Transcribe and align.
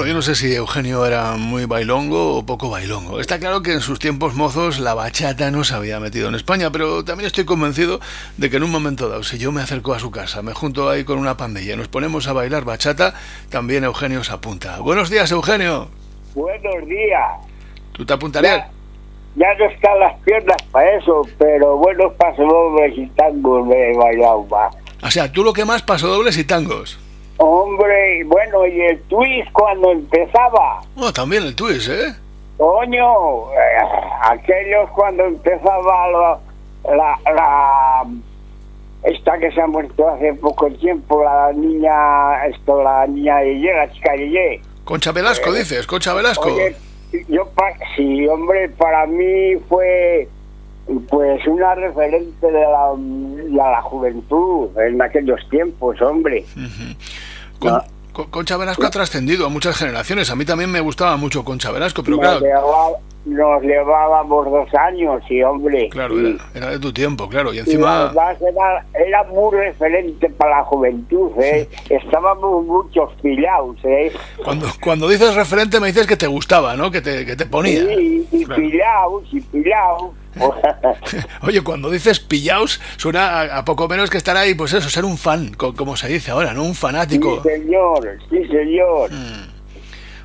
Bueno, 0.00 0.12
yo 0.12 0.16
no 0.16 0.22
sé 0.22 0.34
si 0.34 0.54
Eugenio 0.54 1.04
era 1.04 1.36
muy 1.36 1.66
bailongo 1.66 2.38
o 2.38 2.46
poco 2.46 2.70
bailongo. 2.70 3.20
Está 3.20 3.38
claro 3.38 3.60
que 3.60 3.74
en 3.74 3.80
sus 3.80 3.98
tiempos 3.98 4.34
mozos 4.34 4.78
la 4.78 4.94
bachata 4.94 5.50
no 5.50 5.62
se 5.62 5.74
había 5.74 6.00
metido 6.00 6.30
en 6.30 6.34
España, 6.34 6.70
pero 6.72 7.04
también 7.04 7.26
estoy 7.26 7.44
convencido 7.44 8.00
de 8.38 8.48
que 8.48 8.56
en 8.56 8.62
un 8.62 8.70
momento 8.70 9.10
dado, 9.10 9.22
si 9.24 9.36
yo 9.36 9.52
me 9.52 9.60
acerco 9.60 9.92
a 9.92 9.98
su 9.98 10.10
casa, 10.10 10.40
me 10.40 10.54
junto 10.54 10.88
ahí 10.88 11.04
con 11.04 11.18
una 11.18 11.36
pandilla 11.36 11.74
y 11.74 11.76
nos 11.76 11.88
ponemos 11.88 12.26
a 12.28 12.32
bailar 12.32 12.64
bachata, 12.64 13.12
también 13.50 13.84
Eugenio 13.84 14.24
se 14.24 14.32
apunta. 14.32 14.80
Buenos 14.80 15.10
días, 15.10 15.30
Eugenio. 15.32 15.88
Buenos 16.34 16.88
días. 16.88 17.32
¿Tú 17.92 18.06
te 18.06 18.14
apuntarías? 18.14 18.70
Ya, 19.36 19.48
ya 19.48 19.54
no 19.58 19.70
están 19.70 20.00
las 20.00 20.18
piernas 20.20 20.62
para 20.70 20.96
eso, 20.96 21.28
pero 21.36 21.76
buenos 21.76 22.14
pasodobles 22.14 22.96
y 22.96 23.06
tangos 23.08 23.66
me 23.66 23.90
he 23.90 23.96
bailado 23.98 24.44
más. 24.44 24.74
O 25.02 25.10
sea, 25.10 25.30
tú 25.30 25.44
lo 25.44 25.52
que 25.52 25.66
más 25.66 25.82
pasodobles 25.82 26.38
y 26.38 26.44
tangos. 26.44 26.98
Hombre, 27.42 28.22
bueno, 28.26 28.66
y 28.66 28.80
el 28.82 29.00
twist 29.04 29.50
cuando 29.52 29.92
empezaba. 29.92 30.82
Bueno, 30.94 31.10
también 31.10 31.42
el 31.44 31.56
twist, 31.56 31.88
¿eh? 31.88 32.14
Coño, 32.58 33.50
eh, 33.54 33.82
aquellos 34.24 34.90
cuando 34.90 35.24
empezaba 35.24 36.08
la, 36.10 36.38
la, 36.94 37.18
la- 37.32 38.06
esta 39.04 39.38
que 39.38 39.50
se 39.52 39.62
ha 39.62 39.66
muerto 39.66 40.06
hace 40.06 40.34
poco 40.34 40.70
tiempo, 40.72 41.24
la 41.24 41.50
niña, 41.54 42.44
esto, 42.48 42.82
la 42.82 43.06
niña 43.06 43.42
Yeye, 43.42 43.72
la 43.72 43.90
chica 43.90 44.14
Yeye. 44.16 44.60
Concha 44.84 45.10
Velasco, 45.12 45.50
dices, 45.50 45.86
Concha 45.86 46.12
Velasco. 46.12 46.52
Oye, 46.52 46.76
yo, 47.28 47.46
pa- 47.54 47.72
sí, 47.96 48.28
hombre, 48.28 48.68
para 48.68 49.06
mí 49.06 49.56
fue 49.66 50.28
pues 51.08 51.46
una 51.46 51.74
referente 51.76 52.46
de 52.46 52.60
la, 52.60 52.90
de 52.96 53.48
la 53.50 53.80
juventud 53.80 54.68
en 54.78 55.00
aquellos 55.00 55.40
tiempos, 55.48 56.02
hombre. 56.02 56.44
Con- 57.60 57.72
no. 57.74 57.84
Con- 58.12 58.26
Concha 58.30 58.56
Velasco 58.56 58.84
ha 58.84 58.90
trascendido 58.90 59.46
a 59.46 59.48
muchas 59.48 59.76
generaciones. 59.76 60.28
A 60.30 60.34
mí 60.36 60.44
también 60.44 60.70
me 60.72 60.80
gustaba 60.80 61.16
mucho 61.16 61.44
Concha 61.44 61.70
Velasco, 61.70 62.02
pero 62.02 62.16
nos, 62.16 62.24
claro, 62.26 62.40
llevaba- 62.40 62.98
nos 63.24 63.62
llevábamos 63.62 64.50
dos 64.50 64.74
años, 64.74 65.22
sí, 65.28 65.40
hombre. 65.44 65.88
claro, 65.90 66.18
era, 66.18 66.36
era 66.52 66.70
de 66.70 66.78
tu 66.80 66.92
tiempo, 66.92 67.28
claro. 67.28 67.52
Y 67.52 67.58
Y 67.58 67.60
encima, 67.60 68.12
era, 68.40 68.84
era 68.94 69.22
muy 69.24 69.56
referente 69.56 70.28
para 70.30 70.56
la 70.58 70.64
juventud, 70.64 71.30
¿eh? 71.40 71.68
Estábamos 71.88 72.64
muchos 72.66 73.12
pillados, 73.22 73.76
¿eh? 73.84 74.12
cuando, 74.42 74.66
cuando 74.82 75.08
dices 75.08 75.34
referente 75.36 75.78
me 75.78 75.86
dices 75.88 76.06
que 76.08 76.16
te 76.16 76.26
gustaba, 76.26 76.74
¿no? 76.76 76.90
Que 76.90 77.00
te, 77.00 77.24
que 77.24 77.36
te 77.36 77.46
ponía. 77.46 77.86
Sí, 77.86 78.26
y 78.32 78.44
Claro. 78.44 78.60
pillados, 78.62 79.22
y 79.32 79.40
pillados. 79.40 80.10
Oye, 81.42 81.60
cuando 81.62 81.90
dices 81.90 82.20
pillaos, 82.20 82.80
suena 82.96 83.40
a, 83.40 83.58
a 83.58 83.64
poco 83.64 83.88
menos 83.88 84.10
que 84.10 84.16
estar 84.18 84.36
ahí, 84.36 84.54
pues 84.54 84.72
eso, 84.72 84.88
ser 84.88 85.04
un 85.04 85.18
fan, 85.18 85.52
co- 85.54 85.74
como 85.74 85.96
se 85.96 86.08
dice 86.08 86.30
ahora, 86.30 86.52
¿no? 86.52 86.62
Un 86.64 86.74
sí, 86.74 86.80
fanático. 86.80 87.42
señor, 87.42 88.18
sí, 88.30 88.46
señor. 88.48 89.10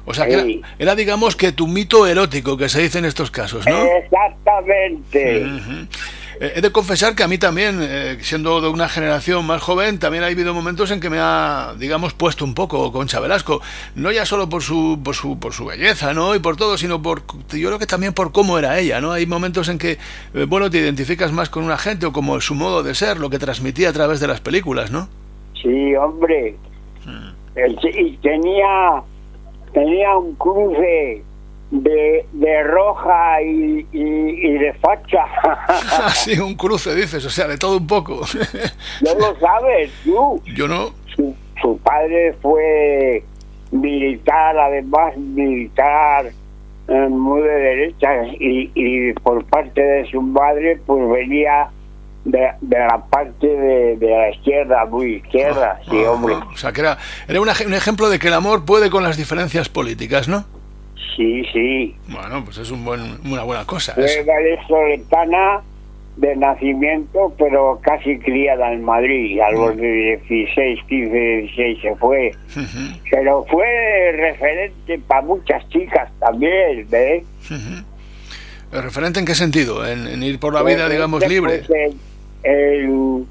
O 0.08 0.14
sea, 0.14 0.26
que 0.28 0.34
era, 0.34 0.44
Sí. 0.44 0.62
era, 0.78 0.96
digamos, 0.96 1.36
que 1.36 1.52
tu 1.52 1.68
mito 1.68 2.06
erótico 2.06 2.58
que 2.58 2.70
se 2.70 2.82
dice 2.82 3.00
en 3.00 3.06
estos 3.06 3.32
casos, 3.32 3.66
¿no? 3.66 3.86
Exactamente. 3.86 5.46
He 6.40 6.62
de 6.62 6.72
confesar 6.72 7.16
que 7.16 7.24
a 7.24 7.28
mí 7.28 7.38
también, 7.38 7.80
eh, 7.82 8.18
siendo 8.22 8.60
de 8.62 8.68
una 8.70 8.90
generación 8.90 9.46
más 9.46 9.62
joven, 9.62 10.00
también 10.00 10.24
ha 10.24 10.28
habido 10.28 10.54
momentos 10.54 10.92
en 10.92 11.00
que 11.00 11.10
me 11.10 11.18
ha, 11.20 11.74
digamos, 11.80 12.14
puesto 12.14 12.44
un 12.46 12.54
poco 12.54 12.92
Concha 12.92 13.20
Velasco. 13.20 13.62
No 13.96 14.12
ya 14.12 14.26
solo 14.26 14.50
por 14.50 14.62
su, 14.62 15.00
por 15.04 15.16
su, 15.16 15.40
por 15.40 15.54
su 15.54 15.66
belleza, 15.66 16.14
¿no? 16.14 16.36
Y 16.36 16.40
por 16.40 16.58
todo, 16.58 16.78
sino 16.78 17.02
por, 17.02 17.24
yo 17.50 17.68
creo 17.70 17.80
que 17.80 17.86
también 17.88 18.14
por 18.14 18.32
cómo 18.32 18.60
era 18.60 18.80
ella, 18.80 19.00
¿no? 19.02 19.12
Hay 19.12 19.26
momentos 19.26 19.70
en 19.70 19.78
que, 19.78 19.98
eh, 20.34 20.46
bueno, 20.48 20.70
te 20.70 20.80
identificas 20.80 21.32
más 21.32 21.50
con 21.50 21.64
una 21.64 21.78
gente 21.78 22.06
o 22.06 22.12
como 22.12 22.40
su 22.42 22.56
modo 22.56 22.84
de 22.84 22.96
ser, 22.96 23.18
lo 23.18 23.30
que 23.30 23.40
transmitía 23.40 23.90
a 23.90 23.94
través 23.94 24.20
de 24.20 24.28
las 24.28 24.42
películas, 24.42 24.92
¿no? 24.92 25.08
Sí, 25.62 25.96
hombre. 25.96 26.58
El- 27.56 27.80
y 27.98 28.18
tenía, 28.18 29.02
tenía 29.74 30.18
un 30.18 30.36
cruce 30.36 31.24
de, 31.72 32.26
de 32.32 32.64
roja 32.64 33.42
y, 33.42 33.86
y, 33.92 34.48
y 34.48 34.58
de 34.58 34.74
facha. 34.74 35.26
Así, 36.06 36.40
un 36.40 36.56
cruce, 36.56 36.94
dices, 36.96 37.26
o 37.26 37.30
sea, 37.30 37.48
de 37.48 37.58
todo 37.58 37.78
un 37.78 37.88
poco. 37.88 38.22
no 39.02 39.14
lo 39.16 39.40
sabes 39.40 39.92
tú. 40.04 40.42
yo 40.56 40.68
no. 40.68 40.92
Su, 41.16 41.36
su 41.62 41.78
padre 41.80 42.34
fue 42.42 43.24
militar, 43.72 44.58
además 44.58 45.18
militar 45.18 46.28
eh, 46.88 47.08
muy 47.10 47.42
de 47.42 47.50
derecha 47.50 48.26
y, 48.40 48.72
y 48.76 49.14
por 49.14 49.44
parte 49.46 49.82
de 49.82 50.06
su 50.10 50.22
madre 50.22 50.80
pues 50.86 51.10
venía 51.10 51.70
de, 52.26 52.48
de 52.62 52.80
la 52.80 53.04
parte 53.10 53.48
de, 53.48 53.98
de 53.98 54.10
la 54.10 54.30
izquierda, 54.32 54.86
muy 54.86 55.16
izquierda, 55.16 55.80
sí, 55.90 55.98
Ah, 56.06 56.12
hombre. 56.12 56.36
O 56.36 56.58
sea, 56.58 56.72
que 56.72 56.82
era, 56.82 56.98
era 57.28 57.40
un 57.42 57.50
un 57.50 57.74
ejemplo 57.74 58.10
de 58.10 58.20
que 58.20 58.28
el 58.28 58.34
amor 58.34 58.66
puede 58.66 58.90
con 58.90 59.04
las 59.04 59.18
diferencias 59.18 59.70
políticas, 59.70 60.28
¿no? 60.28 60.46
Sí, 61.16 61.44
sí. 61.54 61.96
Bueno, 62.10 62.44
pues 62.44 62.58
es 62.58 62.72
un 62.72 62.84
buen, 62.84 63.02
una 63.26 63.44
buena 63.44 63.66
cosa. 63.66 63.94
Fue 63.94 64.06
eso. 64.06 64.26
vallesoletana 64.26 65.62
de 66.18 66.36
nacimiento, 66.36 67.34
pero 67.38 67.80
casi 67.82 68.18
criada 68.20 68.72
en 68.74 68.84
Madrid. 68.84 69.40
A 69.42 69.52
los 69.52 69.76
16, 69.78 70.80
15, 70.88 71.12
16 71.18 71.82
se 71.82 71.96
fue. 71.96 72.32
Ujú, 72.56 73.00
Pero 73.12 73.46
fue 73.50 74.12
referente 74.14 75.00
para 75.08 75.22
muchas 75.22 75.68
chicas 75.70 76.10
también, 76.20 76.86
¿ves? 76.90 77.24
ujú. 77.50 77.84
¿El 78.74 78.84
¿Referente 78.84 79.20
en 79.20 79.26
qué 79.26 79.36
sentido? 79.36 79.86
¿En, 79.88 80.08
en 80.08 80.24
ir 80.24 80.40
por 80.40 80.54
la 80.54 80.64
vida, 80.64 80.90
digamos, 80.90 81.20
Pues, 81.20 81.32
libre? 81.32 81.64
Pues 81.68 81.94
en, 82.44 82.52
en- 82.52 83.28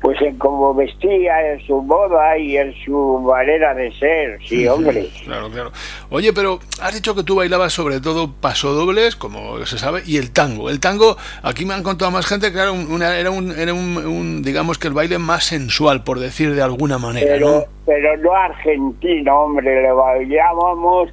pues 0.00 0.20
en 0.22 0.38
cómo 0.38 0.72
vestía, 0.74 1.52
en 1.54 1.60
su 1.66 1.82
moda 1.82 2.38
y 2.38 2.56
en 2.56 2.72
su 2.84 3.18
manera 3.20 3.74
de 3.74 3.90
ser, 3.98 4.38
sí, 4.46 4.66
hombre. 4.68 5.08
Claro, 5.24 5.50
claro. 5.50 5.72
Oye, 6.10 6.32
pero 6.32 6.60
has 6.80 6.94
dicho 6.94 7.16
que 7.16 7.24
tú 7.24 7.34
bailabas 7.34 7.72
sobre 7.72 8.00
todo 8.00 8.32
pasodobles, 8.40 9.16
como 9.16 9.58
se 9.66 9.76
sabe, 9.76 10.02
y 10.06 10.16
el 10.18 10.30
tango. 10.32 10.70
El 10.70 10.78
tango, 10.78 11.16
aquí 11.42 11.64
me 11.64 11.74
han 11.74 11.82
contado 11.82 12.10
más 12.12 12.26
gente, 12.26 12.52
claro, 12.52 12.74
un- 12.74 12.92
una- 12.92 13.18
era, 13.18 13.30
un, 13.32 13.50
era 13.50 13.74
un, 13.74 13.96
un, 13.96 14.42
digamos 14.42 14.78
que 14.78 14.86
el 14.88 14.94
baile 14.94 15.18
más 15.18 15.44
sensual, 15.44 16.04
por 16.04 16.20
decir 16.20 16.54
de 16.54 16.62
alguna 16.62 16.98
manera, 16.98 17.26
Pero, 17.32 17.50
¿no? 17.50 17.64
pero 17.84 18.16
no 18.18 18.32
argentino, 18.34 19.36
hombre, 19.40 19.82
le 19.82 19.90
bailábamos 19.92 21.10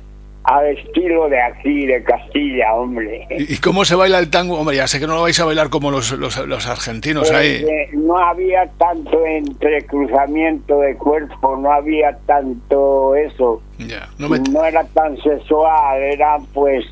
al 0.47 0.77
estilo 0.77 1.27
de 1.27 1.41
aquí, 1.41 1.85
de 1.87 2.03
Castilla, 2.03 2.73
hombre. 2.75 3.27
¿Y, 3.31 3.57
cómo 3.57 3.83
se 3.83 3.95
baila 3.95 4.19
el 4.19 4.29
tango? 4.29 4.59
Hombre, 4.59 4.75
ya 4.75 4.87
sé 4.87 4.99
que 4.99 5.07
no 5.07 5.15
lo 5.15 5.23
vais 5.23 5.39
a 5.39 5.45
bailar 5.45 5.69
como 5.69 5.89
los, 5.91 6.11
los, 6.11 6.37
los 6.47 6.67
argentinos 6.67 7.29
Pues, 7.29 7.39
ahí. 7.39 7.65
eh, 7.67 7.89
no 7.93 8.17
había 8.17 8.69
tanto 8.77 9.25
entrecruzamiento 9.25 10.79
de 10.79 10.95
cuerpo, 10.97 11.57
no 11.57 11.71
había 11.71 12.17
tanto 12.25 13.15
eso. 13.15 13.61
Ya, 13.79 14.07
no 14.17 14.29
me... 14.29 14.39
no 14.39 14.63
era 14.63 14.83
tan 14.85 15.17
sexual, 15.17 16.01
era 16.01 16.37
pues, 16.53 16.85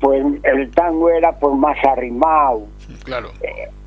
pues 0.00 0.22
el 0.44 0.70
tango 0.72 1.08
era 1.10 1.32
pues 1.38 1.54
más 1.56 1.76
arrimado, 1.84 2.66
Claro. 3.04 3.30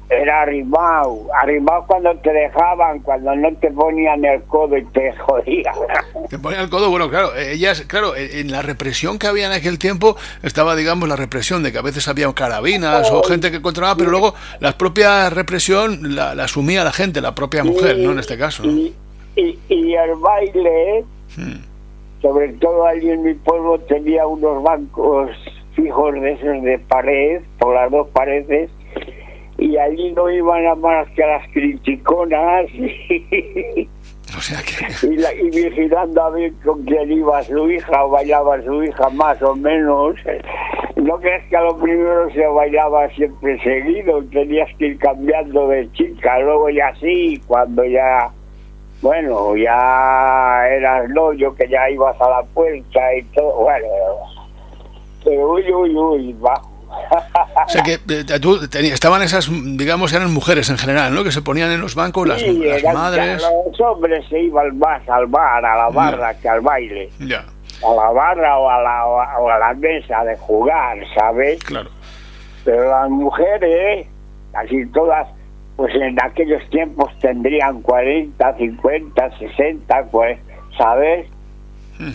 Era 0.09 0.41
arrimado, 0.41 1.27
arrimado 1.39 1.85
cuando 1.87 2.15
te 2.17 2.31
dejaban, 2.33 2.99
cuando 3.01 3.35
no 3.35 3.53
te 3.57 3.69
ponían 3.71 4.25
el 4.25 4.41
codo 4.43 4.75
y 4.77 4.85
te 4.85 5.13
jodían. 5.17 5.75
Te 6.29 6.37
ponía 6.37 6.61
el 6.61 6.69
codo, 6.69 6.89
bueno, 6.89 7.09
claro, 7.09 7.35
eh, 7.35 7.53
ellas, 7.53 7.81
claro, 7.87 8.15
eh, 8.15 8.39
en 8.39 8.51
la 8.51 8.61
represión 8.61 9.17
que 9.17 9.27
había 9.27 9.47
en 9.47 9.51
aquel 9.51 9.79
tiempo 9.79 10.15
estaba, 10.43 10.75
digamos, 10.75 11.09
la 11.09 11.15
represión 11.15 11.63
de 11.63 11.71
que 11.71 11.77
a 11.79 11.81
veces 11.81 12.07
había 12.07 12.31
carabinas 12.33 13.09
o 13.11 13.23
gente 13.23 13.51
que 13.51 13.61
controlaba, 13.61 13.95
pero 13.95 14.11
luego 14.11 14.33
la 14.59 14.77
propia 14.77 15.29
represión 15.29 16.15
la, 16.15 16.35
la 16.35 16.43
asumía 16.43 16.83
la 16.83 16.91
gente, 16.91 17.21
la 17.21 17.33
propia 17.33 17.63
mujer, 17.63 17.97
¿no? 17.97 18.11
En 18.11 18.19
este 18.19 18.37
caso, 18.37 18.63
¿no? 18.63 18.71
Y, 18.71 18.93
y, 19.35 19.59
y 19.69 19.93
el 19.95 20.15
baile, 20.15 21.05
Hmm. 21.37 21.61
sobre 22.21 22.49
todo 22.53 22.85
allí 22.87 23.09
en 23.11 23.21
mi 23.23 23.33
pueblo, 23.35 23.79
tenía 23.81 24.25
unos 24.25 24.63
bancos 24.63 25.29
fijos 25.75 26.13
de 26.15 26.31
esos 26.33 26.63
de 26.63 26.79
pared, 26.79 27.41
por 27.59 27.75
las 27.75 27.91
dos 27.91 28.07
paredes, 28.09 28.69
y 29.59 29.77
allí 29.77 30.11
no 30.13 30.29
iban 30.29 30.65
a 30.67 30.75
más 30.75 31.07
que 31.09 31.23
a 31.23 31.27
las 31.37 31.47
criticonas 31.51 32.65
y, 32.73 33.87
O 34.37 34.41
sea 34.41 34.59
que... 34.61 35.07
y, 35.07 35.17
la- 35.17 35.33
y 35.33 35.49
vigilando 35.49 36.21
a 36.23 36.29
ver 36.31 36.51
con 36.63 36.83
quién 36.83 37.11
iba 37.11 37.43
su 37.43 37.69
hija 37.69 38.05
o 38.05 38.09
bailaba 38.09 38.61
su 38.63 38.83
hija 38.83 39.09
más 39.09 39.41
o 39.41 39.55
menos. 39.55 40.15
No 40.95 41.17
crees 41.19 41.43
que 41.49 41.57
a 41.57 41.61
lo 41.61 41.77
primero 41.77 42.29
se 42.31 42.45
bailaba 42.45 43.09
siempre 43.09 43.59
seguido, 43.63 44.23
tenías 44.31 44.69
que 44.77 44.87
ir 44.87 44.99
cambiando 44.99 45.67
de 45.69 45.91
chica, 45.93 46.39
luego 46.39 46.69
ya 46.69 46.93
sí, 46.99 47.41
cuando 47.47 47.83
ya 47.85 48.29
bueno, 49.01 49.55
ya 49.55 50.67
eras 50.69 51.09
yo 51.37 51.55
que 51.55 51.69
ya 51.69 51.89
ibas 51.89 52.19
a 52.19 52.29
la 52.29 52.43
puerta 52.53 53.15
y 53.15 53.23
todo, 53.33 53.61
bueno, 53.61 53.87
pero 55.23 55.51
uy, 55.53 55.71
uy, 55.71 55.95
uy, 55.95 56.33
bajo. 56.39 56.68
O 57.65 57.69
sea 57.69 57.83
que 57.83 57.93
eh, 57.93 58.39
tú, 58.41 58.59
estaban 58.71 59.21
esas, 59.21 59.49
digamos, 59.51 60.13
eran 60.13 60.33
mujeres 60.33 60.69
en 60.69 60.77
general, 60.77 61.13
¿no? 61.13 61.23
Que 61.23 61.31
se 61.31 61.41
ponían 61.41 61.71
en 61.71 61.81
los 61.81 61.95
bancos, 61.95 62.27
las, 62.27 62.41
madres. 62.93 63.43
Los 63.67 63.79
hombres 63.81 64.25
se 64.29 64.39
iban 64.39 64.77
más 64.79 65.07
al 65.07 65.27
bar, 65.27 65.63
a 65.65 65.75
la 65.75 65.89
barra, 65.89 66.33
que 66.39 66.49
al 66.49 66.61
baile. 66.61 67.09
Ya. 67.19 67.45
A 67.85 67.93
la 67.93 68.09
barra 68.11 68.57
o 68.57 68.69
a 68.69 68.81
la, 68.81 69.05
o 69.05 69.49
a 69.49 69.59
la 69.59 69.73
mesa 69.73 70.23
de 70.23 70.35
jugar, 70.37 70.97
¿sabes? 71.15 71.63
Claro. 71.63 71.89
Pero 72.65 72.89
las 72.89 73.09
mujeres, 73.09 74.07
casi 74.51 74.85
todas, 74.87 75.27
pues 75.75 75.93
en 75.95 76.21
aquellos 76.21 76.67
tiempos 76.69 77.11
tendrían 77.19 77.81
40, 77.81 78.57
50, 78.57 79.37
60, 79.37 80.03
pues, 80.11 80.39
¿sabes? 80.77 81.27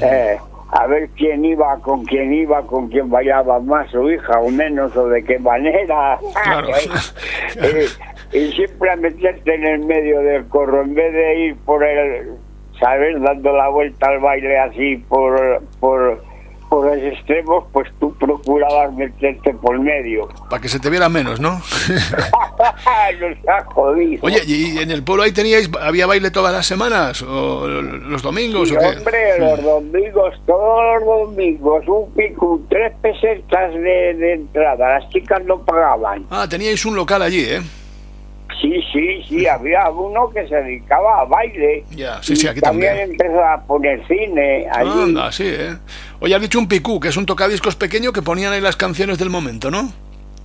eh, 0.02 0.38
a 0.74 0.86
ver 0.88 1.08
quién 1.16 1.44
iba, 1.44 1.78
con 1.80 2.04
quién 2.04 2.32
iba, 2.32 2.60
con 2.66 2.88
quién 2.88 3.08
bailaba 3.08 3.60
más 3.60 3.88
su 3.90 4.10
hija 4.10 4.40
o 4.40 4.50
menos 4.50 4.94
o 4.96 5.08
de 5.08 5.22
qué 5.22 5.38
manera. 5.38 6.18
Claro. 6.42 6.68
y, 8.32 8.36
y, 8.38 8.52
siempre 8.52 8.90
a 8.90 8.96
meterte 8.96 9.54
en 9.54 9.64
el 9.64 9.84
medio 9.86 10.20
del 10.20 10.46
corro 10.48 10.82
en 10.82 10.94
vez 10.94 11.12
de 11.12 11.38
ir 11.46 11.56
por 11.64 11.84
el, 11.84 12.32
¿sabes? 12.80 13.20
Dando 13.22 13.52
la 13.56 13.68
vuelta 13.68 14.08
al 14.08 14.18
baile 14.18 14.58
así 14.58 14.96
por, 15.08 15.62
por 15.78 16.20
por 16.68 16.86
los 16.86 16.96
extremos, 16.96 17.64
pues 17.72 17.88
tú 18.00 18.12
procurabas 18.18 18.92
meterte 18.94 19.54
por 19.54 19.78
medio. 19.78 20.28
Para 20.50 20.60
que 20.60 20.68
se 20.68 20.80
te 20.80 20.90
viera 20.90 21.08
menos, 21.08 21.38
¿no? 21.38 21.60
Nos 22.58 23.48
ha 23.48 23.64
jodido. 23.64 24.20
Oye, 24.22 24.42
¿y 24.46 24.78
en 24.78 24.90
el 24.90 25.02
pueblo 25.02 25.24
ahí 25.24 25.32
teníais, 25.32 25.70
había 25.80 26.06
baile 26.06 26.30
todas 26.30 26.52
las 26.52 26.66
semanas? 26.66 27.22
¿O 27.22 27.66
los 27.66 28.22
domingos? 28.22 28.68
Sí, 28.68 28.76
o 28.76 28.78
qué? 28.80 28.86
hombre, 28.86 29.38
los 29.38 29.62
domingos, 29.62 30.34
todos 30.46 31.00
los 31.00 31.28
domingos, 31.28 31.84
un 31.86 32.12
pico, 32.12 32.60
tres 32.68 32.92
pesetas 33.02 33.74
de, 33.74 34.14
de 34.14 34.32
entrada. 34.34 34.98
Las 34.98 35.08
chicas 35.10 35.44
no 35.44 35.64
pagaban. 35.64 36.26
Ah, 36.30 36.46
teníais 36.48 36.84
un 36.84 36.96
local 36.96 37.22
allí, 37.22 37.40
¿eh? 37.40 37.62
Sí, 38.60 38.72
sí, 38.92 39.22
sí, 39.28 39.46
había 39.46 39.88
uno 39.90 40.30
que 40.30 40.46
se 40.48 40.54
dedicaba 40.54 41.20
a 41.20 41.24
baile. 41.24 41.84
Ya, 41.90 42.22
sí, 42.22 42.36
sí, 42.36 42.46
aquí 42.46 42.60
también. 42.60 42.96
también. 42.96 43.10
empezó 43.12 43.44
a 43.44 43.62
poner 43.66 44.06
cine 44.06 44.66
allí. 44.70 45.02
Anda, 45.02 45.32
sí, 45.32 45.44
¿eh? 45.46 45.76
Oye, 46.20 46.34
has 46.34 46.40
dicho 46.40 46.58
un 46.58 46.68
picú, 46.68 47.00
que 47.00 47.08
es 47.08 47.16
un 47.16 47.26
tocadiscos 47.26 47.76
pequeño 47.76 48.12
que 48.12 48.22
ponían 48.22 48.52
ahí 48.52 48.60
las 48.60 48.76
canciones 48.76 49.18
del 49.18 49.30
momento, 49.30 49.70
¿no? 49.70 49.92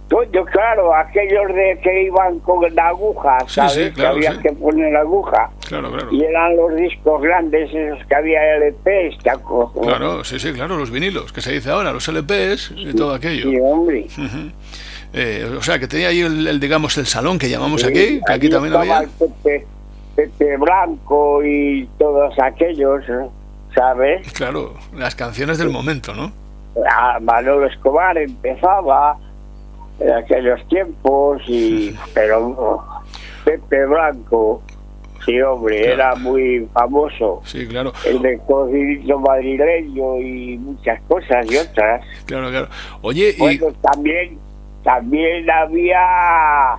Coño, 0.10 0.44
claro, 0.46 0.96
aquellos 0.96 1.48
de 1.54 1.80
que 1.84 2.04
iban 2.04 2.40
con 2.40 2.62
la 2.74 2.88
aguja, 2.88 3.38
Sí, 3.42 3.56
¿sabes? 3.56 3.74
sí, 3.74 3.92
claro, 3.92 4.16
que 4.20 4.28
había 4.28 4.32
sí. 4.34 4.48
que 4.48 4.54
poner 4.54 4.92
la 4.94 5.02
aguja. 5.02 5.52
Claro, 5.68 5.92
claro. 5.92 6.08
Y 6.12 6.24
eran 6.24 6.56
los 6.58 6.76
discos 6.76 7.22
grandes, 7.22 7.70
esos 7.74 8.04
que 8.08 8.16
había 8.16 8.40
LPs, 8.58 9.20
¿te 9.24 9.30
acuerdas? 9.30 9.72
Claro, 9.98 10.24
sí, 10.24 10.40
sí, 10.40 10.52
claro, 10.54 10.78
los 10.78 10.90
vinilos, 10.90 11.32
que 11.32 11.42
se 11.42 11.52
dice 11.52 11.70
ahora, 11.70 11.92
los 11.94 12.08
LPs 12.08 12.74
y 12.76 12.94
todo 12.96 13.14
aquello. 13.14 13.52
Sí, 13.52 13.58
hombre. 13.62 14.08
Ujú. 14.18 14.52
Eh, 15.14 15.56
o 15.58 15.62
sea, 15.62 15.78
que 15.80 15.88
tenía 15.88 16.08
ahí 16.10 16.22
el, 16.22 16.48
el, 16.48 16.60
digamos, 16.60 16.98
el 16.98 17.06
salón 17.06 17.38
que 17.38 17.50
llamamos 17.50 17.84
aquí, 17.84 18.20
que 18.26 18.34
aquí 18.34 18.50
también 18.50 18.76
había. 18.76 19.04
Pepe, 19.20 19.66
Pepe 20.16 20.58
Blanco 20.58 21.44
y 21.44 21.88
todos 22.00 22.34
aquellos. 22.40 23.04
¿sabes? 23.76 24.32
Claro, 24.34 24.74
las 24.96 25.14
canciones 25.16 25.60
del 25.60 25.70
momento, 25.70 26.14
¿no? 26.16 26.32
A 26.92 27.20
Manolo 27.20 27.68
Escobar 27.68 28.18
empezaba 28.18 29.16
en 30.00 30.12
aquellos 30.12 30.66
tiempos 30.68 31.42
y 31.48 31.96
pero 32.14 32.84
Pepe 33.46 33.86
Blanco 33.86 34.62
sí 35.26 35.42
hombre 35.42 35.82
Claro. 35.82 35.94
era 35.94 36.16
muy 36.16 36.68
famoso 36.74 37.42
Sí, 37.44 37.68
claro, 37.68 37.92
el 38.06 38.22
de 38.22 38.40
cocinito 38.48 39.20
madrileño 39.20 40.20
y 40.20 40.58
muchas 40.58 41.02
cosas 41.08 41.46
y 41.52 41.58
otras 41.58 42.04
claro, 42.26 42.50
claro. 42.50 42.68
Oye, 43.02 43.34
y 43.38 43.40
bueno 43.40 43.68
también 43.82 44.38
también 44.84 45.50
había 45.52 46.78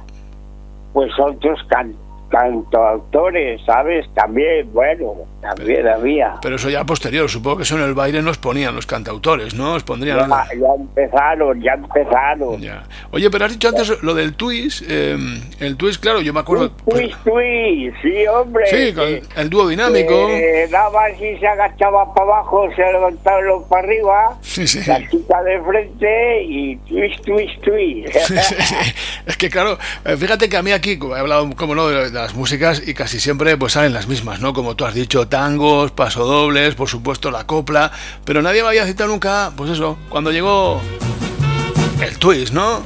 pues 0.92 1.12
otros 1.20 1.60
can, 1.68 1.94
cantautores 2.30 3.60
sabes 3.66 4.06
también 4.14 4.72
bueno 4.72 5.14
también 5.40 5.86
había 5.88 6.34
pero 6.42 6.56
eso 6.56 6.68
ya 6.68 6.84
posterior, 6.84 7.28
supongo 7.28 7.58
que 7.58 7.62
eso 7.62 7.76
en 7.76 7.82
el 7.84 7.94
baile 7.94 8.20
nos 8.22 8.38
ponían 8.38 8.74
los 8.74 8.86
cantautores, 8.86 9.54
¿no? 9.54 9.74
Os 9.74 9.82
pondrían 9.82 10.18
ya, 10.28 10.46
ya 10.58 10.74
empezaron 10.78 11.60
ya 11.62 11.72
empezaron 11.72 12.60
Ya. 12.60 12.82
Oye, 13.10 13.30
pero 13.30 13.44
has 13.46 13.52
dicho 13.52 13.68
antes 13.68 14.02
lo 14.02 14.14
del 14.14 14.34
twist, 14.34 14.82
eh, 14.88 15.16
el 15.60 15.76
twist, 15.76 16.00
claro, 16.02 16.20
yo 16.20 16.32
me 16.32 16.40
acuerdo. 16.40 16.70
pues, 16.84 17.10
Twist, 17.10 17.16
twist, 17.24 17.96
sí, 18.02 18.26
hombre. 18.26 18.64
sí, 18.66 18.92
con 18.92 19.06
el 19.42 19.50
dúo 19.50 19.68
dinámico. 19.68 20.26
que 20.28 20.68
daba 20.70 21.06
así, 21.06 21.36
se 21.38 21.46
agachaba 21.46 22.12
para 22.14 22.26
abajo, 22.26 22.68
se 22.76 22.82
levantaba 22.82 23.40
los 23.42 23.62
para 23.64 23.82
arriba, 23.86 24.38
Sí, 24.42 24.66
sí. 24.66 24.80
la 24.86 24.98
chica 25.08 25.42
de 25.42 25.60
frente 25.62 26.42
y 26.44 26.76
twist, 26.76 27.24
twist, 27.24 27.60
twist. 27.62 28.30
es 29.26 29.36
que 29.36 29.48
claro, 29.48 29.78
eh, 30.04 30.16
fíjate 30.16 30.48
que 30.48 30.56
a 30.56 30.62
mí 30.62 30.72
aquí 30.72 30.98
como 30.98 31.16
he 31.16 31.20
hablado 31.20 31.48
como 31.56 31.74
no 31.74 31.88
de 31.88 32.10
las 32.20 32.34
músicas 32.34 32.82
y 32.86 32.94
casi 32.94 33.18
siempre 33.20 33.56
pues 33.56 33.72
salen 33.72 33.92
las 33.92 34.06
mismas, 34.06 34.40
¿no? 34.40 34.52
Como 34.52 34.76
tú 34.76 34.84
has 34.84 34.94
dicho, 34.94 35.28
tangos, 35.28 35.90
pasodobles, 35.90 36.74
por 36.74 36.88
supuesto 36.88 37.30
la 37.30 37.46
copla, 37.46 37.90
pero 38.24 38.42
nadie 38.42 38.62
me 38.62 38.68
había 38.68 38.86
citado 38.86 39.10
nunca, 39.10 39.52
pues 39.56 39.70
eso, 39.70 39.98
cuando 40.08 40.30
llegó 40.30 40.80
el 42.00 42.18
twist, 42.18 42.52
¿no? 42.52 42.82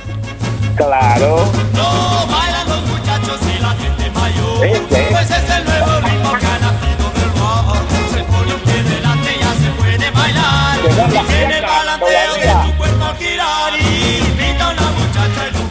claro. 0.76 1.36
Lo 1.74 2.26
bailan 2.32 2.68
los 2.68 2.86
muchachos 2.86 3.40
y 3.42 3.62
la 3.62 3.70
gente 3.70 4.10
mayor. 4.10 4.66
Este. 4.66 5.06
Pues 5.10 5.30
es 5.30 5.50
el 5.50 5.64
nuevo 5.64 6.00
ritmo 6.00 6.32
que 6.38 6.46
ha 6.46 6.58
nacido 6.58 7.10
del 7.14 7.30
rock. 7.38 7.76
Se 8.12 8.24
pone 8.24 8.54
un 8.54 8.60
pie 8.60 8.82
delante 8.82 9.30
ya 9.40 9.52
se 9.54 9.70
puede 9.78 10.10
bailar. 10.10 11.33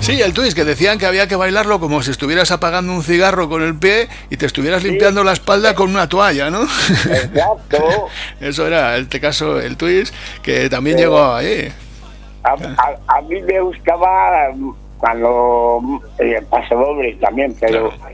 Sí, 0.03 0.21
el 0.21 0.33
twist, 0.33 0.53
que 0.55 0.65
decían 0.65 0.97
que 0.97 1.05
había 1.05 1.27
que 1.27 1.38
bailarlo 1.38 1.79
como 1.79 2.01
si 2.03 2.11
estuvieras 2.11 2.51
apagando 2.51 2.91
un 2.91 3.03
cigarro 3.03 3.47
con 3.47 3.61
el 3.61 3.73
pie 3.79 4.09
y 4.29 4.35
te 4.35 4.45
estuvieras 4.45 4.83
limpiando 4.83 5.23
la 5.23 5.31
espalda 5.31 5.73
con 5.75 5.89
una 5.89 6.09
toalla, 6.09 6.50
¿no? 6.50 6.63
Exacto. 6.63 8.07
Eso 8.41 8.67
era, 8.67 8.97
en 8.97 9.03
este 9.03 9.21
caso, 9.21 9.61
el 9.61 9.77
twist, 9.77 10.13
que 10.41 10.69
también 10.69 10.97
Pero- 10.97 11.11
llegó 11.11 11.33
ahí. 11.33 11.71
A, 12.44 12.50
a- 12.51 13.17
a 13.17 13.21
mí 13.21 13.41
me 13.44 13.61
gustaba 13.61 14.50
cuando 14.97 16.01
eh, 16.19 16.41
paso 16.50 16.75
doble 16.75 17.13
también, 17.21 17.55
pero 17.57 17.89
Claro. 17.91 18.13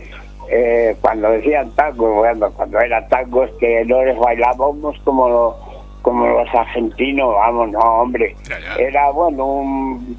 eh, 0.52 0.96
cuando 1.02 1.32
decían 1.32 1.72
tangos, 1.72 2.14
bueno, 2.16 2.52
cuando 2.52 2.80
eran 2.80 3.10
tangos 3.10 3.50
que 3.60 3.84
no 3.86 4.04
les 4.04 4.16
bailábamos 4.20 4.96
como 5.04 5.28
los, 5.28 5.56
como 6.04 6.28
los 6.28 6.48
argentinos, 6.54 7.34
vamos, 7.34 7.72
no, 7.72 7.80
hombre. 7.80 8.36
Era, 8.78 9.10
bueno, 9.10 9.44
un, 9.46 10.18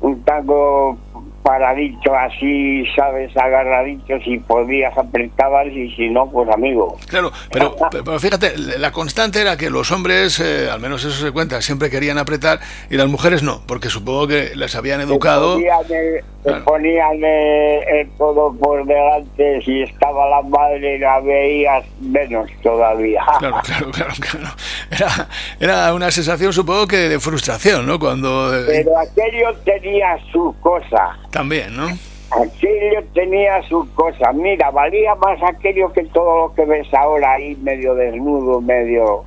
un 0.00 0.24
tango 0.24 0.98
paradito 1.42 2.14
así, 2.14 2.84
sabes, 2.94 3.36
agarradito, 3.36 4.18
si 4.24 4.38
podías 4.38 4.96
apretabas 4.96 5.66
y 5.68 5.90
si 5.96 6.08
no, 6.08 6.30
pues 6.30 6.48
amigo. 6.50 6.96
Claro, 7.08 7.32
pero, 7.50 7.74
pero 7.90 8.18
fíjate, 8.20 8.56
la 8.78 8.92
constante 8.92 9.40
era 9.40 9.56
que 9.56 9.68
los 9.68 9.90
hombres, 9.90 10.38
eh, 10.40 10.68
al 10.70 10.80
menos 10.80 11.04
eso 11.04 11.24
se 11.26 11.32
cuenta, 11.32 11.60
siempre 11.60 11.90
querían 11.90 12.18
apretar 12.18 12.60
y 12.90 12.96
las 12.96 13.08
mujeres 13.08 13.42
no, 13.42 13.60
porque 13.66 13.88
supongo 13.88 14.28
que 14.28 14.54
les 14.54 14.74
habían 14.76 15.00
educado. 15.00 15.56
Te 15.56 15.62
ponían, 15.64 15.80
el, 15.90 16.20
te 16.20 16.48
Claro. 16.48 16.64
ponían 16.64 17.14
el, 17.24 17.82
el 17.98 18.08
codo 18.18 18.52
por 18.56 18.84
delante, 18.84 19.62
si 19.64 19.82
estaba 19.82 20.28
la 20.28 20.42
madre 20.42 20.98
la 20.98 21.20
veías 21.20 21.84
menos 22.00 22.48
todavía. 22.62 23.22
Claro, 23.38 23.56
claro, 23.64 23.90
claro, 23.90 24.12
claro. 24.20 24.48
Era, 24.90 25.28
era 25.58 25.94
una 25.94 26.10
sensación, 26.12 26.52
supongo 26.52 26.86
que 26.86 27.08
de 27.08 27.18
frustración, 27.18 27.86
¿no? 27.86 27.98
Cuando. 27.98 28.54
eh, 28.56 28.64
Pero 28.66 28.96
aquello 28.98 29.52
tenía 29.64 30.16
su 30.32 30.54
cosa, 30.60 31.01
también, 31.30 31.76
¿no? 31.76 31.86
aquello 32.30 33.04
tenía 33.12 33.62
su 33.68 33.86
cosa. 33.94 34.32
Mira, 34.32 34.70
valía 34.70 35.14
más 35.16 35.38
aquello 35.42 35.92
que 35.92 36.02
todo 36.04 36.48
lo 36.48 36.54
que 36.54 36.64
ves 36.64 36.86
ahora 36.94 37.32
ahí 37.34 37.54
medio 37.56 37.94
desnudo, 37.94 38.60
medio... 38.60 39.24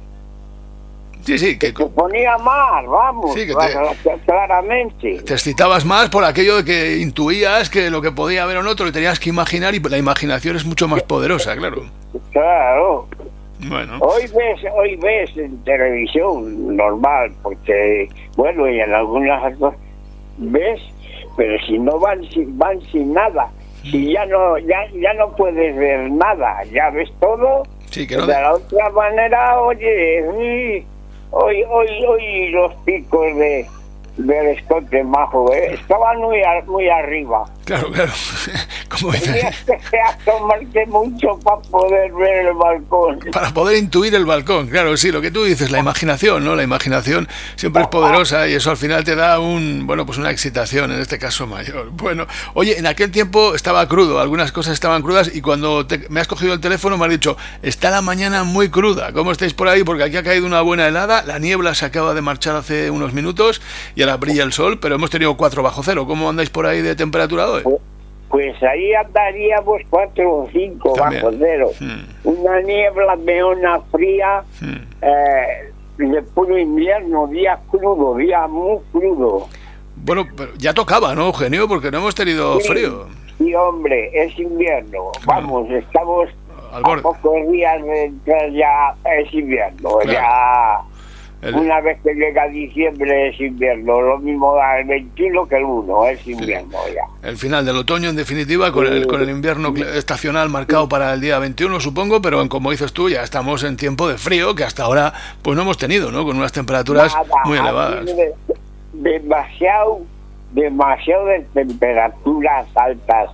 Sí, 1.24 1.38
sí, 1.39 1.58
que 1.60 1.67
Se 1.67 1.86
ponía 1.88 2.38
más, 2.38 2.86
vamos, 2.88 3.34
Sí, 3.34 3.48
que 3.48 3.53
te- 3.53 4.20
claramente. 4.25 5.22
te 5.24 5.34
excitabas 5.34 5.84
más 5.86 6.10
por 6.10 6.24
aquello 6.24 6.58
de 6.58 6.65
que 6.65 6.98
intuías 6.98 7.70
que 7.70 7.89
lo 7.89 8.01
que 8.01 8.12
podía 8.12 8.44
haber 8.44 8.58
en 8.58 8.67
otro 8.67 8.86
lo 8.86 8.91
tenías 8.91 9.20
que 9.20 9.29
imaginar 9.29 9.74
y 9.75 9.79
la 9.79 9.98
imaginación 9.98 10.55
es 10.55 10.65
mucho 10.65 10.88
más 10.88 11.01
poderosa, 11.03 11.55
claro. 11.55 11.84
Claro. 12.32 13.08
Bueno, 13.67 13.98
Hoy 14.01 14.24
ves, 14.24 14.62
hoy 14.75 14.96
ves 14.98 15.36
en 15.38 15.63
televisión 15.63 16.75
normal, 16.75 17.32
porque, 17.41 18.08
bueno, 18.36 18.67
y 18.70 18.79
en 18.79 18.94
algunas 18.94 19.55
cosas 19.58 19.79
ves, 20.38 20.79
pero 21.36 21.58
si 21.65 21.77
no 21.77 22.00
van 22.00 22.24
sin, 22.30 22.58
van 22.58 22.82
sin 22.92 23.13
nada, 23.13 23.50
si 23.84 24.13
ya 24.13 24.25
no, 24.25 24.58
ya, 24.60 24.88
ya 24.94 25.13
no 25.13 25.36
puedes 25.36 25.75
ver 25.75 26.12
nada, 26.12 26.63
ya 26.72 26.89
ves 26.89 27.10
todo, 27.20 27.63
sí, 27.89 28.08
que 28.08 28.18
no. 28.18 28.25
de 28.25 28.34
la 28.34 28.54
otra 28.54 28.89
manera, 28.89 29.62
oye, 29.62 30.24
hoy, 30.27 30.86
hoy, 31.32 32.06
hoy 32.08 32.50
los 32.50 32.74
picos 32.86 33.36
de 33.38 33.65
del 34.18 34.58
escote 34.58 35.04
majo, 35.04 35.54
¿eh? 35.54 35.74
estaban 35.74 36.18
muy, 36.20 36.42
a- 36.42 36.64
muy 36.66 36.88
arriba. 36.90 37.46
Claro, 37.66 37.92
claro. 37.92 38.12
como 38.90 39.12
Tenías 39.12 39.56
que 39.66 40.00
asomarte 40.00 40.86
mucho 40.86 41.40
para 41.44 41.62
poder 41.62 42.12
ver 42.14 42.46
el 42.48 42.54
balcón. 42.54 43.20
para 43.32 43.50
poder 43.54 43.78
intuir 43.78 44.14
el 44.16 44.26
balcón. 44.26 44.68
Claro, 44.68 44.96
sí, 44.98 45.12
lo 45.12 45.20
que 45.22 45.32
tú 45.32 45.44
dices, 45.44 45.72
la 45.72 45.80
imaginación, 45.80 46.46
¿no? 46.46 46.56
La 46.56 46.64
imaginación 46.64 47.28
siempre 47.56 47.82
es 47.82 47.88
poderosa 47.90 48.48
y 48.48 48.54
eso 48.54 48.70
al 48.72 48.78
final 48.78 49.04
te 49.04 49.16
da 49.16 49.40
un, 49.40 49.86
bueno, 49.88 50.06
pues 50.06 50.18
una 50.18 50.32
excitación, 50.32 50.92
en 50.92 51.00
este 51.00 51.18
caso 51.18 51.48
mayor. 51.48 51.90
Bueno, 51.92 52.28
oye, 52.54 52.78
en 52.78 52.86
aquel 52.88 53.12
tiempo 53.12 53.56
estaba 53.56 53.88
crudo, 53.88 54.20
algunas 54.20 54.52
cosas 54.52 54.74
estaban 54.74 55.02
crudas 55.02 55.32
y 55.36 55.42
cuando 55.42 55.86
te- 55.88 56.08
me 56.10 56.20
has 56.22 56.28
cogido 56.28 56.54
el 56.54 56.60
teléfono 56.62 56.98
me 56.98 57.06
has 57.06 57.12
dicho, 57.12 57.36
está 57.64 57.90
la 57.90 58.02
mañana 58.02 58.44
muy 58.44 58.70
cruda. 58.70 59.12
¿Cómo 59.12 59.32
estáis 59.32 59.54
por 59.54 59.68
ahí? 59.68 59.84
Porque 59.84 60.04
aquí 60.04 60.18
ha 60.18 60.24
caído 60.24 60.46
una 60.46 60.62
buena 60.62 60.88
helada, 60.88 61.24
la 61.24 61.40
niebla 61.40 61.74
se 61.76 61.86
acaba 61.86 62.14
de 62.14 62.22
marchar 62.22 62.56
hace 62.56 62.92
unos 62.92 63.12
minutos 63.12 63.62
y 63.96 64.04
ahora 64.06 64.18
brilla 64.18 64.44
el 64.44 64.54
sol, 64.54 64.78
pero 64.80 64.96
hemos 64.96 65.10
tenido 65.10 65.36
4 65.36 65.64
bajo 65.64 65.84
cero. 65.84 66.06
¿Cómo 66.08 66.30
andáis 66.30 66.50
por 66.50 66.66
ahí 66.66 66.82
de 66.82 66.96
temperatura 66.96 67.48
hoy? 67.50 67.64
Pues 68.30 68.62
ahí 68.64 68.94
andaríamos 68.94 69.82
cuatro 69.90 70.30
o 70.38 70.50
cinco 70.52 70.94
También. 70.94 71.24
bajo 71.24 71.36
cero. 71.40 71.70
Hmm. 71.80 72.02
Una 72.24 72.62
niebla 72.62 73.16
meona 73.16 73.80
fría, 73.92 74.44
Hmm. 74.60 74.76
eh, 75.02 75.72
de 75.98 76.22
puro 76.24 76.58
invierno, 76.58 77.28
día 77.28 77.58
crudo, 77.72 78.16
día 78.18 78.46
muy 78.48 78.78
crudo. 78.92 79.48
Bueno, 79.96 80.26
pero 80.36 80.52
ya 80.58 80.74
tocaba, 80.74 81.16
¿no, 81.16 81.28
Eugenio? 81.28 81.68
Porque 81.68 81.90
no 81.92 82.00
hemos 82.00 82.14
tenido 82.16 82.60
Sí, 82.60 82.68
frío. 82.68 83.06
Sí, 83.38 83.54
hombre, 83.56 84.10
es 84.14 84.38
invierno. 84.38 85.12
Vamos, 85.26 85.70
estamos 85.72 86.30
Al 86.74 86.84
a 86.84 87.02
pocos 87.02 87.50
días 87.52 87.82
de 87.84 88.06
entrar 88.06 88.52
ya, 88.52 88.94
es 89.20 89.34
invierno. 89.34 89.98
Claro. 90.00 90.12
Ya 90.12 90.82
El- 91.42 91.56
una 91.56 91.80
vez 91.82 92.00
que 92.01 92.13
llega 92.15 92.48
diciembre 92.48 93.30
es 93.30 93.39
invierno. 93.39 94.01
Lo 94.01 94.18
mismo 94.18 94.56
da 94.56 94.80
el 94.80 94.88
21 94.88 95.48
que 95.48 95.58
el 95.58 95.63
1, 95.63 96.06
es 96.08 96.25
invierno 96.27 96.77
ya. 96.94 97.30
El 97.30 97.38
final 97.38 97.65
del 97.65 97.77
otoño, 97.77 98.10
en 98.10 98.15
definitiva, 98.15 98.72
con 98.72 98.88
el, 98.88 99.06
con 99.06 99.22
el 99.22 99.30
invierno 99.30 99.74
estacional 99.94 100.50
marcado 100.50 100.89
para 100.89 101.13
el 101.13 101.22
día 101.22 101.38
21, 101.38 101.80
supongo, 101.80 102.22
pero 102.22 102.48
como 102.50 102.72
dices 102.72 102.94
tú, 102.94 103.10
ya 103.10 103.22
estamos 103.22 103.63
en 103.63 103.77
tiempo 103.77 104.08
de 104.08 104.18
frío, 104.18 104.56
que 104.56 104.63
hasta 104.63 104.84
ahora 104.84 105.13
pues 105.44 105.56
no 105.56 105.62
hemos 105.63 105.77
tenido, 105.77 106.12
¿no? 106.12 106.24
Con 106.25 106.38
unas 106.38 106.51
temperaturas 106.51 107.13
Nada, 107.13 107.27
muy 107.46 107.58
elevadas. 107.60 108.06
de- 108.06 108.34
demasiado, 108.94 110.00
demasiado 110.54 111.25
de 111.25 111.42
temperaturas 111.54 112.65
altas, 112.75 113.30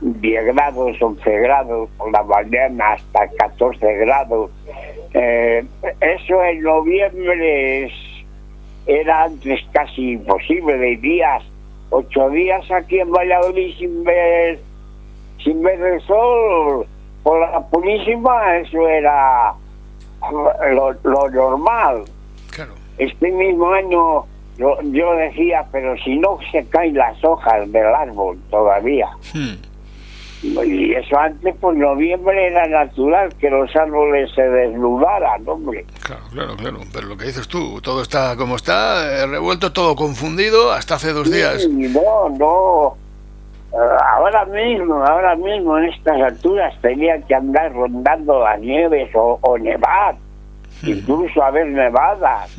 10 0.00 0.44
grados, 0.46 0.96
11 1.00 1.38
grados 1.38 1.88
por 1.98 2.10
la 2.12 2.22
mañana 2.22 2.92
hasta 2.92 3.28
14 3.38 3.94
grados. 3.96 4.50
Eh, 5.14 5.64
eso 6.00 6.42
en 6.42 6.62
noviembre 6.62 7.84
es- 7.84 7.92
era 8.86 9.24
antes 9.24 9.60
casi 9.72 10.12
imposible, 10.12 10.76
de 10.78 10.96
días, 10.96 11.42
ocho 11.90 12.30
días 12.30 12.68
aquí 12.70 12.98
en 13.00 13.10
Valladolid 13.12 13.74
sin 13.78 14.02
ver, 14.04 14.58
sin 15.44 15.62
ver 15.62 15.80
el 15.80 16.00
sol 16.02 16.86
por 17.22 17.40
la 17.40 17.60
purísima, 17.68 18.56
eso 18.56 18.88
era 18.88 19.52
lo, 20.72 20.92
lo 21.04 21.28
normal 21.30 22.04
Claro. 22.50 22.72
este 22.98 23.30
mismo 23.30 23.70
año 23.72 24.24
yo, 24.56 24.76
yo 24.82 25.14
decía, 25.14 25.64
pero 25.72 25.96
si 25.98 26.18
no 26.18 26.38
se 26.50 26.64
caen 26.66 26.94
las 26.94 27.22
hojas 27.24 27.70
del 27.72 27.86
árbol 27.86 28.38
todavía. 28.50 29.08
Hmm. 29.32 29.54
Y 30.42 30.92
eso 30.94 31.16
antes, 31.18 31.54
por 31.56 31.76
noviembre 31.76 32.48
era 32.48 32.66
natural 32.66 33.32
que 33.40 33.48
los 33.48 33.74
árboles 33.76 34.28
se 34.34 34.42
desnudaran, 34.42 35.48
hombre. 35.48 35.86
Claro, 36.02 36.22
claro, 36.32 36.56
claro. 36.56 36.78
Pero 36.92 37.06
lo 37.06 37.16
que 37.16 37.26
dices 37.26 37.46
tú, 37.46 37.80
todo 37.80 38.02
está 38.02 38.36
como 38.36 38.56
está, 38.56 39.22
eh, 39.22 39.26
revuelto, 39.26 39.72
todo 39.72 39.94
confundido, 39.94 40.72
hasta 40.72 40.96
hace 40.96 41.12
dos 41.12 41.30
días. 41.30 41.68
No, 41.68 42.28
no. 42.30 42.96
Eh, 43.72 43.76
Ahora 44.16 44.44
mismo, 44.46 45.02
ahora 45.04 45.36
mismo 45.36 45.78
en 45.78 45.84
estas 45.84 46.20
alturas 46.20 46.74
tenían 46.82 47.22
que 47.22 47.34
andar 47.36 47.72
rondando 47.72 48.40
las 48.40 48.58
nieves 48.60 49.10
o, 49.14 49.38
o 49.40 49.56
nevar, 49.58 50.16
incluso 50.82 51.42
haber 51.42 51.68
nevadas. 51.68 52.50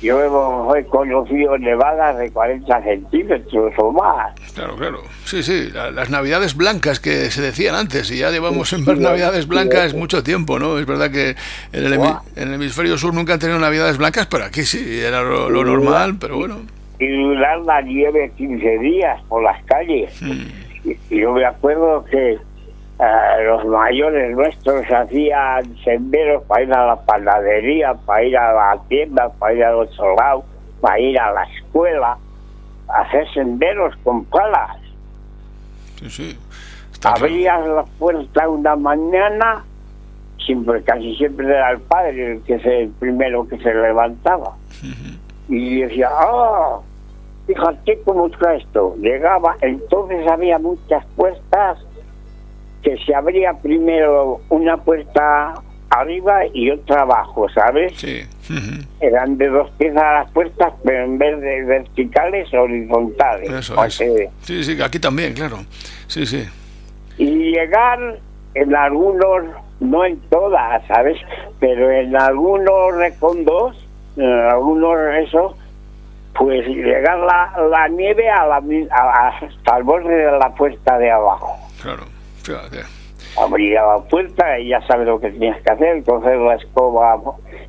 Yo 0.00 0.22
hemos 0.22 0.76
he 0.76 0.84
conocido 0.86 1.58
nevadas 1.58 2.16
de 2.18 2.30
40 2.30 2.82
centímetros 2.82 3.72
o 3.78 3.92
más. 3.92 4.32
Claro, 4.54 4.76
claro. 4.76 5.02
Sí, 5.24 5.42
sí, 5.42 5.70
la- 5.72 5.90
las 5.90 6.08
navidades 6.10 6.56
blancas 6.56 7.00
que 7.00 7.30
se 7.30 7.42
decían 7.42 7.74
antes, 7.74 8.10
y 8.12 8.18
ya 8.18 8.30
llevamos 8.30 8.72
en 8.72 8.84
Sí, 8.84 8.90
navidades 8.96 9.48
blancas 9.48 9.90
sí. 9.90 9.96
mucho 9.96 10.22
tiempo, 10.22 10.58
¿no? 10.58 10.78
Es 10.78 10.86
verdad 10.86 11.10
que 11.10 11.30
en 11.72 11.84
el, 11.84 11.94
hemi- 11.94 12.20
en 12.36 12.48
el 12.48 12.54
hemisferio 12.54 12.96
sur 12.96 13.12
nunca 13.12 13.32
han 13.34 13.38
tenido 13.40 13.58
navidades 13.58 13.98
blancas, 13.98 14.26
pero 14.28 14.44
aquí 14.44 14.62
sí, 14.62 15.00
era 15.00 15.22
lo, 15.22 15.50
lo 15.50 15.64
normal, 15.64 16.16
pero 16.20 16.36
bueno. 16.36 16.60
y 17.00 17.06
durar 17.22 17.60
la 17.60 17.80
nieve 17.82 18.32
15 18.36 18.78
días 18.78 19.20
por 19.28 19.42
las 19.42 19.62
calles. 19.64 20.12
Hmm. 20.22 20.46
Y- 20.84 20.96
y 21.14 21.20
Yo 21.20 21.32
me 21.32 21.44
acuerdo 21.44 22.04
que 22.04 22.38
eh, 23.00 23.44
los 23.44 23.64
mayores 23.64 24.34
nuestros 24.34 24.84
hacían 24.90 25.76
senderos 25.84 26.42
para 26.44 26.62
ir 26.64 26.72
a 26.72 26.86
la 26.86 26.96
panadería, 26.96 27.94
para 27.94 28.24
ir 28.24 28.36
a 28.36 28.52
la 28.52 28.82
tienda, 28.88 29.28
para 29.38 29.54
ir 29.54 29.64
al 29.64 29.76
otro 29.76 30.16
lado, 30.16 30.44
para 30.80 30.98
ir 30.98 31.18
a 31.18 31.30
la 31.30 31.44
escuela, 31.44 32.18
hacer 32.88 33.32
senderos 33.32 33.94
con 34.02 34.24
palas. 34.24 34.78
Sí, 36.00 36.10
sí. 36.10 36.38
Está 36.92 37.12
claro. 37.12 37.26
Abrías 37.26 37.66
la 37.68 37.84
puerta 37.84 38.48
una 38.48 38.74
mañana, 38.74 39.64
siempre, 40.44 40.82
casi 40.82 41.14
siempre 41.14 41.46
era 41.46 41.70
el 41.70 41.80
padre 41.80 42.32
el 42.32 42.42
que 42.42 42.58
se, 42.58 42.82
el 42.82 42.90
primero 42.90 43.46
que 43.46 43.58
se 43.58 43.72
levantaba. 43.74 44.56
Y 45.48 45.82
decía, 45.82 46.08
ah, 46.10 46.80
fíjate 47.46 48.00
cómo 48.04 48.26
está 48.26 48.54
esto. 48.54 48.96
Llegaba, 48.98 49.56
entonces 49.60 50.26
había 50.26 50.58
muchas 50.58 51.04
puertas 51.14 51.78
que 52.82 52.96
se 53.04 53.14
abría 53.14 53.52
primero 53.54 54.40
una 54.48 54.76
puerta 54.76 55.54
arriba 55.90 56.40
y 56.52 56.70
otra 56.70 57.02
abajo, 57.02 57.48
¿sabes? 57.48 57.92
Sí. 57.96 58.20
Eran 59.00 59.36
de 59.38 59.48
dos 59.48 59.70
piezas 59.78 60.02
las 60.02 60.30
puertas, 60.32 60.72
pero 60.84 61.04
en 61.04 61.18
vez 61.18 61.40
de 61.40 61.64
verticales, 61.64 62.52
horizontales. 62.54 63.50
Eso 63.50 63.84
es. 63.84 63.98
que- 63.98 64.28
Sí, 64.42 64.62
sí, 64.64 64.80
aquí 64.82 64.98
también, 64.98 65.32
claro. 65.34 65.58
Sí, 66.06 66.24
sí. 66.26 66.44
y 67.16 67.50
llegar 67.52 67.98
en 68.54 68.76
algunos, 68.76 69.44
no 69.80 70.04
en 70.04 70.20
todas, 70.30 70.86
¿sabes? 70.86 71.18
Pero 71.58 71.90
en 71.90 72.14
algunos 72.16 72.94
recondos, 72.96 73.76
en 74.16 74.24
algunos 74.32 74.96
eso, 75.26 75.56
pues 76.38 76.64
llegar 76.66 77.18
la, 77.18 77.52
la 77.70 77.88
nieve 77.88 78.28
a 78.30 78.46
la, 78.46 78.62
a- 78.92 79.28
hasta 79.28 79.76
el 79.78 79.82
borde 79.82 80.14
de 80.14 80.38
la 80.38 80.54
puerta 80.54 80.96
de 80.98 81.10
abajo. 81.10 81.56
Claro. 81.82 82.04
Abría 83.36 83.82
la 83.82 83.98
puerta 84.08 84.58
y 84.58 84.68
ya 84.68 84.80
sabes 84.86 85.06
lo 85.06 85.20
que 85.20 85.30
tenías 85.30 85.60
que 85.62 85.72
hacer, 85.72 86.02
coger 86.04 86.38
la 86.38 86.54
escoba, 86.54 87.20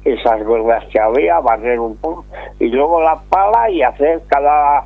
esas 0.06 0.44
gordas 0.44 0.84
que 0.92 1.00
había, 1.00 1.40
barrer 1.40 1.80
un 1.80 1.96
poco, 1.98 2.26
y 2.60 2.68
luego 2.70 3.02
la 3.02 3.20
pala 3.30 3.70
y 3.70 3.82
hacer 3.84 4.22
cada, 4.28 4.86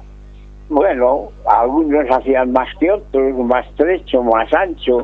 bueno, 0.69 1.29
algunos 1.45 2.05
hacían 2.09 2.51
más 2.51 2.67
que 2.79 2.91
otros, 2.91 3.33
más 3.45 3.65
estrecho, 3.67 4.23
más 4.23 4.51
ancho, 4.53 5.03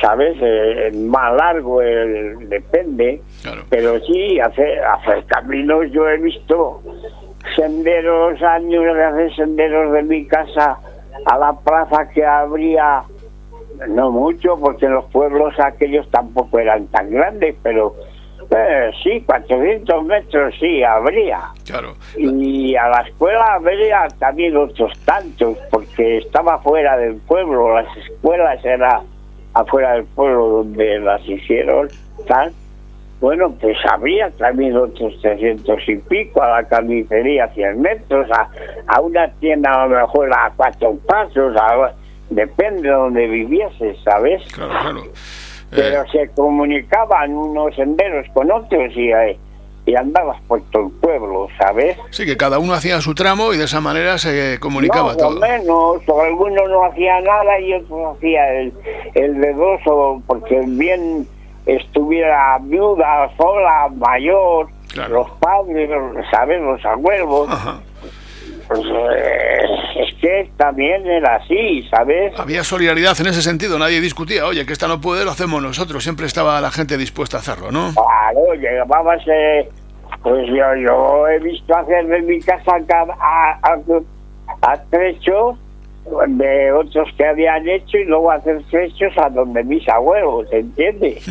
sabes, 0.00 0.36
Eh, 0.40 0.90
más 0.94 1.34
largo, 1.34 1.80
el- 1.80 2.48
depende, 2.48 3.22
Claro. 3.42 3.62
pero 3.70 3.98
sí, 4.00 4.38
hacer, 4.38 4.80
hacer 4.84 5.24
caminos, 5.26 5.90
yo 5.92 6.08
he 6.08 6.18
visto 6.18 6.82
senderos, 7.56 8.40
años 8.42 8.84
de 8.94 9.02
hacer 9.04 9.34
senderos 9.34 9.92
de 9.92 10.02
mi 10.02 10.26
casa 10.26 10.78
a 11.24 11.38
la 11.38 11.52
plaza 11.52 12.08
que 12.10 12.24
habría 12.24 13.04
no 13.88 14.10
mucho, 14.10 14.56
porque 14.58 14.88
los 14.88 15.04
pueblos 15.06 15.54
aquellos 15.60 16.08
tampoco 16.10 16.58
eran 16.58 16.86
tan 16.88 17.10
grandes, 17.10 17.54
pero 17.62 17.94
eh, 18.50 18.90
sí, 19.02 19.22
400 19.26 20.04
metros 20.04 20.54
sí 20.58 20.82
habría. 20.82 21.40
Claro. 21.64 21.94
Y 22.16 22.74
a 22.76 22.88
la 22.88 23.02
escuela 23.02 23.54
habría 23.54 24.08
también 24.18 24.56
otros 24.56 24.92
tantos, 25.04 25.56
porque 25.70 26.18
estaba 26.18 26.58
fuera 26.60 26.96
del 26.96 27.16
pueblo, 27.16 27.74
las 27.74 27.96
escuelas 27.96 28.64
eran 28.64 29.02
afuera 29.54 29.94
del 29.94 30.04
pueblo 30.04 30.48
donde 30.48 30.98
las 31.00 31.26
hicieron, 31.28 31.88
tal. 32.26 32.52
Bueno, 33.20 33.52
pues 33.60 33.76
habría 33.90 34.30
también 34.30 34.76
otros 34.76 35.12
300 35.20 35.76
y 35.88 35.96
pico, 35.96 36.40
a 36.42 36.60
la 36.60 36.68
carnicería 36.68 37.48
100 37.48 37.80
metros, 37.82 38.28
a, 38.30 38.48
a 38.86 39.00
una 39.00 39.28
tienda 39.40 39.72
a 39.72 39.86
lo 39.88 39.96
mejor 40.00 40.32
a 40.32 40.52
cuatro 40.56 40.94
pasos, 41.06 41.56
a- 41.56 41.92
depende 42.30 42.82
de 42.82 42.90
donde 42.94 43.26
vivieses, 43.26 43.96
¿sabes? 44.04 44.42
Claro, 44.52 44.70
claro. 44.70 45.02
Pero 45.70 46.02
Eh, 46.02 46.06
se 46.12 46.28
comunicaban 46.34 47.34
unos 47.34 47.74
senderos 47.74 48.26
con 48.32 48.50
otros 48.52 48.92
y, 48.96 49.10
eh, 49.10 49.36
y 49.84 49.94
andabas 49.96 50.40
por 50.42 50.60
todo 50.70 50.86
el 50.86 50.92
pueblo, 51.00 51.48
¿sabes? 51.58 51.96
sí, 52.10 52.24
que 52.24 52.36
cada 52.36 52.58
uno 52.58 52.72
hacía 52.74 53.00
su 53.00 53.14
tramo 53.14 53.52
y 53.52 53.56
de 53.58 53.64
esa 53.64 53.80
manera 53.80 54.16
se 54.18 54.58
comunicaba 54.60 55.12
no, 55.12 55.16
todo. 55.16 55.36
o 55.38 55.40
menos, 55.40 56.02
o 56.06 56.20
alguno 56.22 56.68
no 56.68 56.84
hacía 56.84 57.20
nada 57.20 57.58
y 57.60 57.72
otro 57.74 58.12
hacía 58.12 58.52
el, 58.60 58.72
el 59.14 59.40
de 59.40 59.52
dos, 59.54 59.80
o 59.86 60.22
porque 60.26 60.60
bien 60.66 61.26
estuviera 61.76 62.58
viuda, 62.62 63.30
sola, 63.36 63.88
mayor, 63.94 64.68
Claro. 64.92 65.14
los 65.14 65.30
padres, 65.38 65.90
¿sabes? 66.30 66.60
Los 66.62 66.84
abuelos. 66.84 67.48
Ajá. 67.50 67.80
pues, 68.68 68.80
eh, 68.80 69.60
es 69.96 70.14
que 70.20 70.50
también 70.56 71.06
era 71.06 71.36
así, 71.36 71.86
¿sabes? 71.90 72.38
Había 72.38 72.62
solidaridad 72.64 73.18
en 73.20 73.26
ese 73.28 73.42
sentido, 73.42 73.78
nadie 73.78 74.00
discutía, 74.00 74.46
oye, 74.46 74.64
que 74.66 74.72
esta 74.72 74.88
no 74.88 75.00
puede, 75.00 75.24
lo 75.24 75.30
hacemos 75.30 75.62
nosotros, 75.62 76.02
siempre 76.02 76.26
estaba 76.26 76.60
la 76.60 76.70
gente 76.70 76.96
dispuesta 76.98 77.36
a 77.38 77.40
hacerlo, 77.40 77.70
¿no? 77.70 77.92
Claro, 77.94 78.54
llegábamos, 78.54 79.22
eh, 79.26 79.68
pues 80.22 80.46
yo, 80.48 80.74
yo 80.86 81.28
he 81.28 81.38
visto 81.38 81.74
hacer 81.76 82.06
de 82.08 82.20
mi 82.22 82.40
casa 82.40 82.72
a, 82.72 83.58
a, 83.62 83.72
a, 83.72 84.72
a 84.72 84.82
trechos 84.90 85.56
de 86.28 86.72
otros 86.72 87.08
que 87.16 87.24
habían 87.26 87.68
hecho 87.68 87.98
y 87.98 88.04
luego 88.04 88.30
hacer 88.30 88.62
trechos 88.70 89.12
a 89.18 89.28
donde 89.30 89.62
mis 89.64 89.88
abuelos, 89.88 90.46
¿entiendes? 90.52 91.22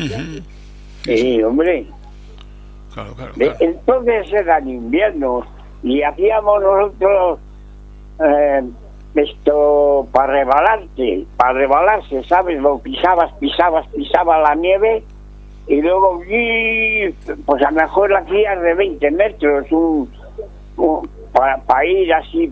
Sí, 1.03 1.41
hombre. 1.43 1.85
Claro, 2.93 3.13
claro, 3.15 3.31
De- 3.35 3.45
claro. 3.45 3.57
entonces 3.61 4.33
eran 4.33 4.69
inviernos 4.69 5.45
y 5.83 6.01
hacíamos 6.01 6.61
nosotros 6.61 7.39
eh, 8.25 8.63
esto 9.15 10.07
para 10.11 10.33
rebalarte, 10.33 11.25
para 11.37 11.53
rebalarse, 11.53 12.23
¿sabes? 12.23 12.59
Lo 12.61 12.79
pisabas, 12.79 13.31
pisabas, 13.39 13.87
pisabas 13.89 14.41
la 14.47 14.55
nieve 14.55 15.03
y 15.67 15.81
luego, 15.81 16.21
¡y! 16.25 17.09
pues 17.45 17.61
a 17.63 17.71
lo 17.71 17.81
mejor 17.81 18.13
hacías 18.15 18.61
de 18.61 18.73
20 18.73 19.11
metros 19.11 19.71
un, 19.71 20.09
para 21.33 21.85
ir 21.85 22.13
así 22.13 22.51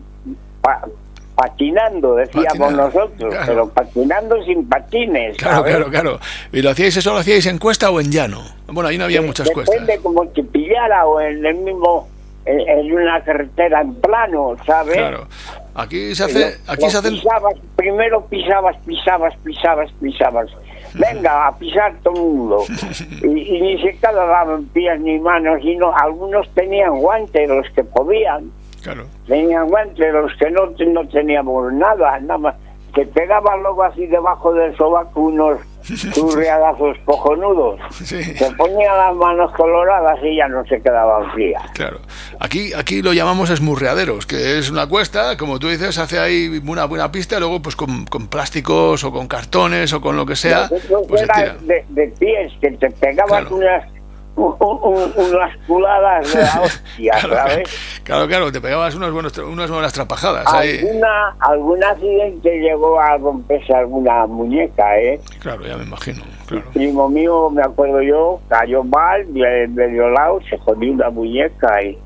pa- 0.62 0.88
patinando, 1.36 2.16
decíamos 2.16 2.48
Patinando, 2.48 2.84
nosotros, 2.84 3.34
claro. 3.34 3.46
pero 3.46 3.70
patinando 3.70 4.44
sin 4.44 4.68
patines. 4.68 5.38
Claro, 5.38 5.58
¿sabes? 5.58 5.76
claro, 5.76 5.92
claro. 5.92 6.20
¿Y 6.52 6.62
lo 6.62 6.70
hacíais 6.70 6.98
eso, 6.98 7.14
lo 7.14 7.20
hacíais 7.20 7.46
en 7.46 7.58
cuesta 7.60 7.90
o 7.92 8.00
en 8.00 8.12
llano? 8.12 8.42
Bueno, 8.68 8.90
ahí 8.90 8.98
no 8.98 9.04
había 9.04 9.22
muchas 9.22 9.50
cuestas. 9.52 9.80
Depende 9.80 10.02
como 10.02 10.28
te 10.30 10.44
pillara 10.44 11.06
o 11.06 11.20
en 11.20 11.46
el 11.46 11.56
mismo, 11.56 12.08
en, 12.46 12.60
en 12.62 12.94
una 12.94 13.22
carretera 13.24 13.82
en 13.82 13.96
plano, 13.96 14.56
¿sabes? 14.66 14.98
Claro. 14.98 15.28
Aquí 15.76 16.16
se 16.16 16.24
hace, 16.24 16.58
aquí 16.68 16.84
lo 16.84 16.90
se 16.90 17.02
pisabas, 17.02 17.56
primero 17.76 18.26
pisabas, 18.28 18.78
pisabas, 18.86 19.34
pisabas, 19.44 19.92
pisabas. 20.02 20.50
Venga, 20.94 21.48
a 21.48 21.58
pisar 21.58 21.94
todo 22.02 22.14
el 22.16 22.22
mundo. 22.22 22.64
Y, 23.24 23.28
y 23.28 23.62
ni 23.62 23.78
siquiera 23.82 24.14
daban 24.14 24.66
pies 24.68 25.00
ni 25.02 25.20
manos, 25.20 25.60
sino 25.62 25.94
algunos 25.94 26.48
tenían 26.54 26.96
guantes, 26.98 27.50
los 27.50 27.68
que 27.76 27.84
podían. 27.84 28.52
Claro. 28.86 29.08
Tenían 29.28 29.68
guantes, 29.68 30.14
los 30.14 30.32
que 30.38 30.50
no, 30.52 30.68
no 30.94 31.08
teníamos 31.10 31.74
nada, 31.74 32.20
nada 32.22 32.38
más. 32.38 32.56
Que 32.94 33.06
pegaban 33.06 33.62
luego 33.62 33.84
así 33.84 34.08
debajo 34.08 34.54
del 34.54 34.74
sobaco 34.78 35.20
unos 35.20 35.60
churriadazos 36.14 36.98
cojonudos. 37.04 37.80
Sí. 37.92 38.24
Se 38.24 38.52
ponían 38.54 38.98
las 38.98 39.16
manos 39.16 39.52
coloradas 39.54 40.18
y 40.24 40.38
ya 40.38 40.48
no 40.48 40.64
se 40.66 40.82
quedaban 40.82 41.30
frías. 41.32 41.62
Claro. 41.74 42.00
Aquí, 42.40 42.72
aquí 42.74 43.02
lo 43.02 43.12
llamamos 43.14 43.50
esmurreaderos, 43.50 44.26
que 44.26 44.58
es 44.60 44.70
una 44.72 44.88
cuesta, 44.88 45.36
como 45.38 45.60
tú 45.60 45.68
dices, 45.68 45.98
hace 45.98 46.20
ahí 46.20 46.62
una 46.66 46.86
buena 46.86 47.12
pista 47.12 47.36
y 47.36 47.40
luego 47.40 47.62
pues 47.62 47.76
con, 47.76 48.06
con 48.06 48.28
plásticos 48.28 49.04
o 49.04 49.12
con 49.12 49.28
cartones 49.28 49.92
o 49.94 50.00
con 50.00 50.16
lo 50.16 50.26
que 50.26 50.36
sea, 50.36 50.70
pues 50.70 51.20
se 51.20 51.26
era 51.26 51.34
tira. 51.34 51.56
de, 51.62 51.86
de 51.90 52.08
pies, 52.18 52.54
que 52.62 52.72
te 52.72 52.90
pegaban 52.92 53.46
Claro. 53.46 53.56
unas, 53.58 53.84
un- 53.84 53.90
un- 53.90 53.95
unas 54.36 55.58
culadas 55.68 56.34
de 56.34 56.42
la 56.42 56.62
hostia, 56.62 57.14
Claro, 57.22 57.36
¿sabes? 57.50 58.00
claro, 58.04 58.28
claro, 58.28 58.52
te 58.52 58.62
pegabas 58.62 58.94
unos 58.96 59.12
buenos, 59.12 59.38
unas 59.38 59.72
buenas 59.72 59.94
trapajadas 59.94 60.46
ahí. 60.54 60.80
Alguna, 60.80 61.36
algún 61.40 61.84
accidente 61.84 62.60
llegó 62.60 63.00
a 63.00 63.18
romperse 63.18 63.74
alguna 63.74 64.26
muñeca, 64.26 65.00
¿eh? 65.00 65.20
Claro, 65.40 65.66
ya 65.66 65.78
me 65.78 65.84
imagino, 65.84 66.22
claro. 66.48 66.66
primo 66.74 67.08
mío, 67.10 67.50
me 67.50 67.62
acuerdo 67.62 68.02
yo, 68.02 68.40
cayó 68.50 68.84
mal, 68.84 69.26
le- 69.34 69.68
medio 69.70 70.10
lado, 70.10 70.40
se 70.50 70.58
jodió 70.58 70.92
una 70.92 71.10
muñeca 71.10 71.82
y 71.84 71.98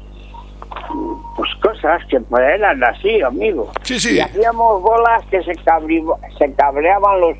pues 1.36 1.50
cosas 1.62 2.02
que 2.10 2.20
pues 2.20 2.44
eran 2.44 2.84
así, 2.84 3.22
amigo. 3.22 3.72
Sí, 3.84 4.00
sí. 4.00 4.16
Y 4.16 4.20
hacíamos 4.20 4.82
bolas 4.82 5.24
que 5.32 5.42
se, 5.44 5.54
cabri- 5.64 6.04
se 6.38 6.54
cabreaban 6.54 7.20
los, 7.22 7.38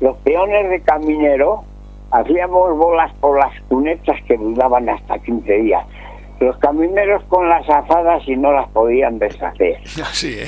los 0.00 0.16
peones 0.18 0.70
de 0.70 0.80
caminero, 0.82 1.64
hacíamos 2.10 2.76
bolas 2.76 3.12
por 3.20 3.38
las 3.38 3.52
cunetas 3.68 4.16
que 4.26 4.36
duraban 4.36 4.88
hasta 4.88 5.18
15 5.18 5.52
días. 5.52 5.84
Los 6.40 6.56
camineros 6.58 7.24
con 7.24 7.48
las 7.48 7.68
azadas 7.68 8.22
y 8.28 8.36
no 8.36 8.52
las 8.52 8.68
podían 8.68 9.18
deshacer. 9.18 9.76
Así, 10.02 10.38
¿eh? 10.38 10.46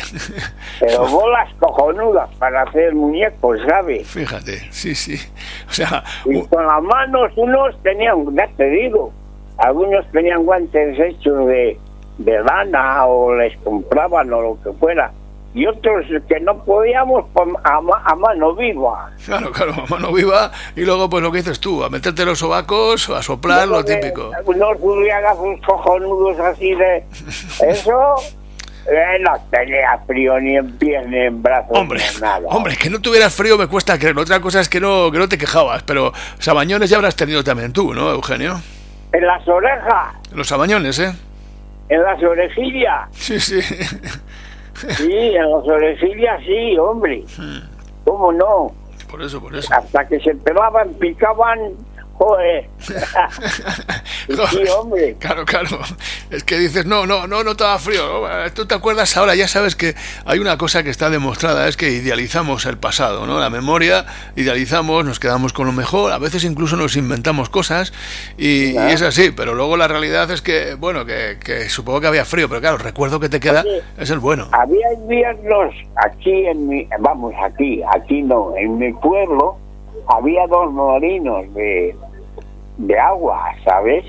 Pero 0.78 1.06
bolas 1.10 1.52
cojonudas 1.58 2.30
para 2.36 2.62
hacer 2.62 2.94
muñecos, 2.94 3.58
¿sabes? 3.68 4.06
Fíjate, 4.06 4.58
sí, 4.70 4.94
sí. 4.94 5.16
O 5.68 5.72
sea, 5.72 6.04
Y 6.26 6.40
con 6.42 6.64
las 6.64 6.82
manos 6.82 7.32
unos 7.36 7.76
tenían, 7.82 8.24
ya 8.36 8.48
te 8.56 8.70
digo, 8.70 9.12
algunos 9.58 10.06
tenían 10.12 10.44
guantes 10.44 10.98
hechos 10.98 11.46
de, 11.48 11.76
de 12.18 12.44
lana 12.44 13.06
o 13.06 13.34
les 13.34 13.56
compraban 13.58 14.32
o 14.32 14.40
lo 14.40 14.58
que 14.62 14.72
fuera. 14.78 15.10
Y 15.52 15.66
otros 15.66 16.04
que 16.28 16.38
no 16.40 16.62
podíamos 16.64 17.24
pues, 17.32 17.48
a, 17.64 17.80
ma- 17.80 18.02
a 18.04 18.14
mano 18.14 18.54
viva. 18.54 19.10
claro, 19.24 19.50
claro, 19.50 19.74
a 19.74 19.86
mano 19.90 20.12
viva 20.12 20.52
y 20.76 20.82
luego 20.82 21.10
pues 21.10 21.22
lo 21.24 21.32
que 21.32 21.38
dices 21.38 21.58
tú, 21.58 21.82
a 21.82 21.90
meterte 21.90 22.24
los 22.24 22.38
sobacos, 22.38 23.08
a 23.10 23.20
soplar, 23.22 23.66
lo 23.66 23.80
Luego 23.82 23.84
típico. 23.84 24.30
Unos 24.44 24.78
zurriagazos 24.78 25.60
cojonudos 25.66 26.38
así 26.38 26.72
de... 26.74 27.04
Eso... 27.68 28.14
eh, 28.90 29.18
no 29.20 29.32
tenía 29.50 29.98
frío 30.06 30.38
ni 30.40 30.56
en 30.56 30.70
pies 30.78 31.04
ni 31.08 31.18
en 31.18 31.42
brazos 31.42 31.76
Hombre, 31.76 32.00
ni 32.14 32.20
nada. 32.20 32.46
hombre, 32.48 32.76
que 32.76 32.88
no 32.88 33.00
tuvieras 33.00 33.34
frío 33.34 33.58
me 33.58 33.66
cuesta 33.66 33.98
creerlo. 33.98 34.22
Otra 34.22 34.40
cosa 34.40 34.60
es 34.60 34.68
que 34.68 34.80
no, 34.80 35.10
que 35.10 35.18
no 35.18 35.28
te 35.28 35.36
quejabas, 35.36 35.82
pero 35.82 36.12
sabañones 36.38 36.90
ya 36.90 36.96
habrás 36.96 37.16
tenido 37.16 37.42
también 37.42 37.72
tú, 37.72 37.92
¿no, 37.92 38.10
Eugenio? 38.12 38.60
En 39.12 39.26
las 39.26 39.46
orejas, 39.48 40.14
Los 40.32 40.46
sabañones, 40.46 40.96
¿eh? 41.00 41.12
en 41.88 42.02
las 42.04 42.22
orejillas. 42.22 43.08
Sí, 43.10 43.40
sí. 43.40 43.60
Sí, 44.74 45.12
en 45.36 45.50
las 45.50 45.66
orejillas 45.66 46.40
sí, 46.44 46.76
hombre. 46.78 47.24
¿Cómo 48.04 48.32
no? 48.32 48.72
Por 49.10 49.22
eso, 49.22 49.40
por 49.40 49.54
eso. 49.54 49.72
Hasta 49.74 50.06
que 50.06 50.20
se 50.20 50.34
pelaban, 50.36 50.94
picaban, 50.94 51.72
joder. 52.20 52.68
sí, 54.50 54.58
hombre. 54.76 55.16
Claro, 55.18 55.46
claro. 55.46 55.80
Es 56.30 56.44
que 56.44 56.58
dices, 56.58 56.84
no, 56.84 57.06
no, 57.06 57.26
no, 57.26 57.42
no 57.42 57.54
da 57.54 57.78
frío. 57.78 58.24
Tú 58.54 58.66
te 58.66 58.74
acuerdas 58.74 59.16
ahora, 59.16 59.34
ya 59.34 59.48
sabes 59.48 59.74
que 59.74 59.94
hay 60.26 60.38
una 60.38 60.58
cosa 60.58 60.82
que 60.82 60.90
está 60.90 61.08
demostrada, 61.08 61.66
es 61.66 61.78
que 61.78 61.90
idealizamos 61.90 62.66
el 62.66 62.76
pasado, 62.76 63.26
¿no? 63.26 63.40
La 63.40 63.48
memoria, 63.48 64.04
idealizamos, 64.36 65.02
nos 65.06 65.18
quedamos 65.18 65.54
con 65.54 65.66
lo 65.66 65.72
mejor, 65.72 66.12
a 66.12 66.18
veces 66.18 66.44
incluso 66.44 66.76
nos 66.76 66.94
inventamos 66.96 67.48
cosas 67.48 67.94
y, 68.36 68.72
y 68.72 68.76
es 68.76 69.00
así, 69.00 69.30
pero 69.30 69.54
luego 69.54 69.78
la 69.78 69.88
realidad 69.88 70.30
es 70.30 70.42
que, 70.42 70.74
bueno, 70.74 71.06
que, 71.06 71.38
que 71.42 71.70
supongo 71.70 72.02
que 72.02 72.06
había 72.08 72.26
frío, 72.26 72.50
pero 72.50 72.60
claro, 72.60 72.76
el 72.76 72.82
recuerdo 72.82 73.18
que 73.18 73.30
te 73.30 73.40
queda 73.40 73.62
Oye. 73.62 73.82
es 73.96 74.10
el 74.10 74.18
bueno. 74.18 74.48
Había 74.52 74.92
inviernos 74.92 75.74
aquí 75.96 76.46
en 76.46 76.68
mi, 76.68 76.86
vamos, 76.98 77.32
aquí, 77.42 77.80
aquí 77.94 78.20
no, 78.20 78.54
en 78.58 78.78
mi 78.78 78.92
pueblo 78.92 79.56
había 80.06 80.46
dos 80.48 80.72
molinos 80.72 81.52
de, 81.54 81.94
de 82.86 82.98
agua, 82.98 83.54
¿sabes? 83.64 84.04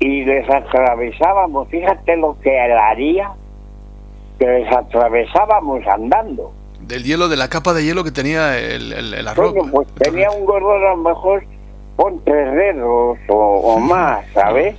Y 0.00 0.24
les 0.24 0.48
atravesábamos, 0.48 1.68
fíjate 1.68 2.16
lo 2.16 2.36
que 2.40 2.58
haría, 2.58 3.30
que 4.38 4.46
les 4.46 4.72
atravesábamos 4.72 5.86
andando. 5.86 6.52
Del 6.80 7.04
hielo, 7.04 7.28
de 7.28 7.36
la 7.36 7.48
capa 7.48 7.72
de 7.72 7.84
hielo 7.84 8.04
que 8.04 8.10
tenía 8.10 8.58
el, 8.58 8.92
el, 8.92 9.14
el 9.14 9.28
arroz. 9.28 9.54
Pues 9.70 9.88
tenía 9.94 10.30
un 10.30 10.44
gordo 10.44 10.72
a 10.72 10.90
lo 10.90 10.96
mejor 10.98 11.44
con 11.96 12.22
tres 12.24 12.52
dedos 12.52 13.18
o, 13.28 13.36
o 13.36 13.78
más, 13.78 14.26
¿sabes? 14.34 14.76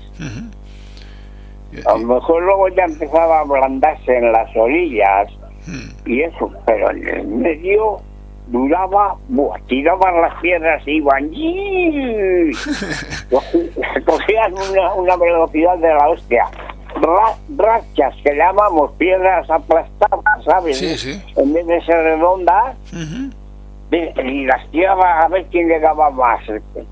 A 1.85 1.97
lo 1.97 2.07
mejor 2.15 2.43
luego 2.43 2.69
ya 2.69 2.83
empezaba 2.83 3.39
a 3.39 3.41
ablandarse 3.41 4.17
en 4.17 4.31
las 4.31 4.55
orillas 4.55 5.27
y 6.05 6.21
eso, 6.21 6.51
pero 6.65 6.91
en 6.91 7.07
el 7.07 7.27
medio 7.27 8.01
duraba, 8.47 9.15
buah, 9.29 9.59
tiraban 9.67 10.21
las 10.21 10.33
piedras 10.41 10.81
y 10.87 10.97
iban, 10.97 11.29
cogían 14.05 14.53
una, 14.53 14.93
una 14.93 15.15
velocidad 15.17 15.77
de 15.77 15.93
la 15.93 16.09
hostia. 16.09 16.45
Ra- 16.95 17.35
rachas 17.57 18.15
que 18.23 18.33
llamamos 18.35 18.91
piedras 18.93 19.49
aplastadas, 19.49 20.43
¿sabes? 20.45 20.77
Sí, 20.77 20.97
sí. 20.97 21.21
En 21.35 21.53
vez 21.53 21.67
de 21.67 21.81
ser 21.81 21.95
redondas, 22.03 22.75
y 23.91 24.45
las 24.45 24.69
tiraba 24.71 25.21
a 25.21 25.27
ver 25.29 25.45
quién 25.51 25.67
llegaba 25.69 26.09
más, 26.09 26.39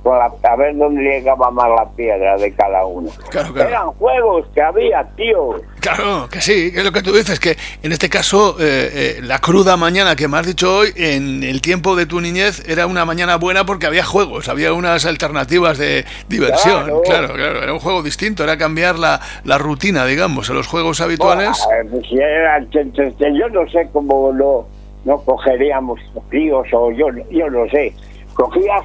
con 0.04 0.18
la- 0.18 0.32
a 0.50 0.56
ver 0.56 0.78
dónde 0.78 1.02
llegaba 1.02 1.50
más 1.52 1.68
la 1.70 1.90
piedra 1.96 2.38
de 2.38 2.54
cada 2.54 2.86
uno. 2.86 3.10
Claro, 3.30 3.52
claro. 3.54 3.70
Eran 3.70 3.88
juegos 3.94 4.48
que 4.54 4.62
había, 4.62 5.04
tío. 5.16 5.56
Claro, 5.82 6.30
que 6.30 6.40
sí, 6.40 6.72
que 6.72 6.78
es 6.80 6.86
lo 6.86 6.92
que 6.94 7.02
tú 7.02 7.12
dices, 7.12 7.40
que 7.40 7.58
en 7.82 7.92
este 7.92 8.10
caso 8.10 8.56
eh, 8.60 9.18
eh, 9.18 9.20
la 9.24 9.40
cruda 9.40 9.76
mañana 9.76 10.16
que 10.16 10.28
me 10.30 10.38
has 10.38 10.46
dicho 10.46 10.78
hoy, 10.78 10.90
en 10.96 11.44
el 11.44 11.62
tiempo 11.62 11.96
de 11.96 12.06
tu 12.06 12.22
niñez 12.22 12.64
era 12.70 12.86
una 12.88 13.04
mañana 13.06 13.36
buena 13.38 13.66
porque 13.66 13.88
había 13.88 14.06
juegos, 14.06 14.48
había 14.48 14.72
unas 14.72 15.06
alternativas 15.06 15.78
de 15.78 16.06
diversión, 16.30 16.84
Claro. 16.86 17.02
claro, 17.02 17.34
claro, 17.34 17.64
era 17.64 17.74
un 17.74 17.80
juego 17.80 18.02
distinto, 18.04 18.44
era 18.44 18.58
cambiar 18.58 18.98
la, 18.98 19.20
la 19.44 19.58
rutina, 19.58 20.06
digamos, 20.06 20.50
en 20.50 20.56
los 20.56 20.68
juegos 20.68 21.02
habituales. 21.02 21.58
Eh, 21.82 21.88
pues 21.92 22.06
era- 22.14 22.60
yo 22.70 23.50
no 23.50 23.70
sé 23.70 23.90
cómo 23.92 24.32
no, 24.32 24.68
no 25.06 25.18
cogeríamos 25.22 26.00
fríos 26.30 26.68
o 26.74 26.92
yo, 26.92 27.08
yo 27.30 27.50
no 27.50 27.68
sé. 27.70 27.94
Cogías, 28.34 28.84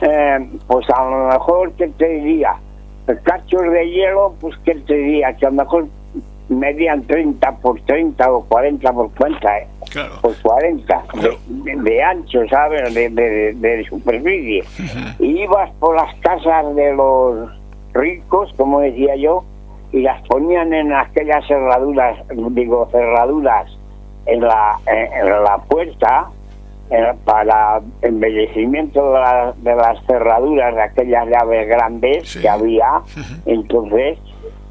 eh, 0.00 0.48
pues 0.66 0.86
a 0.90 1.04
lo 1.10 1.28
mejor, 1.28 1.72
¿qué 1.72 1.88
te 1.88 2.08
diría? 2.08 2.54
Cachos 3.22 3.62
de 3.70 3.90
hielo, 3.90 4.34
pues 4.40 4.54
¿qué 4.64 4.74
te 4.74 4.94
diría? 4.94 5.34
Que 5.36 5.46
a 5.46 5.50
lo 5.50 5.56
mejor 5.56 5.86
medían 6.48 7.02
30 7.02 7.52
por 7.56 7.80
30 7.82 8.30
o 8.32 8.44
40 8.44 8.92
por 8.92 9.10
40, 9.14 9.58
¿eh? 9.58 9.66
Claro. 9.90 10.14
por 10.22 10.34
40 10.42 11.02
Claro. 11.08 11.36
de, 11.48 11.76
de 11.76 12.02
ancho, 12.02 12.40
¿sabes? 12.48 12.92
De, 12.94 13.08
de- 13.10 13.52
de 13.54 13.84
superficie. 13.84 14.64
Y 15.18 15.42
ibas 15.42 15.70
por 15.78 15.94
las 15.96 16.14
casas 16.16 16.74
de 16.74 16.94
los 16.94 17.50
ricos, 17.92 18.52
como 18.56 18.80
decía 18.80 19.14
yo, 19.16 19.44
y 19.92 20.00
las 20.00 20.20
ponían 20.26 20.72
en 20.74 20.92
aquellas 20.92 21.46
cerraduras, 21.46 22.18
digo, 22.50 22.88
cerraduras 22.90 23.70
en 24.26 24.40
la, 24.40 24.78
en, 24.86 25.12
en 25.26 25.44
la 25.44 25.58
puerta 25.68 26.26
eh, 26.90 27.12
para 27.24 27.80
embellecimiento 28.02 29.06
de, 29.12 29.20
la- 29.20 29.54
de 29.56 29.74
las 29.76 29.98
cerraduras 30.06 30.74
de 30.74 30.82
aquellas 30.82 31.26
llaves 31.28 31.68
grandes 31.68 32.28
Sí. 32.28 32.40
que 32.40 32.48
había. 32.48 33.00
Entonces, 33.46 34.18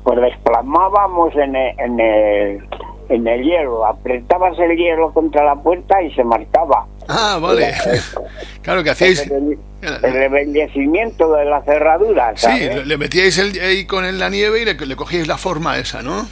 pues 0.04 0.20
desplamábamos 0.22 1.34
en 1.36 1.56
el, 1.56 1.80
en 1.80 2.00
el 2.00 2.68
en 3.10 3.28
el 3.28 3.44
hielo, 3.44 3.86
apretabas 3.86 4.58
el 4.60 4.78
hielo 4.78 5.12
contra 5.12 5.44
la 5.44 5.56
puerta 5.56 6.02
y 6.02 6.12
se 6.16 6.24
marcaba. 6.24 6.86
Ah, 7.10 7.38
vale. 7.42 7.74
Claro 8.62 8.82
que 8.82 8.92
hacíais. 8.92 9.30
El, 9.30 9.58
el 10.04 10.16
embellecimiento 10.24 11.34
de 11.34 11.44
la 11.46 11.62
cerradura, 11.64 12.32
Sí, 12.36 12.42
¿sabes? 12.46 12.76
le- 12.76 12.86
le 12.86 12.98
metíais 12.98 13.38
el, 13.38 13.60
ahí 13.60 13.86
con 13.86 14.18
la 14.18 14.30
nieve 14.30 14.62
y 14.62 14.66
le, 14.66 14.74
le 14.76 14.96
cogíais 14.96 15.28
la 15.28 15.38
forma 15.38 15.78
esa, 15.78 16.02
¿no? 16.02 16.26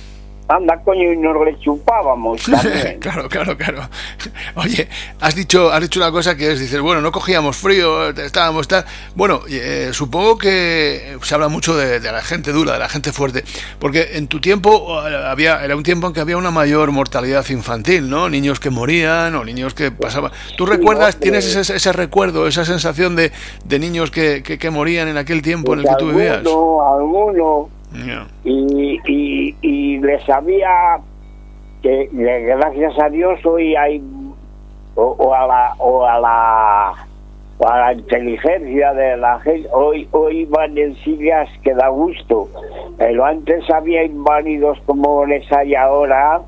Anda, 0.51 0.81
coño, 0.83 1.13
y 1.13 1.17
nos 1.17 1.45
le 1.45 1.57
chupábamos 1.59 2.41
claro, 2.99 3.29
claro, 3.29 3.57
claro. 3.57 3.81
Oye, 4.55 4.87
has 5.21 5.33
dicho, 5.33 5.71
has 5.71 5.81
dicho 5.81 5.99
una 5.99 6.11
cosa 6.11 6.35
que 6.35 6.51
es, 6.51 6.59
dices, 6.59 6.81
bueno, 6.81 6.99
no 6.99 7.11
cogíamos 7.11 7.55
frío, 7.55 8.09
estábamos 8.09 8.67
tal. 8.67 8.83
Bueno, 9.15 9.41
eh, 9.49 9.91
supongo 9.93 10.37
que 10.37 11.17
se 11.21 11.35
habla 11.35 11.47
mucho 11.47 11.77
de, 11.77 12.01
de 12.01 12.11
la 12.11 12.21
gente 12.21 12.51
dura, 12.51 12.73
de 12.73 12.79
la 12.79 12.89
gente 12.89 13.13
fuerte, 13.13 13.43
porque 13.79 14.09
en 14.13 14.27
tu 14.27 14.41
tiempo 14.41 15.01
eh, 15.07 15.15
había, 15.25 15.63
era 15.63 15.75
un 15.75 15.83
tiempo 15.83 16.07
en 16.07 16.13
que 16.13 16.19
había 16.19 16.35
una 16.35 16.51
mayor 16.51 16.91
mortalidad 16.91 17.47
infantil, 17.49 18.09
¿no? 18.09 18.29
Niños 18.29 18.59
que 18.59 18.69
morían 18.69 19.35
o 19.35 19.45
niños 19.45 19.73
que 19.73 19.91
pasaban. 19.91 20.31
¿Tú 20.57 20.65
recuerdas, 20.65 21.17
tienes 21.17 21.55
ese, 21.55 21.75
ese 21.75 21.93
recuerdo, 21.93 22.47
esa 22.47 22.65
sensación 22.65 23.15
de, 23.15 23.31
de 23.63 23.79
niños 23.79 24.11
que, 24.11 24.43
que, 24.43 24.57
que 24.57 24.69
morían 24.69 25.07
en 25.07 25.17
aquel 25.17 25.41
tiempo 25.41 25.73
en 25.73 25.79
el 25.79 25.85
Pues 25.85 25.95
que 25.95 26.03
tú 26.03 26.09
vivías? 26.09 26.39
alguno, 26.39 27.69
y, 28.43 28.99
y, 29.05 29.55
y 29.61 29.97
les 29.99 30.29
había 30.29 30.99
que 31.81 32.09
que 32.09 32.39
gracias 32.45 32.97
a 32.99 33.09
Dios 33.09 33.43
hoy 33.45 33.75
hay 33.75 34.01
o, 34.95 35.15
o 35.17 35.33
a 35.33 35.47
la 35.47 35.73
o 35.77 36.05
a 36.05 36.19
la 36.19 36.93
o 37.57 37.67
a 37.67 37.79
la 37.79 37.93
inteligencia 37.93 38.93
de 38.93 39.17
la 39.17 39.39
gente 39.39 39.67
hoy 39.71 40.07
hoy 40.11 40.45
van 40.45 40.77
en 40.77 40.95
sillas 40.97 41.49
que 41.63 41.73
da 41.73 41.89
gusto. 41.89 42.47
Pero 42.97 43.25
antes 43.25 43.69
había 43.69 44.03
inválidos 44.03 44.79
como 44.85 45.25
les 45.25 45.51
hay 45.51 45.75
ahora 45.75 46.41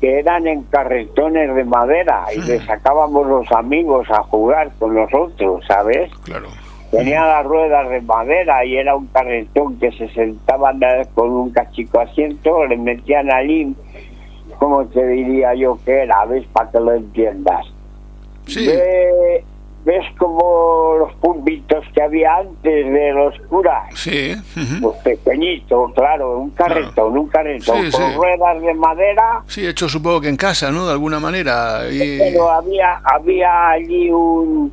que 0.00 0.18
eran 0.18 0.46
en 0.46 0.64
carretones 0.64 1.54
de 1.54 1.64
madera 1.64 2.24
y 2.34 2.40
les 2.40 2.64
sacábamos 2.64 3.26
los 3.26 3.50
amigos 3.52 4.10
a 4.10 4.22
jugar 4.24 4.70
con 4.78 4.94
nosotros 4.94 5.64
sabes 5.66 6.10
Claro. 6.24 6.48
Tenía 6.98 7.26
las 7.26 7.44
ruedas 7.44 7.88
de 7.90 8.00
madera 8.02 8.64
y 8.64 8.76
era 8.76 8.94
un 8.96 9.06
carretón 9.08 9.78
que 9.78 9.90
se 9.92 10.08
sentaban 10.10 10.80
con 11.14 11.30
un 11.30 11.50
cachico 11.50 12.00
asiento, 12.00 12.64
le 12.66 12.76
metían 12.76 13.32
allí, 13.32 13.74
como 14.58 14.84
te 14.86 15.06
diría 15.06 15.54
yo 15.54 15.78
que 15.84 16.02
era? 16.02 16.24
¿Ves? 16.26 16.44
Para 16.52 16.70
que 16.70 16.80
lo 16.80 16.92
entiendas. 16.94 17.66
Sí. 18.46 18.66
Ve- 18.66 19.44
¿Ves 19.84 20.06
como 20.16 20.94
los 20.98 21.12
pulpitos 21.16 21.84
que 21.94 22.02
había 22.02 22.36
antes 22.36 22.86
de 22.90 23.12
los 23.12 23.38
curas? 23.50 23.82
Sí. 23.94 24.32
ujú. 24.56 24.80
Pues 25.02 25.18
pequeñito, 25.18 25.92
claro, 25.94 26.38
un 26.38 26.50
carretón, 26.52 27.18
un 27.18 27.28
carretón 27.28 27.84
Sí, 27.84 27.90
con 27.90 28.00
sí. 28.10 28.16
ruedas 28.16 28.62
de 28.62 28.72
madera, 28.72 29.42
Sí, 29.46 29.66
hecho 29.66 29.86
supongo 29.90 30.22
que 30.22 30.30
en 30.30 30.38
casa, 30.38 30.70
¿no? 30.70 30.86
De 30.86 30.92
alguna 30.92 31.20
manera. 31.20 31.82
Y... 31.92 32.18
pero 32.18 32.50
había 32.50 32.98
había 33.04 33.68
allí 33.72 34.10
un 34.10 34.72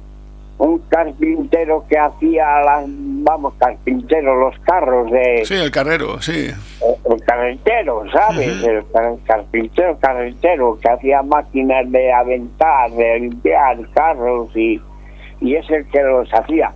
un 0.63 0.78
carpintero 0.89 1.84
que 1.89 1.97
hacía 1.97 2.60
las 2.62 2.86
vamos 2.88 3.54
carpintero 3.58 4.36
los 4.36 4.58
carros 4.60 5.10
de 5.10 5.43
Sí, 5.43 5.56
el 5.56 5.71
carrero, 5.71 6.21
sí. 6.21 6.52
el 7.10 7.24
carretero 7.24 8.04
sabes 8.12 8.63
el 8.63 8.86
car- 8.91 9.15
carpintero 9.26 9.97
carretero 10.00 10.78
que 10.80 10.88
hacía 10.89 11.24
máquinas 11.24 11.91
de 11.91 12.13
aventar 12.13 12.91
de 12.91 13.19
limpiar 13.21 13.78
carros 13.95 14.56
y 14.56 14.80
y 15.39 15.56
es 15.56 15.67
el 15.71 15.88
que 15.89 16.04
los 16.04 16.30
hacía. 16.32 16.71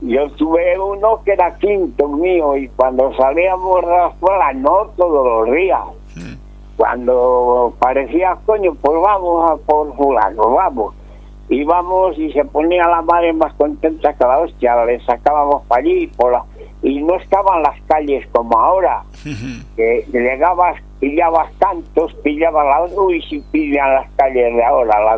Yo 0.00 0.28
tuve 0.32 0.76
uno 0.76 1.22
que 1.24 1.32
era 1.34 1.54
quinto 1.58 2.08
mío 2.08 2.56
y 2.56 2.66
cuando 2.70 3.12
salíamos 3.16 3.82
de 3.82 3.86
la 3.88 4.08
escuela 4.08 4.52
no 4.54 4.86
todos 4.96 5.46
los 5.46 5.54
días. 5.54 5.80
Cuando 6.76 7.74
parecía 7.78 8.36
coño 8.46 8.74
pues 8.74 9.00
vamos 9.00 9.50
a 9.50 9.56
por 9.58 9.94
fulano 9.96 10.50
vamos 10.54 10.94
íbamos 11.48 12.18
y 12.18 12.32
se 12.32 12.44
ponía 12.44 12.84
la 12.88 13.02
madre 13.02 13.32
más 13.32 13.52
contenta 13.54 14.12
que 14.14 14.24
la 14.24 14.38
hostia. 14.40 14.84
Le 14.84 15.00
sacábamos 15.04 15.62
para 15.66 15.80
allí 15.82 16.06
por 16.08 16.32
la- 16.32 16.44
y 16.82 17.02
no 17.02 17.16
estaban 17.16 17.62
las 17.62 17.80
calles 17.88 18.26
como 18.32 18.56
ahora 18.58 19.02
que 19.76 20.04
llegabas 20.12 20.76
pillabas 21.00 21.50
tantos 21.58 22.14
pillabas 22.22 22.66
la 22.66 23.00
uy 23.00 23.20
si 23.22 23.40
pillan 23.52 23.94
las 23.94 24.08
calles 24.16 24.54
de 24.54 24.64
ahora 24.64 25.00
la, 25.00 25.16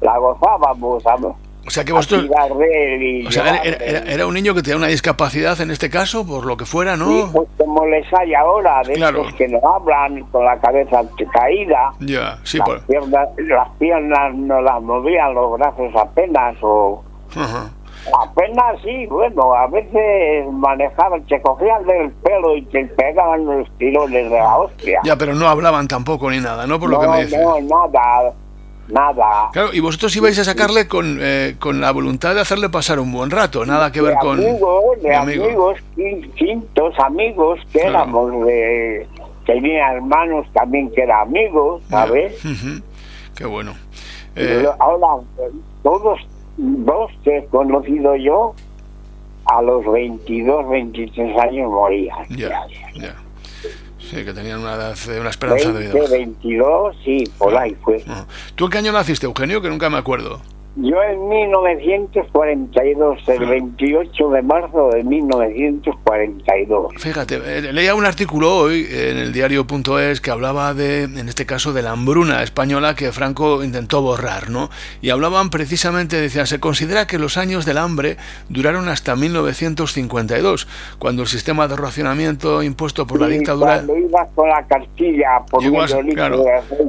la 0.00 0.18
gozábamos 0.18 1.04
a, 1.06 1.16
O 1.64 1.70
sea 1.70 1.84
que 1.84 1.92
vosotros... 1.92 2.26
O 2.28 3.30
sea, 3.30 3.60
era, 3.62 3.62
era- 3.84 4.12
era 4.12 4.26
un 4.26 4.34
niño 4.34 4.52
que 4.54 4.62
tenía 4.62 4.76
una 4.76 4.88
discapacidad 4.88 5.60
en 5.60 5.70
este 5.70 5.88
caso, 5.90 6.26
por 6.26 6.44
lo 6.44 6.56
que 6.56 6.64
fuera, 6.64 6.96
¿no? 6.96 7.06
Sí, 7.06 7.24
pues 7.32 7.48
como 7.56 7.86
les 7.86 8.04
hay 8.14 8.34
ahora 8.34 8.82
de 8.84 8.94
Claro. 8.94 9.24
que 9.38 9.46
no 9.48 9.60
hablan 9.64 10.22
con 10.32 10.44
la 10.44 10.58
cabeza 10.60 11.02
caída 11.32 11.92
Ya, 12.00 12.38
sí, 12.42 12.58
las, 12.58 12.66
por... 12.68 12.80
piernas, 12.86 13.28
las 13.38 13.68
piernas 13.78 14.34
no 14.34 14.60
las 14.60 14.82
movían, 14.82 15.34
los 15.34 15.52
brazos 15.58 15.92
apenas, 15.96 16.56
o 16.62 17.02
apenas 18.20 18.80
sí, 18.82 19.06
bueno, 19.06 19.54
a 19.54 19.66
veces 19.68 20.46
manejaban, 20.52 21.24
te 21.26 21.40
cogían 21.40 21.84
del 21.86 22.10
pelo 22.10 22.56
y 22.56 22.62
te 22.66 22.84
pegaban 22.86 23.44
los 23.46 23.70
tirones 23.78 24.28
de 24.30 24.36
la 24.36 24.58
hostia. 24.58 25.00
Ya, 25.04 25.16
pero 25.16 25.34
no 25.34 25.46
hablaban 25.48 25.86
tampoco 25.86 26.28
ni 26.30 26.40
nada, 26.40 26.66
¿no? 26.66 26.80
Por 26.80 26.90
lo 26.90 26.96
no, 26.96 27.02
que 27.02 27.08
me 27.08 27.24
dices. 27.24 27.40
no, 27.40 27.60
nada, 27.60 28.32
nada. 28.92 29.48
Claro, 29.52 29.72
y 29.72 29.80
vosotros 29.80 30.14
ibais 30.16 30.38
a 30.38 30.44
sacarle 30.44 30.86
con, 30.86 31.18
eh, 31.20 31.56
con 31.58 31.80
la 31.80 31.90
voluntad 31.92 32.34
de 32.34 32.40
hacerle 32.42 32.68
pasar 32.68 33.00
un 33.00 33.10
buen 33.12 33.30
rato, 33.30 33.64
nada 33.66 33.90
que 33.90 34.00
ver 34.02 34.14
con... 34.20 34.38
amigos, 34.38 34.84
de 35.02 35.08
de 35.08 35.14
amigo. 35.16 35.44
amigos, 35.46 35.78
quin- 35.96 36.32
quintos 36.34 36.94
amigos 36.98 37.58
que 37.72 37.80
Claro. 37.80 37.90
éramos 37.90 38.46
de... 38.46 39.06
Tenía 39.46 39.92
hermanos 39.94 40.46
también 40.52 40.90
que 40.92 41.02
eran 41.02 41.22
amigos, 41.28 41.82
¿sabes? 41.90 42.44
Ujú. 42.44 42.80
Qué 43.34 43.44
bueno. 43.44 43.74
Eh, 44.36 44.64
Ahora, 44.78 45.22
todos 45.82 46.20
dos 46.56 47.10
que 47.24 47.38
he 47.38 47.44
conocido 47.46 48.14
yo, 48.16 48.54
a 49.46 49.60
los 49.62 49.84
22, 49.90 50.68
23 50.68 51.36
años 51.40 51.68
morían. 51.70 52.24
ya, 52.28 52.64
ya. 52.94 53.14
Sí, 54.12 54.26
que 54.26 54.34
tenían 54.34 54.60
una, 54.60 54.74
edad, 54.74 54.94
eh, 55.08 55.20
una 55.20 55.30
esperanza 55.30 55.72
de 55.72 55.88
20, 55.88 56.00
vida. 56.00 56.08
22, 56.10 56.96
sí, 57.02 57.24
por 57.38 57.56
ahí 57.56 57.74
fue. 57.82 58.04
Ajá. 58.06 58.26
¿Tú 58.54 58.66
en 58.66 58.70
qué 58.70 58.78
año 58.78 58.92
naciste, 58.92 59.24
Eugenio? 59.24 59.62
Que 59.62 59.70
nunca 59.70 59.88
me 59.88 59.96
acuerdo. 59.96 60.38
Yo 60.74 61.02
en 61.02 61.28
1942, 61.28 63.28
el 63.28 63.46
28 63.46 64.30
de 64.30 64.40
marzo 64.40 64.88
de 64.88 65.04
1942. 65.04 66.94
Fíjate, 66.96 67.42
eh, 67.44 67.70
leía 67.74 67.94
un 67.94 68.06
artículo 68.06 68.56
hoy 68.56 68.86
en 68.90 69.18
el 69.18 69.34
diario.es 69.34 70.22
que 70.22 70.30
hablaba 70.30 70.72
de, 70.72 71.02
en 71.02 71.28
este 71.28 71.44
caso, 71.44 71.74
de 71.74 71.82
la 71.82 71.90
hambruna 71.90 72.42
española 72.42 72.94
que 72.94 73.12
Franco 73.12 73.62
intentó 73.62 74.00
borrar, 74.00 74.48
¿no? 74.48 74.70
Y 75.02 75.10
hablaban 75.10 75.50
precisamente, 75.50 76.18
decían, 76.18 76.46
se 76.46 76.58
considera 76.58 77.06
que 77.06 77.18
los 77.18 77.36
años 77.36 77.66
del 77.66 77.76
hambre 77.76 78.16
duraron 78.48 78.88
hasta 78.88 79.14
1952, 79.14 80.66
cuando 80.98 81.20
el 81.20 81.28
sistema 81.28 81.68
de 81.68 81.76
racionamiento 81.76 82.62
impuesto 82.62 83.06
por 83.06 83.20
la 83.20 83.28
dictadura 83.28 83.74
Cuando 83.74 83.98
ibas 83.98 84.26
con 84.34 84.48
la 84.48 84.66
cartilla 84.66 85.42
por 85.50 85.62
llegó 85.62 85.82
a, 85.82 85.86
claro, 85.86 86.42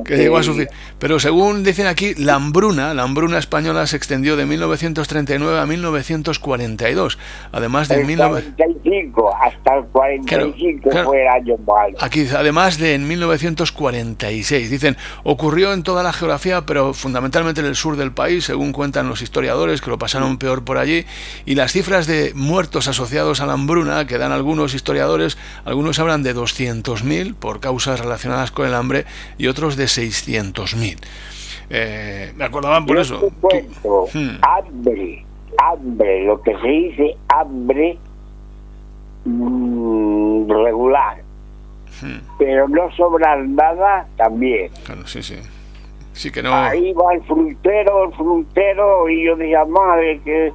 que 0.06 0.16
llegó 0.16 0.38
a 0.38 0.44
su 0.44 0.54
fin. 0.54 0.70
Pero 1.00 1.20
según 1.20 1.66
dicen 1.66 1.88
aquí, 1.88 2.16
la 2.16 2.36
hambruna, 2.36 2.94
la 2.94 3.04
hambruna 3.04 3.40
española 3.40 3.73
se 3.88 3.98
extendió 3.98 4.36
de 4.36 4.46
1939 4.46 5.60
a 5.60 5.66
1942, 5.66 7.18
además 7.52 7.88
de 7.88 8.02
El 8.02 8.08
19... 8.08 8.42
45, 8.56 9.36
hasta 9.36 9.76
el 9.78 9.86
45 9.86 10.54
Claro, 10.54 10.92
claro. 10.92 11.08
fue 11.08 11.22
el 11.22 11.28
año 11.28 11.58
malo. 11.66 11.98
Aquí, 12.00 12.28
además 12.36 12.78
de 12.78 12.94
en 12.94 13.08
1946. 13.08 14.70
Dicen, 14.70 14.98
ocurrió 15.24 15.74
en 15.74 15.84
toda 15.84 16.04
la 16.04 16.14
geografía, 16.14 16.66
pero 16.66 16.94
fundamentalmente 16.94 17.62
en 17.62 17.68
el 17.68 17.76
sur 17.76 17.98
del 17.98 18.12
país, 18.12 18.46
según 18.46 18.72
cuentan 18.72 19.10
los 19.10 19.22
historiadores, 19.22 19.82
que 19.82 19.90
lo 19.90 19.98
pasaron 19.98 20.38
peor 20.38 20.64
por 20.64 20.78
allí. 20.78 21.06
Y 21.46 21.56
las 21.56 21.72
cifras 21.72 22.08
de 22.08 22.34
muertos 22.36 22.88
asociados 22.88 23.42
a 23.42 23.46
la 23.46 23.54
hambruna, 23.54 24.08
que 24.08 24.18
dan 24.18 24.32
algunos 24.32 24.74
historiadores, 24.74 25.38
algunos 25.66 26.00
hablan 26.00 26.24
de 26.24 26.36
200.000 26.36 27.36
por 27.36 27.60
causas 27.60 28.00
relacionadas 28.00 28.52
con 28.52 28.68
el 28.68 28.74
hambre 28.74 29.06
y 29.38 29.48
otros 29.48 29.76
de 29.76 29.86
600.000. 29.86 30.98
Eh, 31.76 32.32
me 32.36 32.46
acordaban 32.46 32.86
por 32.86 32.96
Yo 32.98 33.02
eso. 33.02 33.32
cuento, 33.42 34.06
Hmm. 34.14 34.38
hambre, 34.44 35.26
hambre, 35.58 36.24
lo 36.26 36.40
que 36.42 36.56
se 36.60 36.68
dice 36.68 37.18
hambre 37.30 37.98
mm, 39.26 40.50
regular. 40.52 41.18
Hmm. 42.02 42.20
pero 42.40 42.68
no 42.68 42.92
sobrar 42.94 43.40
nada 43.48 44.06
también. 44.18 44.72
Claro, 44.84 45.06
sí, 45.08 45.22
sí. 45.24 45.36
Sí 46.14 46.32
que 46.32 46.42
no. 46.44 46.54
Ahí 46.54 46.92
va 46.94 47.14
el 47.14 47.24
frutero, 47.24 48.06
el 48.06 48.14
frutero, 48.14 49.08
y 49.10 49.26
yo 49.26 49.36
decía, 49.36 49.64
madre, 49.66 50.20
que 50.26 50.52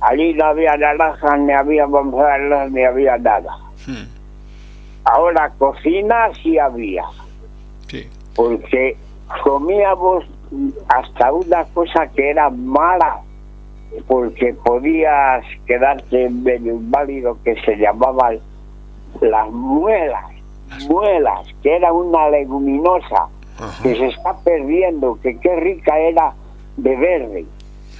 allí 0.00 0.32
no 0.34 0.44
había 0.46 0.76
naranjas, 0.76 1.38
ni 1.40 1.52
había 1.52 1.86
manzanas, 1.86 2.70
ni 2.70 2.82
había 2.84 3.18
nada. 3.18 3.56
Hmm, 3.86 4.06
Ahora 5.04 5.50
cocina 5.58 6.30
sí 6.42 6.58
había, 6.58 7.04
Sí. 7.88 8.08
porque 8.34 8.96
comíamos 9.42 10.24
hasta 10.88 11.32
una 11.32 11.64
cosa 11.66 12.06
que 12.08 12.30
era 12.30 12.50
mala, 12.50 13.20
porque 14.06 14.54
podías 14.64 15.44
quedarte 15.66 16.28
medio 16.30 16.74
inválido 16.74 17.38
que 17.44 17.60
se 17.62 17.76
llamaban 17.76 18.38
las 19.20 19.50
muelas, 19.50 20.24
muelas, 20.88 21.46
que 21.62 21.76
era 21.76 21.92
una 21.92 22.28
leguminosa 22.28 23.28
Ajá. 23.58 23.82
que 23.82 23.96
se 23.96 24.06
está 24.06 24.36
perdiendo, 24.38 25.18
que 25.22 25.38
qué 25.38 25.56
rica 25.56 25.98
era 25.98 26.34
de 26.76 26.96
verde. 26.96 27.46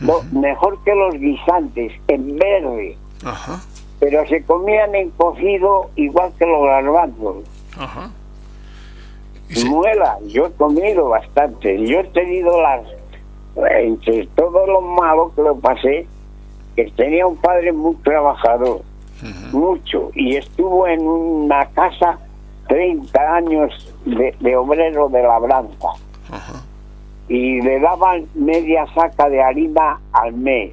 No, 0.01 0.21
mejor 0.31 0.79
que 0.85 0.95
los 0.95 1.15
guisantes, 1.15 1.93
en 2.07 2.37
verde, 2.39 2.97
Ajá. 3.25 3.61
pero 3.99 4.25
se 4.29 4.43
comían 4.45 4.95
en 4.95 5.11
cocido 5.11 5.91
igual 5.97 6.33
que 6.39 6.47
los 6.47 6.63
garbanzos. 6.63 7.37
Ajá. 7.77 8.11
Sí. 9.49 9.69
Muela, 9.69 10.19
yo 10.27 10.47
he 10.47 10.53
comido 10.53 11.09
bastante. 11.09 11.87
Yo 11.87 12.01
he 12.01 12.05
tenido 12.05 12.61
las. 12.61 12.83
Entre 13.57 14.27
todo 14.37 14.67
lo 14.67 14.81
malo 14.81 15.33
que 15.35 15.43
lo 15.43 15.57
pasé, 15.59 16.07
que 16.77 16.85
tenía 16.93 17.27
un 17.27 17.37
padre 17.37 17.73
muy 17.73 17.97
trabajador, 17.97 18.83
mucho, 19.51 20.13
y 20.15 20.37
estuvo 20.37 20.87
en 20.87 21.05
una 21.05 21.67
casa 21.71 22.21
30 22.69 23.35
años 23.35 23.95
de, 24.05 24.33
de 24.39 24.57
obrero 24.57 25.09
de 25.09 25.23
labranza, 25.23 25.89
Ajá. 26.31 26.63
y 27.29 27.61
le 27.63 27.81
daban 27.81 28.27
media 28.35 28.87
saca 28.95 29.29
de 29.29 29.43
harina 29.43 29.99
al 30.13 30.35
mes. 30.35 30.73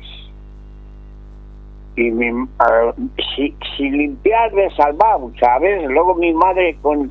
Y 1.96 2.12
mi, 2.12 2.48
ah, 2.60 2.94
si, 3.36 3.56
si 3.76 3.90
limpiar 3.90 4.52
de 4.52 4.70
salvado, 4.76 5.32
¿sabes? 5.40 5.90
Luego 5.90 6.14
mi 6.14 6.34
madre 6.34 6.78
con 6.84 7.10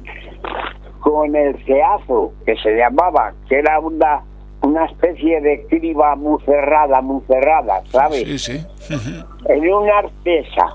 con 1.04 1.36
el 1.36 1.62
ceazo, 1.66 2.32
que 2.46 2.56
se 2.56 2.74
llamaba, 2.76 3.34
que 3.46 3.58
era 3.58 3.78
una, 3.78 4.22
una 4.62 4.86
especie 4.86 5.38
de 5.42 5.66
criba 5.68 6.16
muy 6.16 6.40
cerrada, 6.44 7.02
muy 7.02 7.20
cerrada, 7.26 7.82
¿sabes? 7.90 8.24
Sí, 8.24 8.38
sí. 8.38 8.66
En 9.50 9.70
una 9.70 9.98
artesa, 9.98 10.72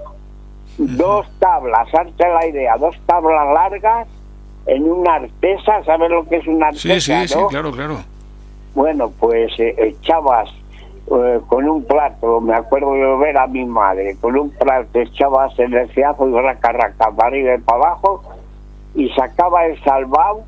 dos 0.78 1.26
tablas, 1.40 1.88
hazte 1.96 2.30
la 2.30 2.46
idea, 2.46 2.78
dos 2.78 2.96
tablas 3.08 3.48
largas 3.56 4.08
en 4.68 4.84
una 4.84 5.16
artesa, 5.16 5.84
¿sabes 5.84 6.12
lo 6.12 6.24
que 6.30 6.36
es 6.38 6.48
una 6.48 6.72
Sí, 6.74 6.92
artesa? 6.92 7.22
sí, 7.22 7.28
sí, 7.30 7.40
no? 7.40 7.48
claro, 7.48 7.72
claro. 7.72 7.98
Bueno, 8.76 9.12
pues 9.20 9.52
eh, 9.60 9.74
echabas 9.80 10.48
eh, 11.12 11.40
con 11.48 11.68
un 11.68 11.84
plato, 11.86 12.40
me 12.40 12.54
acuerdo 12.54 12.94
de 12.94 13.18
ver 13.18 13.36
a 13.36 13.48
mi 13.48 13.66
madre, 13.66 14.16
con 14.22 14.38
un 14.38 14.52
plato 14.52 15.00
echabas 15.00 15.58
en 15.58 15.74
el 15.74 15.90
ceazo 15.96 16.30
y 16.30 16.40
raca, 16.40 16.72
raca, 16.72 17.10
para 17.16 17.30
arriba 17.30 17.56
y 17.56 17.58
para 17.62 17.78
abajo, 17.80 18.22
y 18.96 19.10
sacaba 19.10 19.66
el 19.66 19.82
salvado 19.84 20.44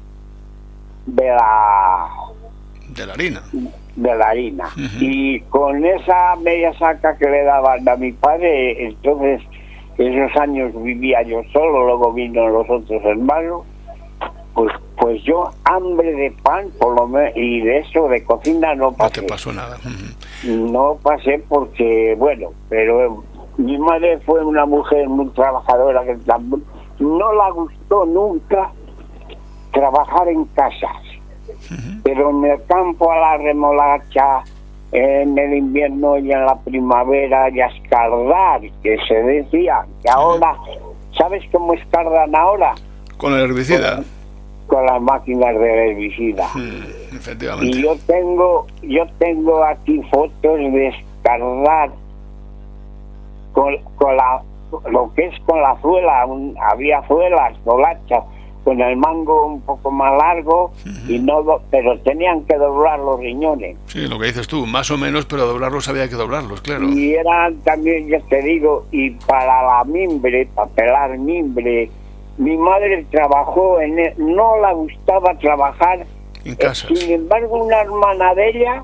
de 1.05 1.27
la 1.27 2.07
De 2.89 3.05
la 3.05 3.13
harina. 3.13 3.41
de 3.95 4.15
la 4.15 4.25
harina. 4.29 4.65
Ujú. 4.67 4.97
Y 4.99 5.41
con 5.49 5.85
esa 5.85 6.35
media 6.37 6.73
saca 6.77 7.17
que 7.17 7.29
le 7.29 7.43
daban 7.43 7.87
a 7.87 7.95
mi 7.95 8.11
padre, 8.11 8.85
entonces 8.87 9.41
esos 9.97 10.35
años 10.41 10.71
vivía 10.81 11.21
yo 11.23 11.41
solo, 11.53 11.85
luego 11.85 12.13
vino 12.13 12.47
los 12.47 12.69
otros 12.69 13.03
hermanos, 13.05 13.63
pues 14.53 14.71
pues 14.97 15.23
yo 15.23 15.49
hambre 15.63 16.13
de 16.13 16.31
pan 16.43 16.67
por 16.79 16.95
lo 16.99 17.07
menos 17.07 17.31
y 17.35 17.61
de 17.61 17.79
eso 17.79 18.07
de 18.07 18.23
cocina 18.23 18.75
no 18.75 18.91
No 18.91 18.93
pasé. 18.97 19.21
te 19.21 19.27
pasó 19.27 19.51
nada. 19.51 19.77
Ujú. 19.77 20.71
No 20.71 20.97
pasé 21.01 21.43
porque, 21.49 22.15
bueno, 22.19 22.49
pero 22.69 23.23
mi 23.57 23.77
madre 23.79 24.19
fue 24.19 24.43
una 24.45 24.65
mujer 24.67 25.09
muy 25.09 25.27
trabajadora 25.29 26.03
que 26.03 26.17
tam- 26.19 26.61
no 27.01 27.33
la 27.33 27.49
gustó 27.51 28.05
nunca 28.05 28.71
trabajar 29.73 30.27
en 30.27 30.45
casas, 30.45 31.01
pero 32.03 32.29
en 32.29 32.45
el 32.45 32.63
campo 32.65 33.11
a 33.11 33.17
la 33.17 33.37
remolacha, 33.37 34.43
en 34.91 35.37
el 35.37 35.53
invierno 35.55 36.17
y 36.17 36.31
en 36.31 36.45
la 36.45 36.55
primavera 36.59 37.49
y 37.49 37.61
a 37.61 37.67
escardar, 37.67 38.61
que 38.83 38.97
se 39.07 39.15
decía 39.15 39.85
que 40.03 40.09
ahora, 40.09 40.55
¿sabes 41.17 41.43
cómo 41.51 41.73
escardan 41.73 42.35
ahora? 42.35 42.75
Con 43.17 43.33
el 43.33 43.41
herbicida. 43.41 44.03
Con 44.67 44.85
las 44.85 45.01
máquinas 45.01 45.57
de 45.59 45.89
herbicida. 45.89 46.47
Mm, 46.53 47.15
efectivamente. 47.15 47.77
Y 47.77 47.81
yo 47.81 47.95
tengo, 48.05 48.67
yo 48.83 49.05
tengo 49.19 49.63
aquí 49.63 50.01
fotos 50.11 50.57
de 50.57 50.87
escardar 50.87 51.91
con, 53.53 53.77
con 53.95 54.15
la, 54.15 54.41
lo 54.89 55.13
que 55.13 55.25
es 55.27 55.39
con 55.45 55.61
la 55.61 55.75
zuela, 55.81 56.25
un- 56.25 56.55
había 56.71 57.01
zuelas, 57.07 57.53
colachas, 57.63 58.23
con 58.63 58.79
el 58.79 58.95
mango 58.95 59.47
un 59.47 59.61
poco 59.61 59.89
más 59.89 60.15
largo, 60.17 60.71
y 61.07 61.17
no, 61.17 61.41
do- 61.41 61.61
pero 61.71 61.97
tenían 62.01 62.43
que 62.43 62.55
doblar 62.57 62.99
los 62.99 63.19
riñones. 63.19 63.75
Sí, 63.87 64.07
lo 64.07 64.19
que 64.19 64.27
dices 64.27 64.47
tú, 64.47 64.67
más 64.67 64.91
o 64.91 64.97
menos, 64.99 65.25
pero 65.25 65.47
doblarlos 65.47 65.87
había 65.89 66.07
que 66.07 66.15
doblarlos, 66.15 66.61
claro. 66.61 66.85
Y 66.89 67.15
eran 67.15 67.55
también, 67.63 68.07
ya 68.07 68.19
te 68.29 68.39
digo, 68.43 68.85
y 68.91 69.09
para 69.11 69.63
la 69.63 69.83
mimbre, 69.85 70.47
para 70.53 70.69
pelar 70.69 71.17
mimbre, 71.17 71.89
mi 72.37 72.55
madre 72.55 73.03
trabajó 73.09 73.81
en, 73.81 73.97
e- 73.97 74.13
no 74.17 74.57
la 74.57 74.73
gustaba 74.73 75.33
trabajar 75.39 76.05
En 76.45 76.53
Eh, 76.53 76.57
casas. 76.57 76.89
Sin 76.97 77.11
embargo, 77.11 77.63
una 77.65 77.81
hermana 77.81 78.33
de 78.35 78.49
ella 78.49 78.83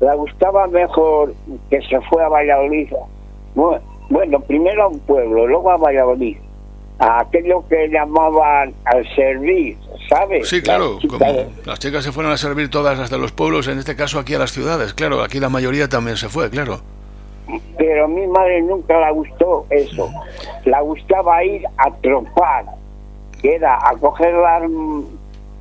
la 0.00 0.14
gustaba 0.14 0.66
mejor 0.68 1.34
que 1.70 1.80
se 1.82 2.00
fue 2.02 2.22
a 2.24 2.28
Valladolid. 2.28 2.88
Bu- 3.54 3.78
Bueno, 4.08 4.40
primero 4.40 4.84
a 4.84 4.88
un 4.88 4.98
pueblo, 5.00 5.46
luego 5.46 5.70
a 5.70 5.76
Valladolid. 5.76 6.36
A 7.00 7.20
aquello 7.20 7.62
que 7.68 7.88
llamaban 7.88 8.74
al 8.84 9.06
servir, 9.14 9.76
¿sabes? 10.08 10.48
Sí, 10.48 10.60
claro, 10.60 10.94
Las 10.94 11.00
chicas 11.00 11.18
como 11.20 11.50
las 11.66 11.78
chicas 11.78 12.04
se 12.04 12.10
fueron 12.12 12.32
a 12.32 12.36
servir 12.36 12.70
todas 12.70 12.98
hasta 12.98 13.16
los 13.16 13.30
pueblos, 13.30 13.68
en 13.68 13.78
este 13.78 13.94
caso 13.94 14.18
aquí 14.18 14.34
a 14.34 14.38
las 14.40 14.50
ciudades, 14.50 14.94
claro, 14.94 15.22
aquí 15.22 15.38
la 15.38 15.48
mayoría 15.48 15.88
también 15.88 16.16
se 16.16 16.28
fue, 16.28 16.50
claro. 16.50 16.80
Pero 17.78 18.06
a 18.06 18.08
mi 18.08 18.26
madre 18.26 18.60
nunca 18.62 18.98
la 18.98 19.10
gustó 19.12 19.64
eso. 19.70 20.10
La 20.64 20.80
gustaba 20.80 21.44
ir 21.44 21.62
a 21.76 21.90
tropar, 22.02 22.64
que 23.40 23.54
era 23.54 23.76
a 23.76 23.94
coger 23.96 24.34
la, 24.34 24.68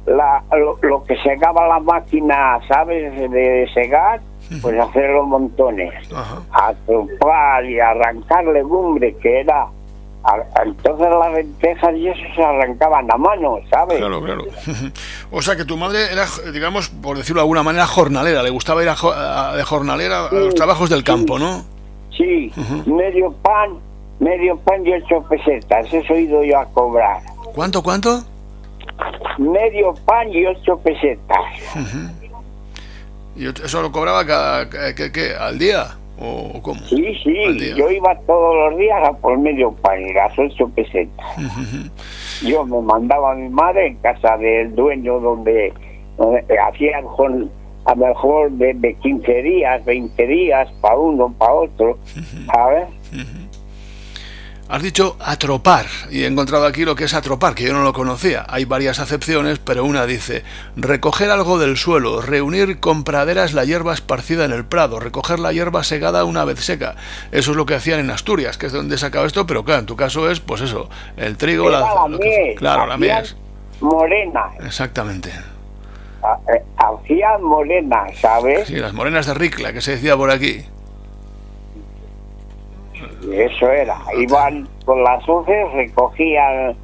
la- 0.08 0.44
lo, 0.58 0.78
lo 0.82 1.04
que 1.04 1.16
segaba 1.18 1.68
la 1.68 1.80
máquina, 1.80 2.60
¿sabes? 2.68 3.14
De 3.30 3.70
segar, 3.76 4.22
pues 4.62 4.80
hacerlo 4.80 5.26
montones. 5.26 5.94
Ajá. 6.14 6.42
y 7.66 7.80
arrancar 7.80 8.46
legumbre, 8.46 9.16
que 9.22 9.42
era. 9.42 9.68
a- 10.24 10.64
entonces 10.66 11.08
las 11.10 11.34
lentejas 11.34 11.96
y 11.96 12.08
eso 12.10 12.20
se 12.36 12.44
arrancaban 12.44 13.08
a 13.12 13.18
mano, 13.18 13.60
¿sabes? 13.70 13.98
Claro, 13.98 14.22
claro. 14.22 14.44
O 15.32 15.42
sea 15.42 15.56
que 15.56 15.64
tu 15.64 15.78
madre 15.78 16.12
era, 16.12 16.26
digamos, 16.52 16.90
por 16.90 17.18
decirlo 17.18 17.40
de 17.42 17.44
alguna 17.44 17.64
manera, 17.64 17.88
jornalera, 17.88 18.44
le 18.44 18.50
gustaba 18.50 18.84
ir 18.84 18.90
a 18.90 18.96
a- 18.96 19.56
de 19.56 19.64
jornalera 19.64 20.26
a 20.28 20.34
los 20.34 20.54
trabajos 20.56 20.90
del 20.90 21.00
sí. 21.00 21.06
campo, 21.06 21.40
¿no? 21.40 21.64
Sí, 22.18 22.52
medio 22.88 23.32
pan, 23.42 23.78
medio 24.20 24.58
pan 24.58 24.86
y 24.86 24.94
ocho 24.94 25.22
pesetas, 25.30 25.94
eso 25.94 26.14
he 26.14 26.22
ido 26.22 26.44
yo 26.44 26.60
a 26.60 26.66
cobrar. 26.66 27.22
¿Cuánto, 27.56 27.82
cuánto? 27.84 28.22
Medio 29.38 29.94
pan 30.06 30.28
y 30.34 30.46
ocho 30.46 30.78
pesetas. 30.80 31.38
¿Y 33.38 33.48
eso 33.48 33.82
lo 33.82 33.92
cobraba 33.92 34.26
cada, 34.26 34.70
¿qué, 34.70 35.12
qué, 35.12 35.34
al 35.40 35.60
día? 35.60 35.96
¿O 36.20 36.60
cómo? 36.64 36.80
Sí, 36.88 37.14
sí, 37.24 37.74
yo 37.76 37.92
iba 37.92 38.18
todos 38.26 38.72
los 38.72 38.80
días 38.80 38.98
a 39.08 39.14
por 39.14 39.38
medio 39.38 39.72
pan 39.72 40.02
las 40.16 40.38
ocho 40.40 40.68
pesetas. 40.70 41.26
Yo 42.42 42.66
me 42.66 42.82
mandaba 42.82 43.34
a 43.34 43.36
mi 43.36 43.50
madre 43.50 43.88
en 43.88 43.96
casa 43.98 44.36
del 44.38 44.74
dueño 44.74 45.20
donde, 45.20 45.72
donde 46.18 46.44
hacían 46.60 47.06
con 47.16 47.52
a 47.86 47.96
lo 47.96 48.08
mejor 48.08 48.52
de, 48.52 48.74
de 48.74 48.96
15 48.96 49.42
días, 49.44 49.86
20 49.86 50.28
días, 50.28 50.68
para 50.82 50.98
uno, 50.98 51.34
para 51.38 51.54
otro, 51.54 51.98
¿sabes? 52.54 52.88
Has 54.70 54.84
dicho 54.84 55.16
atropar 55.22 55.86
y 56.12 56.24
he 56.24 56.28
encontrado 56.28 56.66
aquí 56.66 56.84
lo 56.84 56.96
que 56.96 57.06
es 57.06 57.14
atropar, 57.14 57.56
que 57.56 57.64
yo 57.64 57.72
no 57.74 57.84
lo 57.84 57.94
conocía. 57.94 58.46
Hay 58.50 58.66
varias 58.66 59.00
acepciones, 59.00 59.60
pero 59.60 59.86
una 59.86 60.06
dice 60.06 60.44
recoger 60.76 61.32
algo 61.32 61.58
del 61.58 61.78
suelo, 61.78 62.22
reunir 62.22 62.82
con 62.82 63.06
praderas 63.06 63.54
la 63.54 63.64
hierba 63.64 63.94
esparcida 63.94 64.44
en 64.44 64.52
el 64.52 64.66
prado, 64.66 65.00
recoger 65.00 65.40
la 65.40 65.54
hierba 65.54 65.86
segada 65.86 66.26
una 66.26 66.44
vez 66.44 66.60
seca. 66.60 66.96
Eso 67.32 67.52
es 67.52 67.58
lo 67.58 67.66
que 67.66 67.76
hacían 67.76 68.02
en 68.02 68.10
Asturias, 68.10 68.58
que 68.58 68.66
es 68.66 68.74
donde 68.74 68.96
he 68.96 68.98
sacado 68.98 69.26
esto, 69.26 69.48
pero 69.48 69.64
claro, 69.64 69.80
en 69.80 69.86
tu 69.86 69.96
caso 69.96 70.30
es, 70.30 70.42
pues 70.42 70.60
eso, 70.60 70.90
el 71.16 71.38
trigo, 71.38 71.70
Era 71.70 71.80
la 71.80 72.08
lo 72.10 72.20
que- 72.20 72.56
claro, 72.58 72.86
la 72.88 72.98
mies. 72.98 73.38
Morena, 73.80 74.50
Exactamente. 74.66 75.32
ha- 76.24 76.40
eh, 76.54 76.62
hacían 76.76 77.42
morena, 77.42 78.04
¿sabes? 78.20 78.68
Sí, 78.68 78.76
las 78.76 78.92
morenas 78.92 79.28
de 79.28 79.34
Ricla, 79.34 79.72
que 79.72 79.80
se 79.80 79.92
decía 79.92 80.18
por 80.18 80.30
aquí. 80.30 80.66
Eso 83.32 83.72
era. 83.72 83.98
Iban 84.18 84.68
con 84.86 85.04
las 85.04 85.28
hoces, 85.28 85.72
recogían 85.74 86.76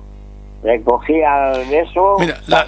recogían 0.63 1.55
eso, 1.73 2.17
Mira, 2.19 2.39
la- 2.47 2.65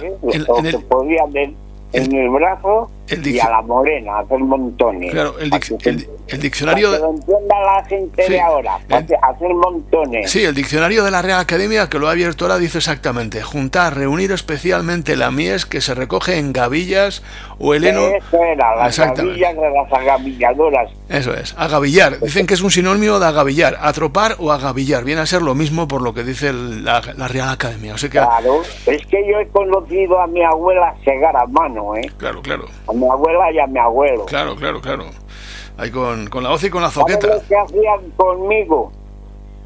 podían 0.88 1.32
ver 1.32 1.50
en 1.92 2.14
el 2.14 2.28
brazo 2.28 2.90
y 3.08 3.38
a 3.38 3.48
la 3.48 3.62
morena, 3.62 4.18
hacer 4.18 4.40
montones. 4.40 5.12
Claro, 5.12 5.38
el, 5.38 5.50
dic- 5.50 6.06
que 6.28 6.38
diccionario... 6.42 6.90
para 6.90 6.98
que 6.98 7.06
lo 7.06 7.10
entienda 7.14 7.60
la 7.60 7.84
gente 7.84 8.22
Sí, 8.24 8.32
de 8.32 8.40
ahora, 8.40 8.74
hacer 9.22 9.54
montones. 9.54 10.30
Sí, 10.30 10.42
el 10.44 10.54
diccionario 10.54 11.04
de 11.04 11.10
la 11.12 11.22
Real 11.22 11.40
Academia, 11.40 11.88
que 11.88 11.98
lo 12.00 12.08
ha 12.08 12.10
abierto 12.10 12.44
ahora, 12.44 12.58
dice 12.58 12.78
exactamente, 12.78 13.40
juntar, 13.42 13.96
reunir 13.96 14.32
especialmente 14.32 15.16
la 15.16 15.30
mies 15.30 15.64
que 15.64 15.80
se 15.80 15.94
recoge 15.94 16.36
en 16.38 16.52
gavillas 16.52 17.22
o 17.58 17.72
el 17.74 17.84
heno... 17.84 18.00
Eso 18.06 18.42
era, 18.42 18.76
las 18.76 18.88
Exactamente. 18.88 19.40
gavillas 19.40 19.56
de 19.62 19.70
las 19.70 19.92
agavilladoras. 19.92 20.90
Eso 21.08 21.34
es, 21.34 21.54
agavillar. 21.58 22.20
Dicen 22.20 22.46
que 22.46 22.54
es 22.54 22.60
un 22.62 22.70
sinónimo 22.70 23.18
de 23.18 23.26
agavillar, 23.26 23.76
atropar 23.80 24.36
o 24.38 24.52
agavillar. 24.52 25.04
Viene 25.04 25.22
a 25.22 25.26
ser 25.26 25.42
lo 25.42 25.54
mismo 25.54 25.88
por 25.88 26.02
lo 26.02 26.12
que 26.12 26.22
dice 26.24 26.52
la, 26.52 27.00
la 27.16 27.28
Real 27.28 27.48
Academia. 27.48 27.94
O 27.94 27.98
sea 27.98 28.10
que, 28.10 28.18
Claro, 28.18 28.60
es 28.86 29.06
que 29.06 29.26
yo 29.30 29.38
he 29.40 29.48
conocido 29.48 30.20
a 30.20 30.26
mi 30.26 30.42
abuela 30.44 30.94
segar 31.04 31.36
a 31.36 31.46
mano, 31.46 31.96
¿eh? 31.96 32.10
claro, 32.18 32.42
claro, 32.42 32.66
A 32.88 32.92
mi 32.92 33.08
abuela 33.08 33.50
y 33.52 33.58
a 33.58 33.66
mi 33.66 33.78
abuelo. 33.78 34.26
claro, 34.26 34.54
claro, 34.56 34.80
claro. 34.80 35.04
Ahí 35.78 35.90
con, 35.90 36.28
con 36.28 36.42
la 36.42 36.50
hoz 36.52 36.64
y 36.64 36.70
con 36.70 36.82
la 36.82 36.90
¿Sabes 36.90 37.14
zoqueta. 37.16 37.34
lo 37.34 37.40
que 37.46 37.56
hacían 37.56 38.10
conmigo? 38.16 38.92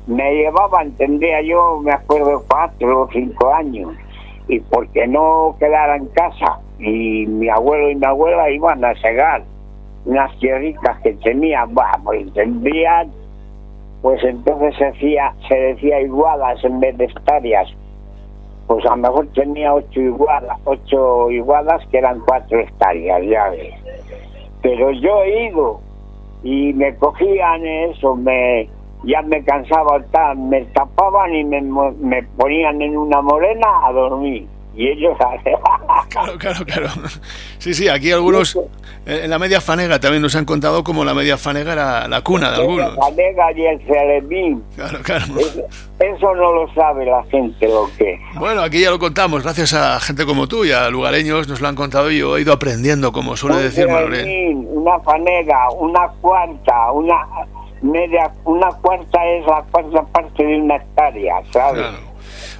Me 0.06 0.28
llevaban, 0.34 0.90
tendría 0.92 1.40
yo, 1.42 1.80
me 1.84 1.92
acuerdo, 1.92 2.44
cuatro 2.48 3.02
o 3.02 3.08
cinco 3.12 3.52
años. 3.54 3.92
Y 4.48 4.58
porque 4.60 5.06
no 5.06 5.54
quedara 5.60 5.96
en 5.96 6.06
casa. 6.06 6.58
Y 6.80 7.26
mi 7.26 7.48
abuelo 7.48 7.90
y 7.90 7.94
mi 7.94 8.06
abuela 8.06 8.50
iban 8.50 8.84
a 8.84 8.94
segar 8.96 9.42
unas 10.06 10.38
tierritas 10.38 10.98
que 11.02 11.12
tenían, 11.14 11.74
bah, 11.74 11.98
pues 12.02 12.32
tendrían, 12.32 13.10
pues 14.02 14.22
entonces 14.24 14.74
se, 14.76 14.86
hacía, 14.86 15.34
se 15.48 15.54
decía 15.54 16.00
iguadas 16.00 16.62
en 16.64 16.80
vez 16.80 16.96
de 16.96 17.04
hectáreas. 17.04 17.68
Pues 18.66 18.84
a 18.86 18.90
lo 18.90 18.96
mejor 18.96 19.26
tenía 19.34 19.74
ocho 19.74 20.00
iguadas, 20.00 20.58
ocho 20.64 21.30
iguadas 21.30 21.86
que 21.88 21.98
eran 21.98 22.20
cuatro 22.20 22.60
hectáreas, 22.60 23.22
ya 23.26 23.50
ves. 23.50 23.74
Pero 24.62 24.90
yo 24.92 25.22
he 25.22 25.48
ido 25.48 25.80
y 26.42 26.72
me 26.72 26.94
cogían 26.96 27.66
eso, 27.66 28.16
me 28.16 28.68
ya 29.02 29.22
me 29.22 29.42
cansaba 29.44 30.02
tal, 30.10 30.38
me 30.38 30.62
tapaban 30.66 31.34
y 31.34 31.44
me, 31.44 31.62
me 31.62 32.22
ponían 32.36 32.80
en 32.82 32.96
una 32.96 33.20
morena 33.22 33.86
a 33.86 33.92
dormir. 33.92 34.46
Y 34.80 34.88
ellos 34.88 35.14
Claro, 36.08 36.38
claro, 36.38 36.64
claro. 36.64 36.88
Sí, 37.58 37.74
sí, 37.74 37.86
aquí 37.86 38.10
algunos, 38.12 38.56
eh, 39.04 39.20
en 39.24 39.28
la 39.30 39.38
media 39.38 39.60
fanega 39.60 40.00
también 40.00 40.22
nos 40.22 40.34
han 40.34 40.46
contado 40.46 40.82
como 40.82 41.04
la 41.04 41.12
media 41.12 41.36
fanega 41.36 41.74
era 41.74 42.08
la 42.08 42.22
cuna 42.22 42.50
de 42.50 42.56
algunos. 42.62 42.96
la 42.96 43.10
Galega 43.10 43.52
y 43.52 43.66
el 43.66 43.80
Celemín. 43.86 44.64
Claro, 44.74 44.98
claro. 45.02 45.24
Eso, 45.38 45.66
eso 46.00 46.34
no 46.34 46.52
lo 46.54 46.72
sabe 46.72 47.04
la 47.04 47.22
gente 47.24 47.68
lo 47.68 47.90
que 47.98 48.14
es. 48.14 48.20
Bueno, 48.36 48.62
aquí 48.62 48.80
ya 48.80 48.90
lo 48.90 48.98
contamos, 48.98 49.42
gracias 49.42 49.74
a 49.74 50.00
gente 50.00 50.24
como 50.24 50.48
tú 50.48 50.64
y 50.64 50.72
a 50.72 50.88
lugareños 50.88 51.46
nos 51.46 51.60
lo 51.60 51.68
han 51.68 51.76
contado 51.76 52.10
y 52.10 52.18
yo 52.20 52.38
he 52.38 52.40
ido 52.40 52.54
aprendiendo, 52.54 53.12
como 53.12 53.36
suele 53.36 53.56
Un 53.56 53.62
decir. 53.64 53.86
Celemín, 53.86 54.66
una 54.70 54.98
fanega, 55.00 55.70
una 55.72 56.08
cuarta, 56.22 56.90
una 56.92 57.16
media, 57.82 58.32
una 58.44 58.68
cuarta 58.80 59.26
es 59.26 59.44
la 59.44 59.62
cuarta 59.70 60.02
parte 60.06 60.42
de 60.42 60.56
una 60.56 60.76
hectárea, 60.76 61.34
¿sabes? 61.52 61.82
Claro. 61.82 62.09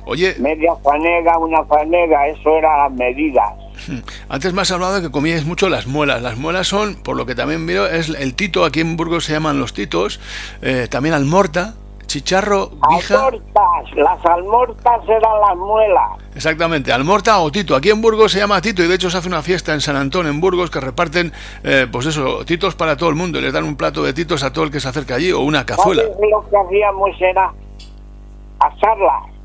Oye, 0.07 0.35
Media 0.39 0.73
fanega, 0.83 1.39
una 1.39 1.65
fanega, 1.65 2.29
eso 2.29 2.57
era 2.57 2.77
la 2.79 2.89
medida. 2.89 3.55
antes 4.29 4.53
me 4.53 4.63
has 4.63 4.71
hablado 4.71 4.95
de 4.95 5.03
que 5.03 5.11
comíais 5.11 5.45
mucho 5.45 5.69
las 5.69 5.87
muelas. 5.87 6.23
Las 6.23 6.37
muelas 6.37 6.69
son, 6.69 6.97
por 6.97 7.17
lo 7.17 7.27
que 7.27 7.35
también 7.35 7.65
miro, 7.65 7.87
es 7.87 8.09
el 8.09 8.35
tito, 8.35 8.65
aquí 8.65 8.81
en 8.81 8.97
Burgos 8.97 9.25
se 9.25 9.33
llaman 9.33 9.59
los 9.59 9.73
titos, 9.73 10.21
eh, 10.63 10.89
también 10.91 11.15
almorta, 11.15 11.75
chicharro, 12.07 12.73
guija. 12.91 13.27
Almortas, 13.27 13.97
las 13.97 14.27
almortas 14.27 15.09
eran 15.09 15.41
las 15.41 15.57
muelas. 15.57 16.11
Exactamente, 16.35 16.93
almorta 16.93 17.39
o 17.39 17.53
tito. 17.53 17.77
Aquí 17.77 17.91
en 17.91 18.03
Burgos 18.03 18.33
se 18.33 18.39
llama 18.39 18.61
tito 18.61 18.83
y 18.83 18.89
de 18.89 18.95
hecho 18.95 19.11
se 19.11 19.19
hace 19.19 19.29
una 19.29 19.43
fiesta 19.43 19.73
en 19.75 19.81
San 19.81 19.97
Antón, 19.97 20.27
en 20.27 20.41
Burgos, 20.41 20.71
que 20.71 20.81
reparten, 20.81 21.33
eh, 21.63 21.87
pues 21.91 22.07
eso, 22.07 22.45
titos 22.45 22.75
para 22.75 22.97
todo 22.97 23.09
el 23.11 23.15
mundo 23.15 23.39
y 23.39 23.43
les 23.43 23.53
dan 23.53 23.65
un 23.65 23.77
plato 23.77 24.03
de 24.03 24.13
titos 24.13 24.43
a 24.43 24.53
todo 24.53 24.65
el 24.65 24.71
que 24.71 24.81
se 24.81 24.89
acerca 24.89 25.15
allí 25.15 25.31
o 25.31 25.41
una 25.41 25.65
cazuela. 25.65 26.03
¿Sabes 26.03 26.17
lo 26.31 26.51
que 26.51 26.57
hacíamos 26.57 27.11
era 27.21 27.53
asarlas? 28.59 29.40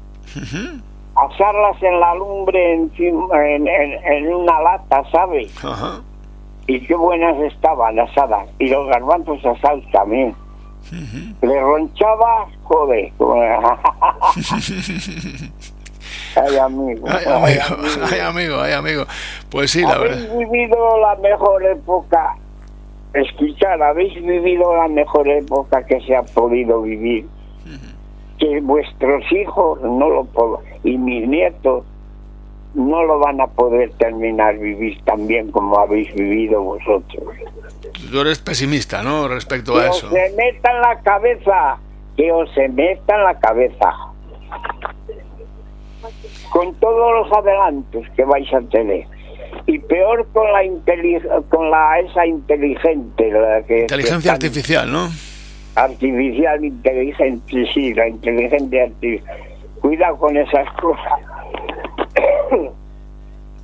Asarlas 1.16 1.82
en 1.82 2.00
la 2.00 2.14
lumbre 2.16 2.74
encima, 2.74 3.28
en, 3.48 3.68
en- 3.68 4.04
en 4.06 4.34
una 4.34 4.60
lata, 4.62 5.04
¿sabes? 5.12 5.54
Y 6.68 6.80
qué 6.82 6.96
buenas 6.96 7.38
estaban 7.42 8.00
asadas. 8.00 8.48
Y 8.60 8.68
los 8.70 8.88
garbanzos 8.88 9.46
asados 9.46 9.84
también. 9.92 10.36
Le 11.42 11.60
ronchaba, 11.62 12.48
joder. 12.64 13.12
Ay, 16.36 16.58
amigo. 16.58 17.08
Ay, 17.08 17.26
ay, 17.26 17.58
amigo, 17.60 18.06
ay, 18.12 18.20
amigo, 18.20 18.60
ay, 18.62 18.74
amigo. 18.74 19.06
Pues 19.50 19.72
sí, 19.72 19.82
la 19.82 19.94
habéis 19.94 20.22
verdad. 20.22 20.38
vivido 20.38 21.00
la 21.00 21.16
mejor 21.16 21.64
época. 21.66 22.36
Escuchar, 23.14 23.82
habéis 23.82 24.14
vivido 24.22 24.76
la 24.76 24.90
mejor 24.90 25.28
época 25.30 25.86
que 25.86 26.02
se 26.02 26.14
ha 26.16 26.24
podido 26.24 26.82
vivir. 26.82 27.26
Que 28.40 28.60
vuestros 28.62 29.24
hijos 29.32 29.82
no 29.82 30.10
lo 30.10 30.28
y 30.84 30.98
mis 30.98 31.28
nietos 31.28 31.84
no 32.74 33.04
lo 33.04 33.20
van 33.20 33.40
a 33.40 33.48
poder 33.48 33.92
terminar 33.94 34.58
vivir 34.58 35.02
tan 35.06 35.26
bien 35.28 35.50
como 35.52 35.80
habéis 35.80 36.14
vivido 36.14 36.62
vosotros. 36.62 37.24
Tú 38.12 38.20
eres 38.20 38.40
pesimista, 38.40 39.02
¿no? 39.02 39.28
Respecto 39.30 39.78
a 39.78 39.84
Que 39.84 39.90
os 39.90 39.98
eso. 39.98 40.10
se 40.10 40.30
meta 40.36 40.72
en 40.72 40.82
la 40.82 41.00
cabeza, 41.02 41.78
que 42.18 42.32
os 42.34 42.52
se 42.54 42.68
meta 42.68 43.16
en 43.16 43.24
la 43.24 43.40
cabeza. 43.40 43.94
Con 46.52 46.74
todos 46.76 47.12
los 47.28 47.32
adelantos 47.38 48.04
que 48.16 48.24
vais 48.24 48.52
a 48.54 48.62
tener. 48.62 49.06
Y 49.68 49.80
peor 49.80 50.28
con 50.34 50.52
la 50.52 50.62
con 51.50 51.72
la 51.72 52.00
esa 52.00 52.26
inteligente, 52.26 53.32
la 53.32 53.64
que 53.64 53.82
Inteligencia 53.82 54.32
que 54.34 54.36
están- 54.36 54.36
artificial, 54.36 54.92
¿no? 54.92 55.08
Artificial 55.76 56.64
inteligente, 56.64 57.66
sí, 57.74 57.94
la 57.94 58.08
inteligencia 58.08 58.84
artificial. 58.84 59.38
Cuidado 59.82 60.18
con 60.18 60.36
esas 60.38 60.72
cosas. 60.74 61.14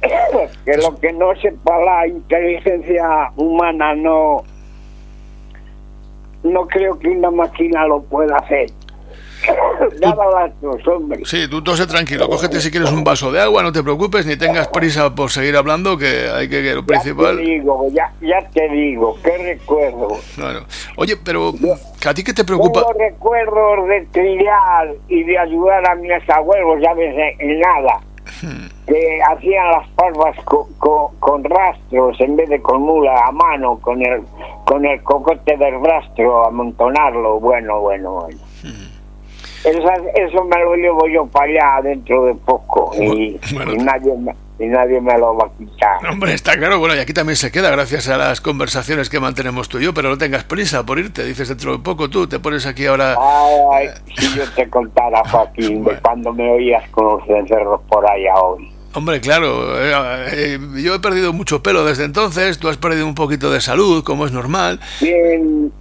que 0.66 0.78
lo 0.78 0.96
que 1.00 1.14
no 1.14 1.36
sepa 1.36 1.80
la 1.80 2.08
inteligencia 2.08 3.32
humana 3.36 3.96
no 3.96 4.44
no 6.44 6.68
creo 6.68 6.98
que 6.98 7.10
una 7.10 7.30
máquina 7.30 7.86
lo 7.86 8.02
pueda 8.02 8.36
hacer. 8.38 8.72
Nada 10.00 10.26
las 10.34 10.62
dos, 10.62 10.88
hombre. 10.88 11.22
Sí, 11.26 11.48
tú 11.50 11.64
tose 11.64 11.86
tranquilo. 11.88 12.28
Cógete 12.30 12.60
si 12.62 12.70
quieres 12.72 12.92
un 12.92 13.04
vaso 13.04 13.32
de 13.32 13.42
agua, 13.42 13.64
no 13.64 13.72
te 13.72 13.82
preocupes, 13.84 14.26
ni 14.26 14.36
tengas 14.38 14.68
prisa 14.68 15.14
por 15.16 15.30
seguir 15.32 15.56
hablando, 15.58 15.98
que 15.98 16.30
hay 16.30 16.48
que 16.48 16.62
que 16.62 16.74
lo 16.76 16.82
Ya 16.82 16.86
principal. 16.88 17.38
te 17.38 17.42
digo, 17.44 17.88
ya, 17.92 18.12
ya 18.22 18.40
te 18.54 18.70
digo, 18.70 19.18
qué 19.24 19.38
recuerdo. 19.38 20.10
Claro. 20.36 20.62
Oye, 20.98 21.18
pero 21.18 21.54
¿que 22.00 22.10
¿a 22.10 22.14
ti 22.14 22.24
qué 22.24 22.34
te 22.34 22.44
preocupa? 22.46 22.82
Tengo 22.82 22.94
recuerdos 22.94 23.88
de 23.88 24.06
trillar 24.12 24.90
y 25.08 25.24
de 25.24 25.38
ayudar 25.38 25.90
a 25.90 25.96
mis 25.96 26.12
abuelos, 26.30 26.80
ya 26.82 26.94
ves, 26.94 27.16
en, 27.40 27.50
en 27.52 27.60
nada. 27.60 28.00
Que 28.88 29.20
hacían 29.30 29.66
las 29.72 30.44
co- 30.46 30.68
co- 30.80 31.14
con 31.20 31.44
rastros 31.44 32.20
en 32.22 32.36
vez 32.36 32.50
de 32.50 32.62
con 32.62 32.82
mula 32.82 33.14
a 33.28 33.32
mano, 33.32 33.78
con 33.80 34.02
el, 34.06 34.22
con 34.66 34.84
el 34.86 35.02
cocote 35.04 35.58
del 35.58 35.84
rastro, 35.84 36.46
amontonarlo. 36.48 37.40
Bueno, 37.40 37.80
bueno, 37.82 38.12
bueno. 38.22 38.38
Esas- 39.64 40.02
eso 40.16 40.44
me 40.46 40.60
lo 40.64 40.76
llevo 40.76 41.08
yo 41.08 41.26
para 41.28 41.46
allá 41.46 41.82
dentro 41.84 42.26
de 42.26 42.34
poco 42.36 42.92
y, 43.00 43.40
Bueno. 43.54 43.74
y 43.74 43.78
nadie, 43.78 44.14
me- 44.18 44.36
y 44.60 44.68
nadie 44.68 45.00
me 45.02 45.18
lo 45.18 45.36
va 45.36 45.46
a 45.48 45.52
quitar. 45.58 46.06
Hombre, 46.12 46.34
está 46.34 46.56
claro, 46.58 46.80
bueno, 46.80 46.96
y 46.96 47.00
aquí 47.00 47.14
también 47.14 47.36
se 47.36 47.52
queda 47.52 47.70
gracias 47.70 48.08
a 48.10 48.18
las 48.18 48.42
conversaciones 48.42 49.10
que 49.10 49.20
mantenemos 49.20 49.70
tú 49.70 49.80
y 49.80 49.84
yo, 49.86 49.94
pero 49.94 50.10
no 50.10 50.18
tengas 50.18 50.44
prisa 50.44 50.84
por 50.86 50.98
irte, 51.00 51.24
dices 51.26 51.48
dentro 51.50 51.74
de 51.74 51.80
poco 51.84 52.10
tú, 52.10 52.28
te 52.28 52.40
pones 52.40 52.66
aquí 52.66 52.86
ahora... 52.88 53.16
Ay, 53.74 53.88
si 54.18 54.36
yo 54.36 54.44
te 54.56 54.70
contara, 54.70 55.22
Joaquín, 55.30 55.78
de 55.78 55.82
Bueno. 55.84 56.00
cuando 56.02 56.34
me 56.34 56.50
oías 56.52 56.88
con 56.90 57.06
los 57.06 57.26
cencerros 57.28 57.82
por 57.90 58.04
allá 58.10 58.34
hoy. 58.42 58.72
Hombre, 58.94 59.22
claro, 59.22 59.80
eh, 59.80 59.94
eh, 60.34 60.60
yo 60.84 60.96
he 60.96 61.00
perdido 61.00 61.32
mucho 61.32 61.64
pelo 61.64 61.86
desde 61.86 62.04
entonces, 62.04 62.60
tú 62.60 62.68
has 62.68 62.76
perdido 62.78 63.06
un 63.06 63.16
poquito 63.16 63.50
de 63.50 63.62
salud, 63.62 64.04
como 64.04 64.26
es 64.26 64.34
normal. 64.34 64.82
¿Quién, 65.00 65.72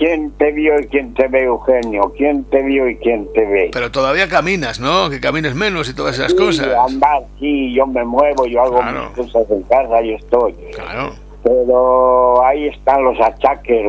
quién 0.00 0.30
te 0.38 0.50
vio 0.52 0.80
y 0.80 0.86
quién 0.86 1.12
te 1.12 1.28
ve, 1.28 1.42
Eugenio? 1.44 2.10
¿Quién 2.16 2.42
te 2.44 2.62
vio 2.62 2.88
y 2.88 2.96
quién 2.96 3.30
te 3.34 3.44
ve? 3.44 3.68
Pero 3.70 3.90
todavía 3.92 4.28
caminas, 4.30 4.80
¿no? 4.80 5.10
Que 5.10 5.20
camines 5.20 5.54
menos 5.54 5.90
y 5.90 5.94
todas 5.94 6.14
esas 6.18 6.32
Sí, 6.32 6.38
cosas. 6.38 6.68
andar, 6.88 7.22
sí, 7.38 7.74
yo 7.74 7.86
me 7.86 8.02
muevo, 8.04 8.46
yo 8.46 8.62
hago 8.62 8.78
Claro. 8.80 9.10
mis 9.16 9.26
cosas 9.30 9.50
en 9.50 9.62
casa, 9.64 10.00
yo 10.00 10.16
estoy. 10.16 10.54
Claro. 10.74 11.12
Pero 11.44 12.42
ahí 12.46 12.68
están 12.68 13.04
los 13.04 13.20
achaques, 13.20 13.86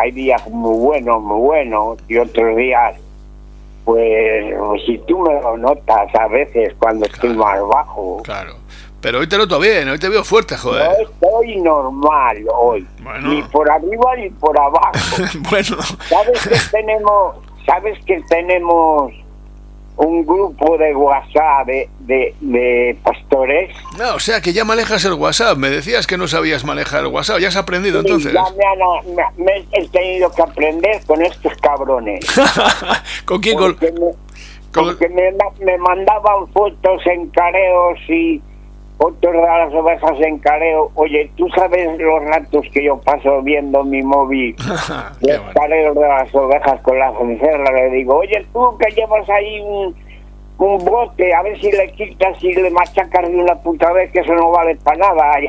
hay 0.00 0.10
días 0.10 0.46
muy 0.50 0.76
buenos, 0.78 1.22
muy 1.22 1.38
buenos, 1.40 1.98
y 2.08 2.16
otros 2.18 2.56
días, 2.56 2.96
pues, 3.84 4.54
si 4.84 4.98
tú 5.06 5.20
me 5.20 5.40
lo 5.42 5.56
notas 5.58 6.12
a 6.14 6.26
veces 6.26 6.74
cuando 6.78 7.06
estoy 7.06 7.34
más 7.36 7.60
bajo. 7.68 8.20
Claro. 8.24 8.54
Pero 9.02 9.18
hoy 9.18 9.26
te 9.26 9.36
noto 9.36 9.58
bien, 9.58 9.88
hoy 9.88 9.98
te 9.98 10.08
veo 10.08 10.22
fuerte, 10.24 10.54
No 10.54 10.60
joder. 10.60 10.90
estoy 11.02 11.56
normal 11.60 12.36
hoy, 12.54 12.86
Bueno. 13.02 13.28
ni 13.28 13.42
por 13.42 13.70
arriba 13.70 14.16
ni 14.16 14.30
por 14.30 14.58
abajo. 14.58 14.92
bueno, 15.50 15.76
¿Sabes 16.08 16.46
que 16.48 16.56
tenemos, 16.70 17.36
sabes 17.66 17.98
que 18.06 18.20
tenemos 18.28 19.12
un 19.96 20.24
grupo 20.24 20.78
de 20.78 20.94
WhatsApp 20.96 21.66
de, 21.66 21.88
de, 22.00 22.34
de 22.40 22.96
pastores. 23.04 23.76
Ah, 24.00 24.12
o 24.14 24.20
sea 24.20 24.40
que 24.40 24.52
ya 24.54 24.64
manejas 24.64 25.04
el 25.04 25.12
WhatsApp. 25.14 25.58
Me 25.58 25.68
decías 25.68 26.06
que 26.06 26.16
no 26.16 26.26
sabías 26.28 26.64
manejar 26.64 27.00
el 27.00 27.08
WhatsApp. 27.08 27.40
¿Ya 27.40 27.48
has 27.48 27.56
aprendido 27.56 28.00
entonces? 28.00 28.32
ya 28.32 28.42
me, 28.56 28.64
han- 28.64 29.14
me- 29.36 29.44
me 29.44 29.66
he 29.72 29.88
tenido 29.88 30.30
que 30.32 30.42
aprender 30.42 31.04
con 31.06 31.20
estos 31.22 31.52
cabrones. 31.60 32.24
¿Con 33.26 33.40
quién? 33.40 33.58
Con- 33.58 33.74
Porque 33.74 33.92
con- 33.92 34.12
porque 34.72 35.08
me, 35.10 35.30
ma- 35.32 35.52
me 35.60 35.76
mandaban 35.76 36.48
fotos 36.54 37.02
en 37.06 37.28
careos 37.28 37.98
y 38.08 38.40
fotos 39.02 39.32
de 39.32 39.40
las 39.40 39.74
ovejas 39.74 40.20
en 40.20 40.38
careo. 40.38 40.92
Oye, 40.94 41.28
¿tú 41.36 41.48
sabes 41.56 41.98
los 41.98 42.22
ratos 42.24 42.64
que 42.72 42.84
yo 42.84 43.00
paso 43.00 43.42
viendo 43.42 43.82
mi 43.82 44.00
móvil? 44.02 44.54
Los 45.20 45.20
bueno. 45.20 45.52
careos 45.54 45.94
de 45.96 46.08
las 46.08 46.34
ovejas 46.34 46.80
con 46.82 46.98
la 46.98 47.12
cencerra. 47.18 47.72
Le 47.72 47.90
digo, 47.96 48.16
oye, 48.18 48.46
tú 48.52 48.78
que 48.78 48.94
llevas 48.94 49.28
ahí 49.28 49.60
un, 49.60 49.94
un 50.58 50.84
bote, 50.84 51.34
a 51.34 51.42
ver 51.42 51.60
si 51.60 51.72
le 51.72 51.90
quitas 51.92 52.42
y 52.44 52.52
le 52.52 52.70
machacas 52.70 53.28
de 53.28 53.36
una 53.36 53.56
puta 53.56 53.92
vez 53.92 54.12
que 54.12 54.20
eso 54.20 54.34
no 54.34 54.50
vale 54.50 54.76
para 54.76 54.98
nada. 54.98 55.32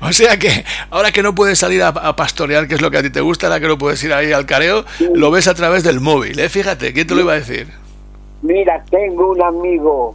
O 0.00 0.12
sea 0.12 0.36
que 0.36 0.50
ahora 0.90 1.12
que 1.12 1.22
no 1.22 1.34
puedes 1.34 1.58
salir 1.58 1.82
a, 1.82 1.88
a 1.88 2.14
pastorear, 2.14 2.68
que 2.68 2.74
es 2.74 2.82
lo 2.82 2.90
que 2.90 2.98
a 2.98 3.02
ti 3.02 3.08
te 3.08 3.22
gusta, 3.22 3.46
ahora 3.46 3.60
que 3.60 3.68
no 3.68 3.78
puedes 3.78 4.02
ir 4.04 4.12
ahí 4.12 4.32
al 4.32 4.44
careo, 4.44 4.84
lo 5.14 5.30
ves 5.30 5.48
a 5.48 5.54
través 5.54 5.82
del 5.82 6.00
móvil, 6.00 6.38
¿eh? 6.38 6.50
Fíjate, 6.50 6.92
¿quién 6.92 7.06
te 7.06 7.14
lo 7.14 7.22
iba 7.22 7.32
a 7.32 7.36
decir? 7.36 7.68
Mira, 8.42 8.84
tengo 8.90 9.30
un 9.30 9.42
amigo, 9.42 10.14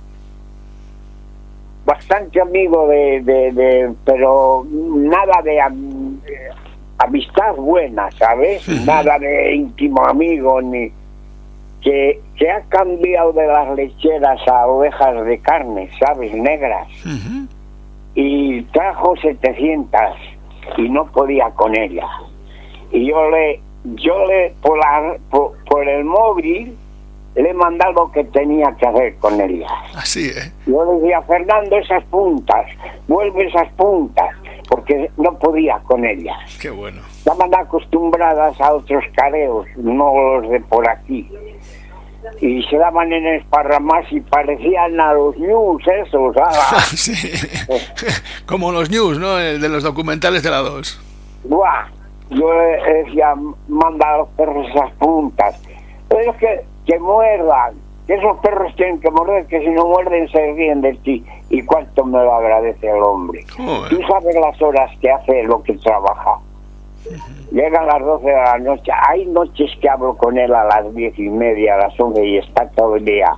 bastante 1.94 2.40
amigo 2.40 2.88
de, 2.88 3.22
de, 3.22 3.52
de- 3.52 3.94
pero 4.06 4.64
nada 4.72 5.42
de 5.44 5.60
am- 5.60 6.20
eh, 6.28 6.50
amistad 7.00 7.56
buena, 7.56 8.12
¿sabes? 8.12 8.68
Nada 8.86 9.18
de 9.18 9.56
íntimo 9.56 10.04
amigo, 10.06 10.62
ni 10.62 10.92
que, 11.82 12.20
que 12.38 12.52
ha 12.52 12.62
cambiado 12.70 13.32
de 13.34 13.48
las 13.48 13.76
lecheras 13.76 14.40
a 14.48 14.68
ovejas 14.68 15.26
de 15.26 15.40
carne, 15.40 15.90
¿sabes? 16.00 16.32
Negras. 16.34 16.88
Y 18.16 18.62
trajo 18.74 19.16
700 19.18 20.00
y 20.78 20.90
no 20.90 21.06
podía 21.12 21.50
con 21.52 21.76
ella. 21.76 22.06
Y 22.92 23.08
yo 23.10 23.30
le, 23.32 23.60
yo 23.96 24.26
le, 24.28 24.54
por, 24.62 24.78
la, 24.78 25.16
por, 25.32 25.54
por 25.66 25.88
el 25.88 26.04
móvil, 26.04 26.76
le 27.42 27.50
he 27.50 27.54
mandado 27.54 27.94
lo 27.94 28.12
que 28.12 28.24
tenía 28.26 28.76
que 28.78 28.86
hacer 28.86 29.16
con 29.18 29.40
ella. 29.40 29.68
Así, 29.96 30.28
¿eh? 30.30 30.52
Yo 30.66 30.86
decía, 30.98 31.22
Fernando, 31.22 31.78
esas 31.78 32.04
puntas, 32.06 32.66
vuelve 33.08 33.48
esas 33.48 33.72
puntas, 33.74 34.30
porque 34.68 35.10
no 35.18 35.38
podía 35.40 35.80
con 35.80 36.04
ellas. 36.06 36.38
Qué 36.62 36.70
bueno. 36.70 37.02
Estaban 37.18 37.54
acostumbradas 37.56 38.60
a 38.60 38.74
otros 38.74 39.04
careos, 39.16 39.66
no 39.78 40.40
los 40.42 40.50
de 40.52 40.60
por 40.62 40.88
aquí. 40.90 41.30
Y 42.42 42.62
se 42.64 42.78
daban 42.78 43.12
en 43.14 43.26
esparramas 43.28 44.06
y 44.12 44.20
parecían 44.20 45.00
a 45.00 45.14
los 45.14 45.38
news 45.38 45.82
esos. 46.06 46.36
ah, 46.38 46.80
Sí. 46.96 47.14
Como 48.46 48.72
los 48.72 48.90
news, 48.90 49.18
¿no? 49.18 49.40
El 49.40 49.62
de 49.62 49.70
los 49.70 49.84
documentales 49.84 50.44
de 50.44 50.52
la 50.52 50.58
2. 50.58 51.02
¡Buah! 51.46 51.88
Yo 52.32 52.50
decía, 52.86 53.34
manda 53.68 54.14
a 54.14 54.18
los 54.20 54.30
perros 54.30 54.68
esas 54.70 54.92
puntas. 55.00 55.60
Pero 56.10 56.32
es 56.32 56.38
que, 56.38 56.62
que 56.90 56.98
muerdan, 56.98 57.76
que 58.08 58.16
esos 58.16 58.40
perros 58.40 58.76
tienen 58.76 59.00
que 59.00 59.12
morder, 59.12 59.46
que 59.46 59.60
si 59.60 59.70
no 59.70 59.86
muerden 59.86 60.28
se 60.30 60.54
ríen 60.54 60.82
de 60.82 60.94
ti. 60.96 61.24
¿Y 61.52 61.62
cuánto 61.62 62.04
me 62.04 62.18
lo 62.18 62.34
agradece 62.34 62.90
el 62.90 63.04
hombre? 63.04 63.46
Joder. 63.56 63.90
Tú 63.90 64.02
sabes 64.08 64.36
las 64.36 64.60
horas 64.60 64.90
que 65.00 65.12
hace 65.12 65.44
lo 65.44 65.62
que 65.62 65.74
trabaja. 65.74 66.40
Llegan 67.52 67.86
las 67.86 68.00
12 68.04 68.26
de 68.26 68.34
la 68.34 68.58
noche. 68.58 68.92
Hay 69.08 69.26
noches 69.28 69.70
que 69.80 69.88
hablo 69.88 70.18
con 70.18 70.38
él 70.40 70.54
a 70.54 70.64
las 70.64 70.96
diez 70.96 71.18
y 71.20 71.30
media, 71.30 71.76
a 71.76 71.90
las 71.90 72.00
11 72.00 72.26
y 72.26 72.38
está 72.40 72.68
todo 72.70 72.96
el 72.96 73.06
día 73.06 73.32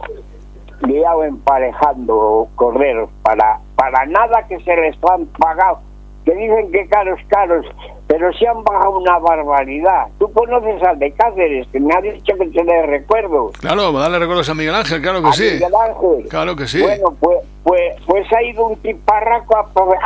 liado 0.88 1.24
emparejando 1.24 2.48
corderos 2.56 3.08
para, 3.22 3.60
para 3.76 4.04
nada 4.08 4.48
que 4.48 4.60
se 4.62 4.76
les 4.76 4.96
han 5.04 5.28
pagado. 5.28 5.80
Que 6.26 6.36
dicen 6.36 6.72
que 6.72 6.88
caros, 6.88 7.20
caros, 7.30 7.66
pero 8.08 8.32
se 8.34 8.48
han 8.48 8.64
bajado 8.64 8.98
una 9.00 9.18
barbaridad. 9.20 10.08
Tú 10.20 10.32
conoces 10.34 10.82
al 10.84 11.00
de 11.00 11.12
Cáceres, 11.14 11.68
que 11.72 11.80
me 11.80 11.94
ha 11.96 12.02
dicho 12.02 12.34
que 12.38 12.46
te 12.48 12.64
le 12.64 12.86
recuerdo. 12.86 13.52
Claro, 13.60 13.92
darle 13.94 14.20
recuerdos 14.20 14.48
a 14.50 14.54
Miguel 14.54 14.76
Ángel, 14.76 15.02
claro 15.02 15.22
que 15.24 15.30
A 15.30 15.34
sí. 15.34 15.44
Miguel 15.54 15.74
Ángel. 15.76 16.30
Claro 16.30 16.56
que 16.56 16.68
sí. 16.68 16.82
Bueno, 16.82 17.16
pues, 17.20 17.38
pues, 17.64 17.96
pues 18.06 18.28
ha 18.34 18.44
ido 18.44 18.68
un 18.68 18.76
tiparraco 18.82 19.58
a, 19.58 19.62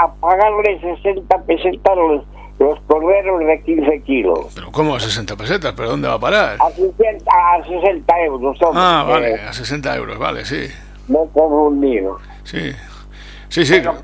a 0.05 0.13
pagarle 0.13 0.80
60 0.80 1.38
pesetas 1.43 1.97
los, 1.97 2.24
los 2.59 2.80
corderos 2.88 3.39
de 3.39 3.61
15 3.63 4.01
kilos. 4.03 4.39
Pero 4.55 4.72
¿cómo 4.72 4.95
a 4.95 4.99
60 5.01 5.36
pesetas? 5.36 5.74
¿Pero 5.76 5.89
dónde 5.89 6.07
va 6.07 6.13
a 6.13 6.20
parar? 6.20 6.57
A 6.61 6.70
60, 6.72 7.26
a 7.30 7.61
60 7.66 8.22
euros, 8.22 8.61
hombre. 8.61 8.82
Ah, 8.82 9.05
vale, 9.05 9.32
Eh, 9.36 9.39
a 9.49 9.51
60 9.51 9.95
euros, 9.97 10.18
vale, 10.18 10.45
sí. 10.45 10.66
me 11.09 11.20
he 11.24 11.28
confundido. 11.34 12.18
Sí. 12.43 12.72
Sí, 13.56 13.66
sí. 13.66 13.76
Pero, 13.80 13.95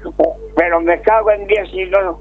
pero 0.56 0.80
me 0.82 1.02
cago 1.02 1.30
en 1.32 1.46
10 1.46 1.70
y 1.74 1.86
no, 1.88 2.20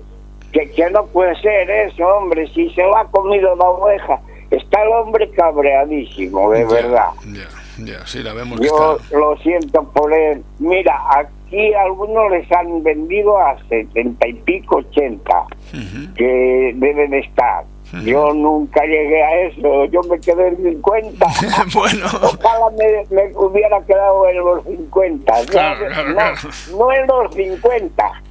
que, 0.53 0.69
que 0.73 0.91
no 0.91 1.07
puede 1.07 1.41
ser 1.41 1.71
eso, 1.71 2.05
hombre. 2.09 2.49
Si 2.53 2.69
se 2.71 2.83
lo 2.83 2.97
ha 2.97 3.09
comido 3.09 3.55
la 3.55 3.67
oveja, 3.67 4.21
está 4.51 4.83
el 4.83 4.89
hombre 4.89 5.31
cabreadísimo, 5.31 6.51
de 6.51 6.61
Ya, 6.63 6.67
verdad. 6.69 7.09
Ya, 7.33 7.49
ya, 7.85 8.07
sí, 8.07 8.23
la 8.25 8.33
vemos 8.33 8.59
que 8.59 8.67
Yo 8.67 8.97
está. 9.01 9.17
lo 9.17 9.37
siento 9.39 9.85
por 9.93 10.13
él. 10.13 10.43
Mira, 10.59 10.99
aquí 11.17 11.73
algunos 11.75 12.33
les 12.33 12.51
han 12.51 12.83
vendido 12.83 13.39
a 13.39 13.57
70 13.69 14.27
y 14.27 14.35
pico, 14.35 14.79
80, 14.79 15.31
Ujú. 15.73 16.15
que 16.17 16.73
deben 16.75 17.15
estar. 17.15 17.63
Yo 18.05 18.33
nunca 18.33 18.83
llegué 18.85 19.23
a 19.23 19.41
eso, 19.43 19.85
yo 19.87 20.01
me 20.03 20.21
quedé 20.21 20.49
en 20.49 20.57
50. 20.63 21.27
bueno, 21.75 22.07
Ojalá 22.23 22.71
me, 22.79 23.17
me 23.17 23.37
hubiera 23.37 23.81
quedado 23.85 24.29
en 24.29 24.39
los 24.39 24.65
50. 24.65 25.33
¿sabes? 25.33 25.51
Claro, 25.51 25.87
claro, 25.87 26.09
no, 26.09 26.15
claro. 26.15 26.37
no 26.79 26.93
en 26.93 27.07
los 27.07 27.35
50. 27.35 28.23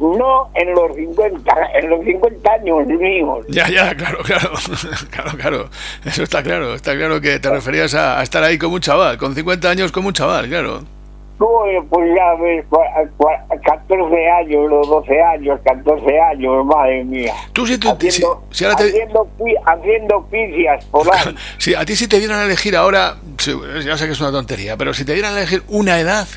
No 0.00 0.50
en 0.54 0.74
los 0.74 0.96
50. 0.96 1.54
En 1.74 1.90
los 1.90 2.04
50 2.04 2.52
años 2.52 2.86
míos. 2.86 3.46
ya, 3.48 3.68
ya, 3.68 3.94
claro, 3.94 4.18
claro. 4.24 4.50
Claro, 5.10 5.30
claro. 5.38 5.70
Eso 6.04 6.22
está 6.22 6.42
claro. 6.42 6.74
Está 6.74 6.96
claro 6.96 7.20
que 7.20 7.38
te 7.38 7.50
referías 7.50 7.94
a, 7.94 8.18
a 8.18 8.22
estar 8.22 8.42
ahí 8.42 8.58
como 8.58 8.74
un 8.76 8.80
chaval, 8.80 9.18
con 9.18 9.34
50 9.34 9.68
años 9.68 9.92
como 9.92 10.08
un 10.08 10.14
chaval, 10.14 10.48
claro. 10.48 10.82
Tuve, 11.42 11.82
pues 11.90 12.08
ya 12.14 12.34
cua- 12.70 13.10
cua- 13.18 13.60
14 13.64 14.30
años, 14.30 14.70
los 14.70 14.88
12 14.88 15.20
años, 15.20 15.58
14 15.64 16.20
años, 16.20 16.64
madre 16.64 17.02
mía. 17.02 17.34
Tú 17.52 17.66
si, 17.66 17.78
tú, 17.78 17.88
si, 17.98 18.06
Haciendo, 18.06 18.44
si 18.52 18.64
ahora 18.64 18.76
te, 18.76 18.84
haciendo, 18.84 19.28
haciendo 19.66 20.26
picias 20.30 20.84
por 20.84 21.12
ahí. 21.12 21.34
si 21.58 21.74
a 21.74 21.84
ti 21.84 21.96
si 21.96 22.06
te 22.06 22.20
dieran 22.20 22.38
a 22.38 22.44
elegir 22.44 22.76
ahora, 22.76 23.16
sí, 23.38 23.52
ya 23.84 23.98
sé 23.98 24.06
que 24.06 24.12
es 24.12 24.20
una 24.20 24.30
tontería, 24.30 24.76
pero 24.76 24.94
si 24.94 25.04
te 25.04 25.14
dieran 25.14 25.34
a 25.34 25.38
elegir 25.38 25.64
una 25.66 25.98
edad, 25.98 26.28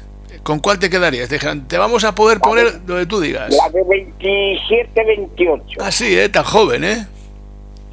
¿con 0.41 0.57
cuál 0.59 0.79
te 0.79 0.89
quedarías? 0.89 1.29
Te 1.29 1.35
dijeran, 1.35 1.67
te 1.67 1.77
vamos 1.77 2.03
a 2.03 2.15
poder 2.15 2.39
poner 2.39 2.83
donde 2.87 3.05
tú 3.05 3.19
digas. 3.19 3.53
La 3.55 3.69
de 3.69 3.83
27, 3.83 5.03
28. 5.05 5.63
Ah, 5.81 5.91
sí, 5.91 6.17
¿eh? 6.17 6.29
Tan 6.29 6.45
joven, 6.45 6.83
¿eh? 6.83 7.05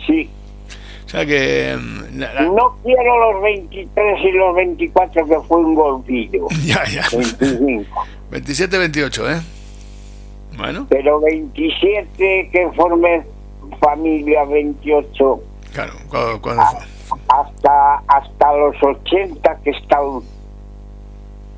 Sí. 0.06 0.30
Sea 1.12 1.26
que... 1.26 1.76
mm, 1.78 2.18
la- 2.18 2.32
la- 2.34 2.42
No 2.42 2.74
quiero 2.82 3.32
los 3.32 3.42
23 3.42 4.18
y 4.24 4.32
los 4.32 4.54
24 4.56 5.26
que 5.26 5.40
fue 5.46 5.58
un 5.58 5.74
golpillo. 5.74 6.46
Ya, 6.64 6.82
ya. 6.86 7.04
25. 7.12 7.84
27, 8.30 8.78
28, 8.78 9.30
¿eh? 9.30 9.40
Bueno, 10.56 10.86
Pero 10.88 11.20
27 11.20 12.48
que 12.50 12.68
formé 12.74 13.22
familia, 13.80 14.44
28 14.44 15.40
claro. 15.72 15.92
¿cuándo, 16.08 16.40
cuándo 16.42 16.62
fue? 16.72 17.18
hasta 17.28 18.02
hasta 18.08 18.56
los 18.56 18.76
80 18.82 19.58
que 19.62 19.70
he 19.70 19.72
estado 19.76 20.22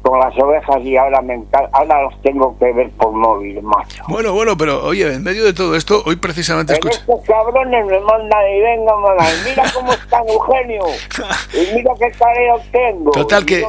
con 0.04 0.20
las 0.20 0.38
ovejas 0.38 0.82
y 0.82 0.96
ahora 0.98 1.22
me 1.22 1.34
encar- 1.34 1.68
ahora 1.72 2.02
los 2.02 2.20
tengo 2.20 2.54
que 2.58 2.70
ver 2.74 2.90
por 2.90 3.12
móvil, 3.12 3.62
macho. 3.62 4.02
Bueno, 4.06 4.34
bueno, 4.34 4.54
pero 4.56 4.84
oye, 4.84 5.10
en 5.14 5.22
medio 5.24 5.44
de 5.44 5.54
todo 5.54 5.74
esto, 5.76 6.02
hoy 6.04 6.16
precisamente 6.16 6.74
Pero 6.74 6.90
escuché... 6.90 7.12
estos 7.14 7.26
cabrones 7.26 7.86
me 7.86 7.98
mandan 8.00 8.50
y 8.54 8.60
venga, 8.60 8.96
mandan, 8.98 9.26
mira 9.46 9.62
cómo 9.72 9.92
está 9.94 10.18
Eugenio, 10.28 10.82
y 11.54 11.74
mira 11.74 11.92
qué 11.98 12.10
careo 12.18 12.60
tengo. 12.70 13.10
Total 13.12 13.46
que- 13.46 13.64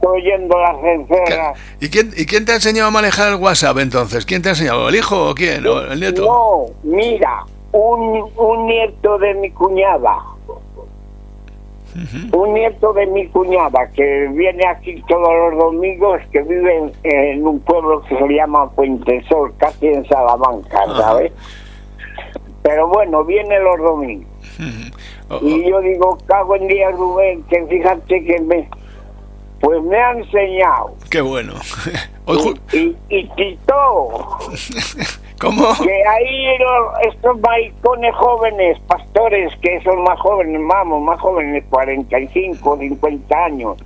oyendo 0.00 0.58
las 0.58 0.80
cencerras. 0.80 1.58
¿Y 1.80 1.88
quién, 1.88 2.12
¿Y 2.16 2.26
quién 2.26 2.44
te 2.44 2.52
ha 2.52 2.56
enseñado 2.56 2.88
a 2.88 2.90
manejar 2.90 3.28
el 3.32 3.36
WhatsApp 3.36 3.78
entonces? 3.78 4.26
¿Quién 4.26 4.42
te 4.42 4.48
ha 4.48 4.52
enseñado? 4.52 4.88
¿El 4.88 4.96
hijo 4.96 5.30
o 5.30 5.34
quién? 5.34 5.64
¿O 5.66 5.80
el 5.82 6.00
nieto? 6.00 6.22
No, 6.24 6.66
mira, 6.82 7.44
un, 7.72 8.28
un 8.36 8.66
nieto 8.66 9.18
de 9.18 9.34
mi 9.34 9.50
cuñada, 9.50 10.16
Un 12.32 12.54
nieto 12.54 12.92
de 12.92 13.06
mi 13.06 13.26
cuñada 13.28 13.88
que 13.94 14.28
viene 14.32 14.66
aquí 14.66 15.02
todos 15.08 15.28
los 15.50 15.58
domingos, 15.58 16.20
que 16.32 16.42
vive 16.42 16.76
en, 16.76 16.92
en 17.04 17.46
un 17.46 17.60
pueblo 17.60 18.02
que 18.02 18.16
se 18.16 18.28
llama 18.28 18.68
Puente 18.70 19.22
Sol, 19.28 19.52
casi 19.58 19.86
en 19.88 20.06
Salamanca. 20.08 20.84
¿sabes? 20.96 21.32
Pero 22.62 22.88
bueno, 22.88 23.24
viene 23.24 23.58
los 23.60 23.78
domingos. 23.78 24.28
Ujú. 24.58 25.34
O- 25.34 25.36
o- 25.38 25.46
Y 25.48 25.68
yo 25.70 25.80
digo, 25.80 26.18
cago 26.26 26.56
en 26.56 26.68
día 26.68 26.90
Rubén, 26.90 27.42
que 27.44 27.64
fíjate 27.66 28.24
que 28.24 28.40
me... 28.40 28.68
Pues 29.60 29.82
me 29.84 29.96
ha 29.98 30.12
enseñado. 30.12 30.94
Qué 31.10 31.20
bueno. 31.22 31.54
Hoy, 32.26 32.60
Y, 32.72 32.78
y, 32.78 32.96
y 33.08 33.28
Tito, 33.36 34.08
¿Cómo? 35.40 35.62
Que 35.82 36.02
ahí 36.06 36.58
los- 36.58 37.14
estos 37.14 37.38
maricones 37.40 38.14
jóvenes, 38.16 38.78
pastores, 38.86 39.52
que 39.60 39.80
son 39.82 40.02
más 40.04 40.18
jóvenes, 40.20 40.60
vamos, 40.66 41.02
más 41.02 41.20
jóvenes, 41.20 41.62
45, 41.70 42.76
50 42.78 43.44
años, 43.44 43.76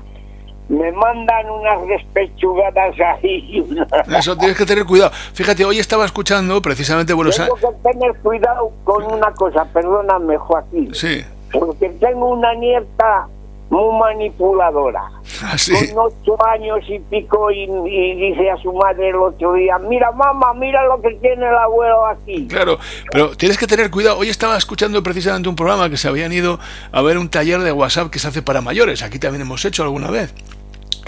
me 0.69 0.93
mandan 0.93 1.51
unas 1.51 1.85
despechugadas 1.89 2.95
ahí. 3.01 3.67
Eso 4.19 4.37
tienes 4.37 4.57
que 4.57 4.65
tener 4.65 4.85
cuidado. 4.85 5.11
Fíjate, 5.35 5.65
hoy 5.65 5.79
estaba 5.81 6.05
escuchando 6.05 6.63
precisamente 6.63 7.13
Buenos 7.13 7.37
Tengo 7.37 7.57
Aires. 7.57 7.71
que 7.83 7.91
tener 7.93 8.15
cuidado 8.21 8.71
con 8.85 9.05
una 9.13 9.33
cosa, 9.35 9.65
perdóname, 9.73 10.37
Joaquín. 10.39 10.95
Sí, 10.95 11.25
Porque 11.53 11.89
tengo 11.99 12.29
una 12.29 12.55
nieta 12.55 13.27
muy 13.71 13.99
manipuladora. 13.99 15.11
así. 15.45 15.73
Con 15.73 16.07
ocho 16.07 16.37
años 16.47 16.81
y 16.89 16.99
pico 16.99 17.51
y, 17.51 17.63
y 17.63 18.31
dice 18.31 18.51
a 18.51 18.57
su 18.57 18.73
madre 18.73 19.09
el 19.09 19.17
otro 19.17 19.55
día, 19.55 19.79
mira 19.79 20.11
mamá, 20.11 20.53
mira 20.55 20.85
lo 20.85 21.01
que 21.01 21.15
tiene 21.15 21.49
el 21.49 21.55
abuelo 21.55 22.07
aquí. 22.07 22.47
Claro, 22.49 22.79
pero 23.11 23.37
tienes 23.37 23.57
que 23.57 23.67
tener 23.67 23.91
cuidado. 23.91 24.19
Hoy 24.19 24.29
estaba 24.29 24.57
escuchando 24.57 25.03
precisamente 25.03 25.49
un 25.49 25.57
programa 25.57 25.89
que 25.89 25.97
se 25.97 26.09
habían 26.09 26.33
ido 26.33 26.59
a 26.93 27.03
ver 27.03 27.17
un 27.17 27.29
taller 27.29 27.61
de 27.61 27.73
WhatsApp 27.73 28.11
que 28.11 28.19
se 28.19 28.29
hace 28.29 28.43
para 28.43 28.61
mayores. 28.61 29.03
Aquí 29.03 29.19
también 29.19 29.43
hemos 29.43 29.65
hecho 29.65 29.83
alguna 29.85 30.11
vez. 30.11 30.35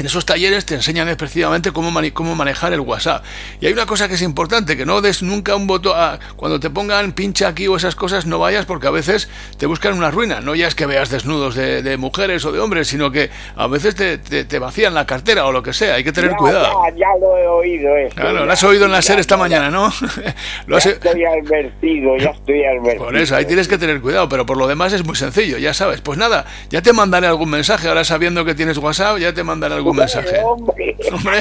En 0.03 0.07
esos 0.07 0.27
talleres 0.27 0.67
te 0.67 0.75
enseñan 0.75 1.09
específicamente 1.09 1.71
cómo, 1.71 1.93
cómo 2.13 2.35
manejar 2.35 2.73
el 2.73 2.81
WhatsApp. 2.81 3.23
Y 3.61 3.67
hay 3.67 3.73
una 3.73 3.87
cosa 3.87 4.09
que 4.09 4.15
es 4.15 4.23
importante, 4.23 4.77
que 4.77 4.85
no 4.85 5.01
des 5.01 5.23
nunca 5.23 5.55
un 5.55 5.69
voto 5.69 5.95
a... 5.95 6.19
Cuando 6.35 6.59
te 6.59 6.71
pongan 6.71 7.13
pincha 7.13 7.47
aquí 7.47 7.69
o 7.69 7.77
esas 7.77 7.95
cosas, 7.95 8.27
no 8.27 8.41
vayas 8.41 8.67
porque 8.67 8.89
a 8.89 8.91
veces 8.91 9.29
te 9.59 9.67
buscan 9.67 9.95
una 9.97 10.11
ruina. 10.11 10.41
No 10.41 10.57
ya 10.57 10.67
es 10.67 10.75
que 10.75 10.87
veas 10.87 11.09
desnudos 11.09 11.55
de, 11.55 11.83
de 11.85 11.97
mujeres 11.99 12.45
o 12.45 12.51
de 12.51 12.59
hombres, 12.59 12.89
sino 12.89 13.13
que 13.13 13.31
a 13.55 13.69
veces 13.69 13.95
te, 13.95 14.19
te- 14.19 14.45
te 14.45 14.59
vacían 14.59 14.93
la 14.93 15.07
cartera 15.07 15.47
o 15.47 15.53
lo 15.53 15.63
que 15.63 15.73
sea. 15.73 15.95
Hay 15.95 16.03
que 16.03 16.11
tener 16.11 16.33
Ya, 16.33 16.37
cuidado. 16.37 16.81
Ya, 16.91 16.97
ya 16.97 17.07
lo 17.21 17.39
he 17.39 17.47
oído 17.47 17.97
eso. 17.97 18.17
Claro, 18.17 18.41
ya. 18.41 18.45
lo 18.47 18.53
has 18.53 18.65
oído 18.65 18.87
en 18.87 18.91
la 18.91 19.03
SER 19.03 19.21
esta 19.21 19.37
mañana, 19.37 19.71
¿no? 19.71 19.93
lo 20.67 20.79
Ya 20.79 20.79
has... 20.79 20.87
estoy 20.87 21.25
advertido, 21.25 22.17
ya 22.19 22.31
estoy 22.31 22.65
advertido. 22.65 23.05
Por 23.05 23.17
eso, 23.17 23.37
ahí 23.37 23.45
tienes 23.45 23.69
que 23.69 23.79
tener 23.79 24.01
cuidado, 24.01 24.29
pero 24.29 24.45
por 24.47 24.57
lo 24.57 24.67
demás 24.67 24.93
es 24.95 25.05
muy 25.05 25.15
sencillo, 25.15 25.59
ya 25.59 25.73
sabes. 25.75 26.01
Pues 26.01 26.19
nada, 26.19 26.45
ya 26.71 26.83
te 26.83 26.93
mandaré 26.93 27.29
algún 27.29 27.51
mensaje, 27.51 27.87
ahora 27.87 28.03
sabiendo 28.03 28.45
que 28.45 28.57
tienes 28.57 28.79
WhatsApp, 28.79 29.19
ya 29.19 29.33
te 29.33 29.45
mandaré 29.45 29.77
algún 29.77 29.92
mensaje. 29.97 30.41
Hombre, 30.43 30.97
Hombre, 31.13 31.41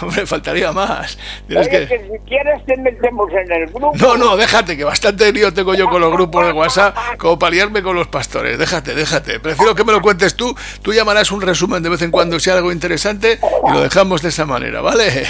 hombre, 0.00 0.26
faltaría 0.26 0.72
más. 0.72 1.18
Oye, 1.48 1.68
que... 1.68 1.86
que 1.86 1.98
si 1.98 2.18
quieres 2.28 2.64
te 2.66 2.76
metemos 2.76 3.30
en 3.32 3.52
el 3.52 3.66
grupo. 3.66 3.92
No, 3.96 4.16
no, 4.16 4.36
déjate, 4.36 4.76
que 4.76 4.84
bastante 4.84 5.32
lío 5.32 5.52
tengo 5.52 5.74
yo 5.74 5.88
con 5.88 6.00
los 6.00 6.12
grupos 6.12 6.46
de 6.46 6.52
WhatsApp 6.52 6.96
como 7.18 7.38
para 7.38 7.52
liarme 7.52 7.82
con 7.82 7.96
los 7.96 8.08
pastores. 8.08 8.58
Déjate, 8.58 8.94
déjate. 8.94 9.40
Prefiero 9.40 9.74
que 9.74 9.84
me 9.84 9.92
lo 9.92 10.00
cuentes 10.00 10.34
tú. 10.34 10.54
Tú 10.82 10.92
llamarás 10.92 11.30
un 11.30 11.40
resumen 11.40 11.82
de 11.82 11.88
vez 11.88 12.02
en 12.02 12.10
cuando 12.10 12.38
si 12.38 12.50
hay 12.50 12.56
algo 12.56 12.72
interesante 12.72 13.38
y 13.66 13.70
lo 13.72 13.80
dejamos 13.80 14.22
de 14.22 14.28
esa 14.28 14.46
manera, 14.46 14.80
¿vale? 14.80 15.24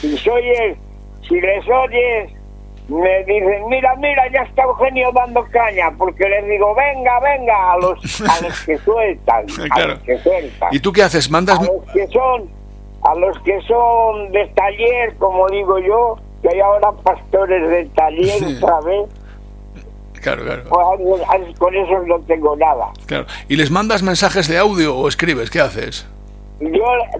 Si 0.00 0.28
oyes, 0.28 0.76
si 1.28 1.40
les 1.40 1.64
oyes, 1.68 2.32
me 2.88 3.24
dicen, 3.24 3.66
mira, 3.68 3.94
mira, 3.96 4.22
ya 4.32 4.42
está 4.42 4.62
Eugenio 4.64 5.10
dando 5.12 5.44
caña, 5.50 5.90
porque 5.96 6.28
les 6.28 6.46
digo, 6.46 6.74
venga, 6.74 7.18
venga, 7.20 7.72
a 7.72 7.76
los, 7.78 8.20
a 8.22 8.40
los 8.42 8.60
que 8.60 8.76
sueltan, 8.78 9.46
a 9.70 9.80
los 9.86 9.98
que 10.00 10.18
sueltan, 10.18 10.68
¿Y 10.72 10.80
tú 10.80 10.92
qué 10.92 11.02
haces? 11.02 11.30
¿Mandas...? 11.30 11.58
a 11.60 11.62
los 11.64 11.84
que 11.92 12.06
son, 12.08 12.50
a 13.02 13.14
los 13.14 13.38
que 13.40 13.60
son 13.62 14.32
de 14.32 14.46
taller, 14.54 15.14
como 15.18 15.48
digo 15.48 15.78
yo, 15.78 16.16
que 16.42 16.48
hay 16.50 16.60
ahora 16.60 16.92
pastores 17.02 17.70
de 17.70 17.84
taller, 17.94 18.38
Sí. 18.38 18.58
¿sabes? 18.60 19.08
Claro, 20.20 20.42
claro, 20.42 20.62
Pues, 20.70 21.58
con 21.58 21.74
eso 21.74 21.98
no 22.06 22.18
tengo 22.20 22.56
nada. 22.56 22.86
claro. 23.06 23.26
¿Y 23.48 23.56
les 23.56 23.70
mandas 23.70 24.02
mensajes 24.02 24.48
de 24.48 24.56
audio 24.58 24.96
o 24.96 25.06
escribes? 25.08 25.50
¿Qué 25.50 25.60
haces? 25.60 26.06
Yo 26.60 26.68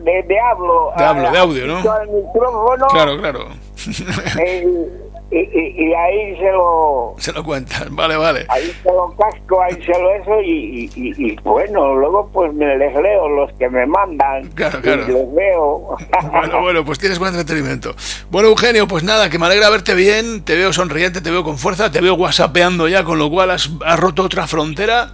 de, 0.00 0.22
de 0.22 0.40
hablo, 0.40 0.92
De 0.96 1.04
hablo, 1.04 1.30
de 1.30 1.38
audio, 1.38 1.66
¿no? 1.66 1.90
al 1.92 2.08
micrófono, 2.08 2.86
Claro, 2.88 3.18
claro. 3.18 3.40
eh, 4.40 4.88
y, 5.30 5.38
y- 5.38 5.88
y 5.88 5.94
ahí 5.94 6.36
se 6.36 6.50
lo 6.52 7.14
Se 7.18 7.32
lo 7.32 7.42
cuentan, 7.42 7.96
vale, 7.96 8.16
vale. 8.16 8.46
ahí 8.48 8.70
se 8.82 8.88
lo 8.92 9.14
casco, 9.16 9.60
ahí 9.62 9.74
se 9.82 9.98
lo 9.98 10.14
eso 10.14 10.40
y, 10.42 10.50
y, 10.50 10.90
y- 10.94 11.26
y, 11.32 11.36
bueno, 11.42 11.94
luego 11.94 12.28
pues 12.32 12.52
me 12.54 12.76
les 12.76 12.94
leo 12.94 13.28
los 13.28 13.52
que 13.54 13.68
me 13.68 13.86
mandan 13.86 14.48
Claro, 14.54 14.78
y 14.78 14.82
claro. 14.82 15.06
les 15.08 15.34
veo. 15.34 15.96
Bueno, 16.30 16.60
bueno, 16.62 16.84
pues 16.84 16.98
tienes 16.98 17.18
buen 17.18 17.34
entretenimiento. 17.34 17.94
Bueno, 18.30 18.48
Eugenio, 18.48 18.86
pues 18.86 19.02
nada, 19.02 19.28
que 19.30 19.38
me 19.38 19.46
alegra 19.46 19.70
verte 19.70 19.94
bien, 19.94 20.44
te 20.44 20.54
veo 20.56 20.72
sonriente, 20.72 21.20
te 21.20 21.30
veo 21.30 21.42
con 21.42 21.58
fuerza, 21.58 21.90
te 21.90 22.00
veo 22.00 22.14
whatsappeando 22.14 22.86
ya, 22.88 23.02
con 23.02 23.18
lo 23.18 23.30
cual 23.30 23.50
has, 23.50 23.70
has 23.84 23.98
roto 23.98 24.22
otra 24.24 24.46
frontera. 24.46 25.10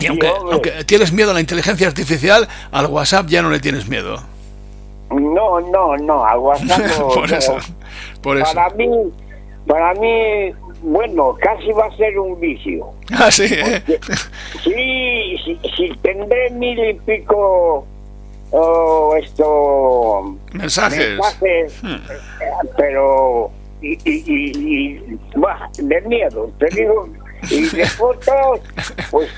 Y 0.00 0.06
aunque, 0.06 0.26
aunque 0.50 0.84
tienes 0.84 1.12
miedo 1.12 1.30
a 1.30 1.34
la 1.34 1.40
inteligencia 1.40 1.86
artificial, 1.86 2.48
al 2.72 2.86
WhatsApp 2.86 3.26
ya 3.28 3.42
no 3.42 3.50
le 3.50 3.60
tienes 3.60 3.88
miedo. 3.88 4.20
No, 5.10 5.60
no, 5.60 5.96
no, 5.98 6.24
al 6.24 6.38
WhatsApp 6.38 6.80
no, 6.98 7.08
por 7.08 7.32
eso, 7.32 7.56
por 8.22 8.36
eso. 8.38 8.52
Para 8.54 8.70
mí, 8.74 8.88
para 9.66 9.94
mí, 9.94 10.52
bueno, 10.82 11.34
casi 11.40 11.70
va 11.72 11.86
a 11.86 11.96
ser 11.96 12.18
un 12.18 12.38
vicio. 12.40 12.90
Ah, 13.16 13.30
sí, 13.30 13.44
¿eh? 13.50 13.82
Sí, 14.62 15.36
sí, 15.44 15.58
sí, 15.76 15.92
tendré 16.02 16.50
mil 16.50 16.78
y 16.78 16.94
pico 16.94 17.86
oh, 18.50 19.14
esto 19.22 20.36
Mensajes. 20.52 21.10
mensajes, 21.10 21.82
Hmm. 21.82 21.94
eh, 21.94 22.68
pero 22.76 23.50
y, 23.82 23.92
y, 24.08 24.24
y, 24.26 24.52
y, 24.56 25.18
bah, 25.36 25.68
de 25.76 26.00
miedo, 26.02 26.50
te 26.58 26.66
digo, 26.74 27.06
y 27.50 27.62
de 27.76 27.86
fotos, 27.86 28.60
pues, 29.10 29.28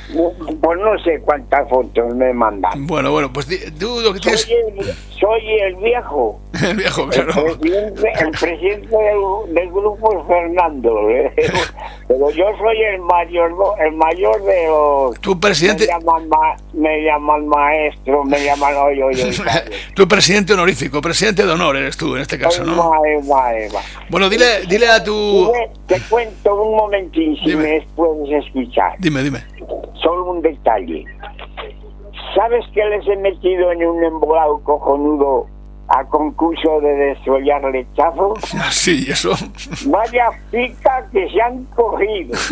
pues 0.61 0.79
no 0.81 0.99
sé 1.05 1.21
cuántas 1.21 1.69
fotos 1.69 2.15
me 2.15 2.33
mandan. 2.33 2.87
Bueno, 2.87 3.11
bueno, 3.11 3.33
pues 3.33 3.47
tú 3.79 4.01
lo 4.03 4.13
que 4.13 4.21
tienes... 4.21 4.43
Soy 4.43 4.55
el, 4.55 4.95
soy 5.19 5.61
el 5.61 5.77
viejo. 5.77 6.41
El 6.63 6.77
viejo, 6.77 7.03
El 7.05 7.11
claro. 7.11 7.59
presidente, 7.59 8.13
el 8.19 8.31
presidente 8.31 8.97
del, 8.97 9.55
del 9.55 9.71
grupo 9.71 10.19
es 10.21 10.27
Fernando, 10.27 11.11
¿eh? 11.11 11.35
pero 12.19 12.31
yo 12.31 12.45
soy 12.59 12.77
el 12.95 13.01
mayor, 13.03 13.53
el 13.85 13.93
mayor 13.97 14.43
de 14.45 14.67
los. 14.69 15.21
Tu 15.21 15.39
presidente... 15.39 15.87
Me 15.87 15.93
llaman, 15.93 16.29
ma- 16.29 16.57
me 16.73 17.03
llaman 17.05 17.47
maestro, 17.49 18.25
me 18.25 18.45
llaman 18.45 18.75
hoy, 18.77 19.03
hoy, 19.03 19.15
hoy. 19.21 19.35
Tu 19.95 20.09
presidente 20.09 20.55
honorífico, 20.55 21.01
presidente 21.01 21.45
de 21.45 21.53
honor 21.53 21.77
eres 21.77 21.97
tú 21.97 22.17
en 22.17 22.23
este 22.23 22.39
caso, 22.39 22.65
¿no? 22.65 22.91
Bueno, 24.09 24.29
dile, 24.29 24.63
dile 24.69 24.89
a 24.89 25.03
tu... 25.03 25.53
Te 25.87 26.01
cuento 26.09 26.63
un 26.63 26.77
momentín 26.77 27.37
si 27.37 27.51
Dime. 27.51 27.63
me 27.63 27.87
puedes 27.95 28.45
escuchar. 28.47 28.95
Dime, 28.99 29.23
dime. 29.23 29.45
Solo 30.03 30.31
un 30.31 30.43
detalle. 30.43 31.05
¿Sabes 32.35 32.65
que 32.75 32.85
les 32.85 33.07
he 33.09 33.17
metido 33.17 33.73
en 33.73 33.85
un 33.87 34.05
embolado 34.05 34.61
cojonudo 34.63 35.47
a 35.89 36.05
concurso 36.05 36.81
de 36.81 36.95
desollar 36.95 37.63
lechazos? 37.71 38.39
Ah, 38.55 38.71
Sí, 38.71 39.07
eso. 39.09 39.33
Vaya 39.87 40.29
pica 40.51 41.07
que 41.13 41.29
se 41.31 41.41
han 41.41 41.65
cogido. 41.67 42.37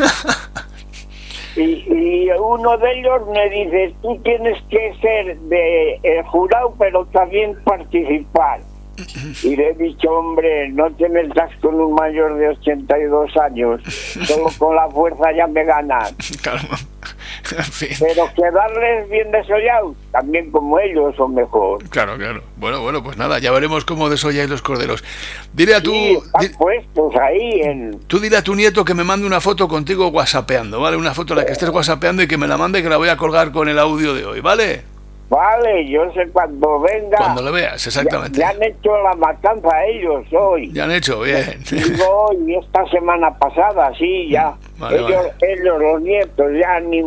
Y, 1.56 1.60
y 1.62 2.30
uno 2.32 2.76
de 2.78 2.98
ellos 2.98 3.28
me 3.32 3.48
dice, 3.48 3.94
tú 4.02 4.18
tienes 4.24 4.60
que 4.68 4.92
ser 5.00 5.38
de 5.42 6.00
el 6.02 6.24
jurado, 6.24 6.74
pero 6.76 7.06
también 7.06 7.54
participar. 7.62 8.58
Y 9.42 9.56
le 9.56 9.70
he 9.70 9.74
dicho, 9.74 10.08
hombre, 10.10 10.68
no 10.70 10.90
te 10.92 11.08
metas 11.08 11.50
con 11.60 11.74
un 11.74 11.94
mayor 11.94 12.36
de 12.36 12.48
82 12.48 13.36
años, 13.38 13.80
solo 14.26 14.46
con 14.58 14.76
la 14.76 14.88
fuerza 14.88 15.32
ya 15.36 15.46
me 15.46 15.64
ganas. 15.64 16.14
Claro. 16.42 16.60
En 17.58 17.64
fin. 17.64 17.88
Pero 18.00 18.24
quedarles 18.34 19.08
bien 19.10 19.30
desollados, 19.30 19.94
también 20.12 20.50
como 20.50 20.78
ellos 20.78 21.14
o 21.18 21.28
mejor. 21.28 21.82
Claro, 21.90 22.16
claro. 22.16 22.42
Bueno, 22.56 22.80
bueno, 22.80 23.02
pues 23.02 23.18
nada, 23.18 23.38
ya 23.38 23.50
veremos 23.52 23.84
cómo 23.84 24.08
desolláis 24.08 24.48
los 24.48 24.62
corderos. 24.62 25.04
Dile 25.52 25.74
a 25.74 25.82
tu, 25.82 25.90
Sí, 25.92 26.18
están 26.24 26.40
di- 26.42 26.48
puestos 26.56 27.14
ahí 27.16 27.60
en... 27.60 27.98
tú 28.06 28.18
dile 28.18 28.38
a 28.38 28.42
tu 28.42 28.54
nieto 28.54 28.84
que 28.84 28.94
me 28.94 29.04
mande 29.04 29.26
una 29.26 29.40
foto 29.42 29.68
contigo 29.68 30.08
whatsappeando, 30.08 30.80
¿vale? 30.80 30.96
Una 30.96 31.12
foto 31.12 31.34
en 31.34 31.40
la 31.40 31.46
que 31.46 31.52
estés 31.52 31.68
whatsappeando 31.68 32.22
y 32.22 32.28
que 32.28 32.38
me 32.38 32.46
la 32.46 32.56
mande 32.56 32.82
que 32.82 32.88
la 32.88 32.96
voy 32.96 33.10
a 33.10 33.16
colgar 33.18 33.52
con 33.52 33.68
el 33.68 33.78
audio 33.78 34.14
de 34.14 34.24
hoy, 34.24 34.40
¿vale? 34.40 34.82
Vale, 35.34 35.88
yo 35.90 36.12
sé 36.12 36.28
cuando 36.32 36.78
venga... 36.80 37.16
Cuando 37.18 37.42
lo 37.42 37.50
veas, 37.50 37.84
exactamente. 37.84 38.38
Ya, 38.38 38.52
ya 38.52 38.56
han 38.56 38.62
hecho 38.62 38.96
la 39.02 39.14
matanza 39.14 39.84
ellos 39.86 40.24
hoy. 40.32 40.70
Ya 40.72 40.84
han 40.84 40.92
hecho, 40.92 41.20
bien. 41.22 41.58
Digo 41.70 42.26
hoy, 42.28 42.54
esta 42.54 42.86
semana 42.88 43.36
pasada, 43.36 43.90
sí, 43.98 44.28
ya. 44.30 44.54
Vale, 44.78 44.96
ellos, 44.98 45.10
vale. 45.10 45.32
ellos, 45.52 45.78
los 45.80 46.02
nietos, 46.02 46.46
ya 46.60 46.78
ni, 46.80 47.02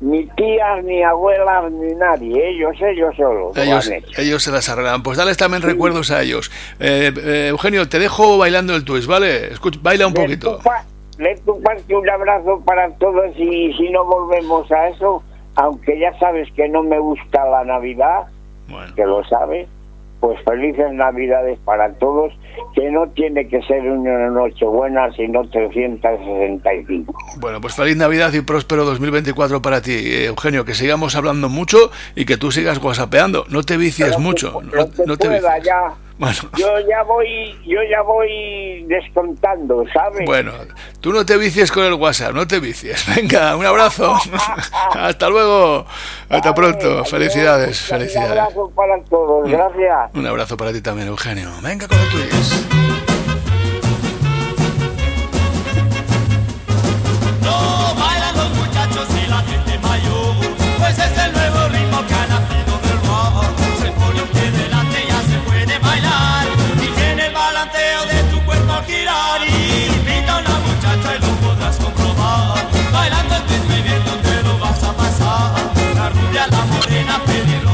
ni 0.00 0.26
tías, 0.36 0.84
ni 0.84 1.02
abuelas, 1.02 1.70
ni 1.72 1.94
nadie. 1.94 2.50
Ellos, 2.50 2.76
ellos 2.82 3.16
solos. 3.16 3.56
lo 3.56 3.62
Ellos, 3.62 3.90
ellos 4.18 4.42
se 4.42 4.50
las 4.50 4.68
arreglan. 4.68 5.02
Pues 5.02 5.16
dales 5.16 5.38
también 5.38 5.62
recuerdos 5.62 6.10
a 6.10 6.20
ellos. 6.22 6.50
Eh, 6.78 7.10
eh, 7.16 7.46
Eugenio, 7.48 7.88
te 7.88 7.98
dejo 7.98 8.36
bailando 8.36 8.74
el 8.76 8.84
twist, 8.84 9.08
¿vale? 9.08 9.46
Escucha, 9.52 9.78
baila 9.82 10.06
un 10.06 10.12
poquito. 10.14 10.58
tu 10.58 10.62
pa- 10.62 10.84
De 11.16 11.34
tu 11.46 11.58
parte 11.62 11.94
un 11.96 12.10
abrazo 12.10 12.60
para 12.66 12.90
todos 12.98 13.30
y 13.38 13.72
si 13.72 13.88
no 13.88 14.04
volvemos 14.04 14.70
a 14.70 14.88
eso, 14.90 15.22
aunque 15.56 15.98
ya 15.98 16.16
sabes 16.18 16.48
que 16.52 16.68
no 16.68 16.82
me 16.82 16.98
gusta 16.98 17.44
la 17.48 17.64
Navidad, 17.64 18.26
Bueno, 18.68 18.94
que 18.94 19.04
lo 19.04 19.24
sabes, 19.24 19.68
pues 20.20 20.38
felices 20.44 20.92
Navidades 20.92 21.58
para 21.64 21.92
todos, 21.94 22.32
que 22.74 22.90
no 22.90 23.08
tiene 23.08 23.48
que 23.48 23.62
ser 23.62 23.82
una 23.82 24.28
noche 24.28 24.64
buena, 24.64 25.12
sino 25.12 25.46
365. 25.48 27.14
bueno, 27.38 27.60
pues 27.60 27.74
feliz 27.74 27.96
Navidad 27.96 28.32
y 28.32 28.40
próspero 28.40 28.84
2024 28.84 29.60
para 29.62 29.80
ti, 29.80 29.92
eh, 29.92 30.26
Eugenio. 30.26 30.64
Que 30.64 30.74
sigamos 30.74 31.16
hablando 31.16 31.48
mucho 31.48 31.90
y 32.14 32.24
que 32.24 32.36
tú 32.36 32.50
sigas 32.50 32.82
whatsappeando. 32.82 33.44
No 33.48 33.62
te 33.62 33.76
vicies 33.76 34.18
mucho. 34.18 34.60
No, 34.62 34.88
no 35.06 35.16
te 35.16 35.28
pueda 35.28 35.56
vicies. 35.56 35.64
ya, 35.64 35.94
bueno. 36.18 36.38
Yo 36.56 36.80
ya 36.88 37.02
voy, 37.02 37.58
yo 37.66 37.82
ya 37.90 38.00
voy 38.02 38.84
descontando, 38.88 39.84
¿sabes? 39.92 40.24
Bueno, 40.24 40.52
tú 41.00 41.12
no 41.12 41.26
te 41.26 41.36
vicies 41.36 41.70
con 41.70 41.84
el 41.84 41.94
WhatsApp, 41.94 42.32
no 42.32 42.46
te 42.46 42.58
vicies. 42.58 43.04
Venga, 43.16 43.56
un 43.56 43.66
abrazo. 43.66 44.16
Hasta 44.94 45.28
luego. 45.28 45.86
Hasta 46.28 46.54
pronto. 46.54 47.04
Felicidades, 47.04 47.80
felicidades. 47.80 48.32
Un 48.32 48.38
abrazo 48.38 48.72
para 48.74 49.02
todos, 49.04 49.50
gracias. 49.50 50.10
Un 50.14 50.26
abrazo 50.26 50.56
para 50.56 50.72
ti 50.72 50.80
también, 50.80 51.08
Eugenio. 51.08 51.50
Venga 51.62 51.86
con 51.86 51.98
el 51.98 52.08
tuyo. 52.08 52.75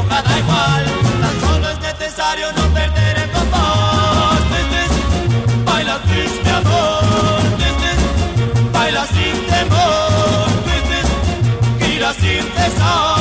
la 0.09 0.23
tan 0.23 1.41
solo 1.41 1.69
es 1.71 1.81
necesario 1.81 2.53
no 2.53 2.63
perder 2.75 3.19
el 3.19 3.31
compás. 3.31 4.41
Tristes, 4.51 5.65
baila 5.65 5.99
triste 6.03 6.51
amor, 6.51 7.43
baila 8.73 9.07
sin 9.07 9.47
temor, 9.47 10.49
gira 11.81 12.13
sin 12.15 12.43
cesar. 12.55 13.12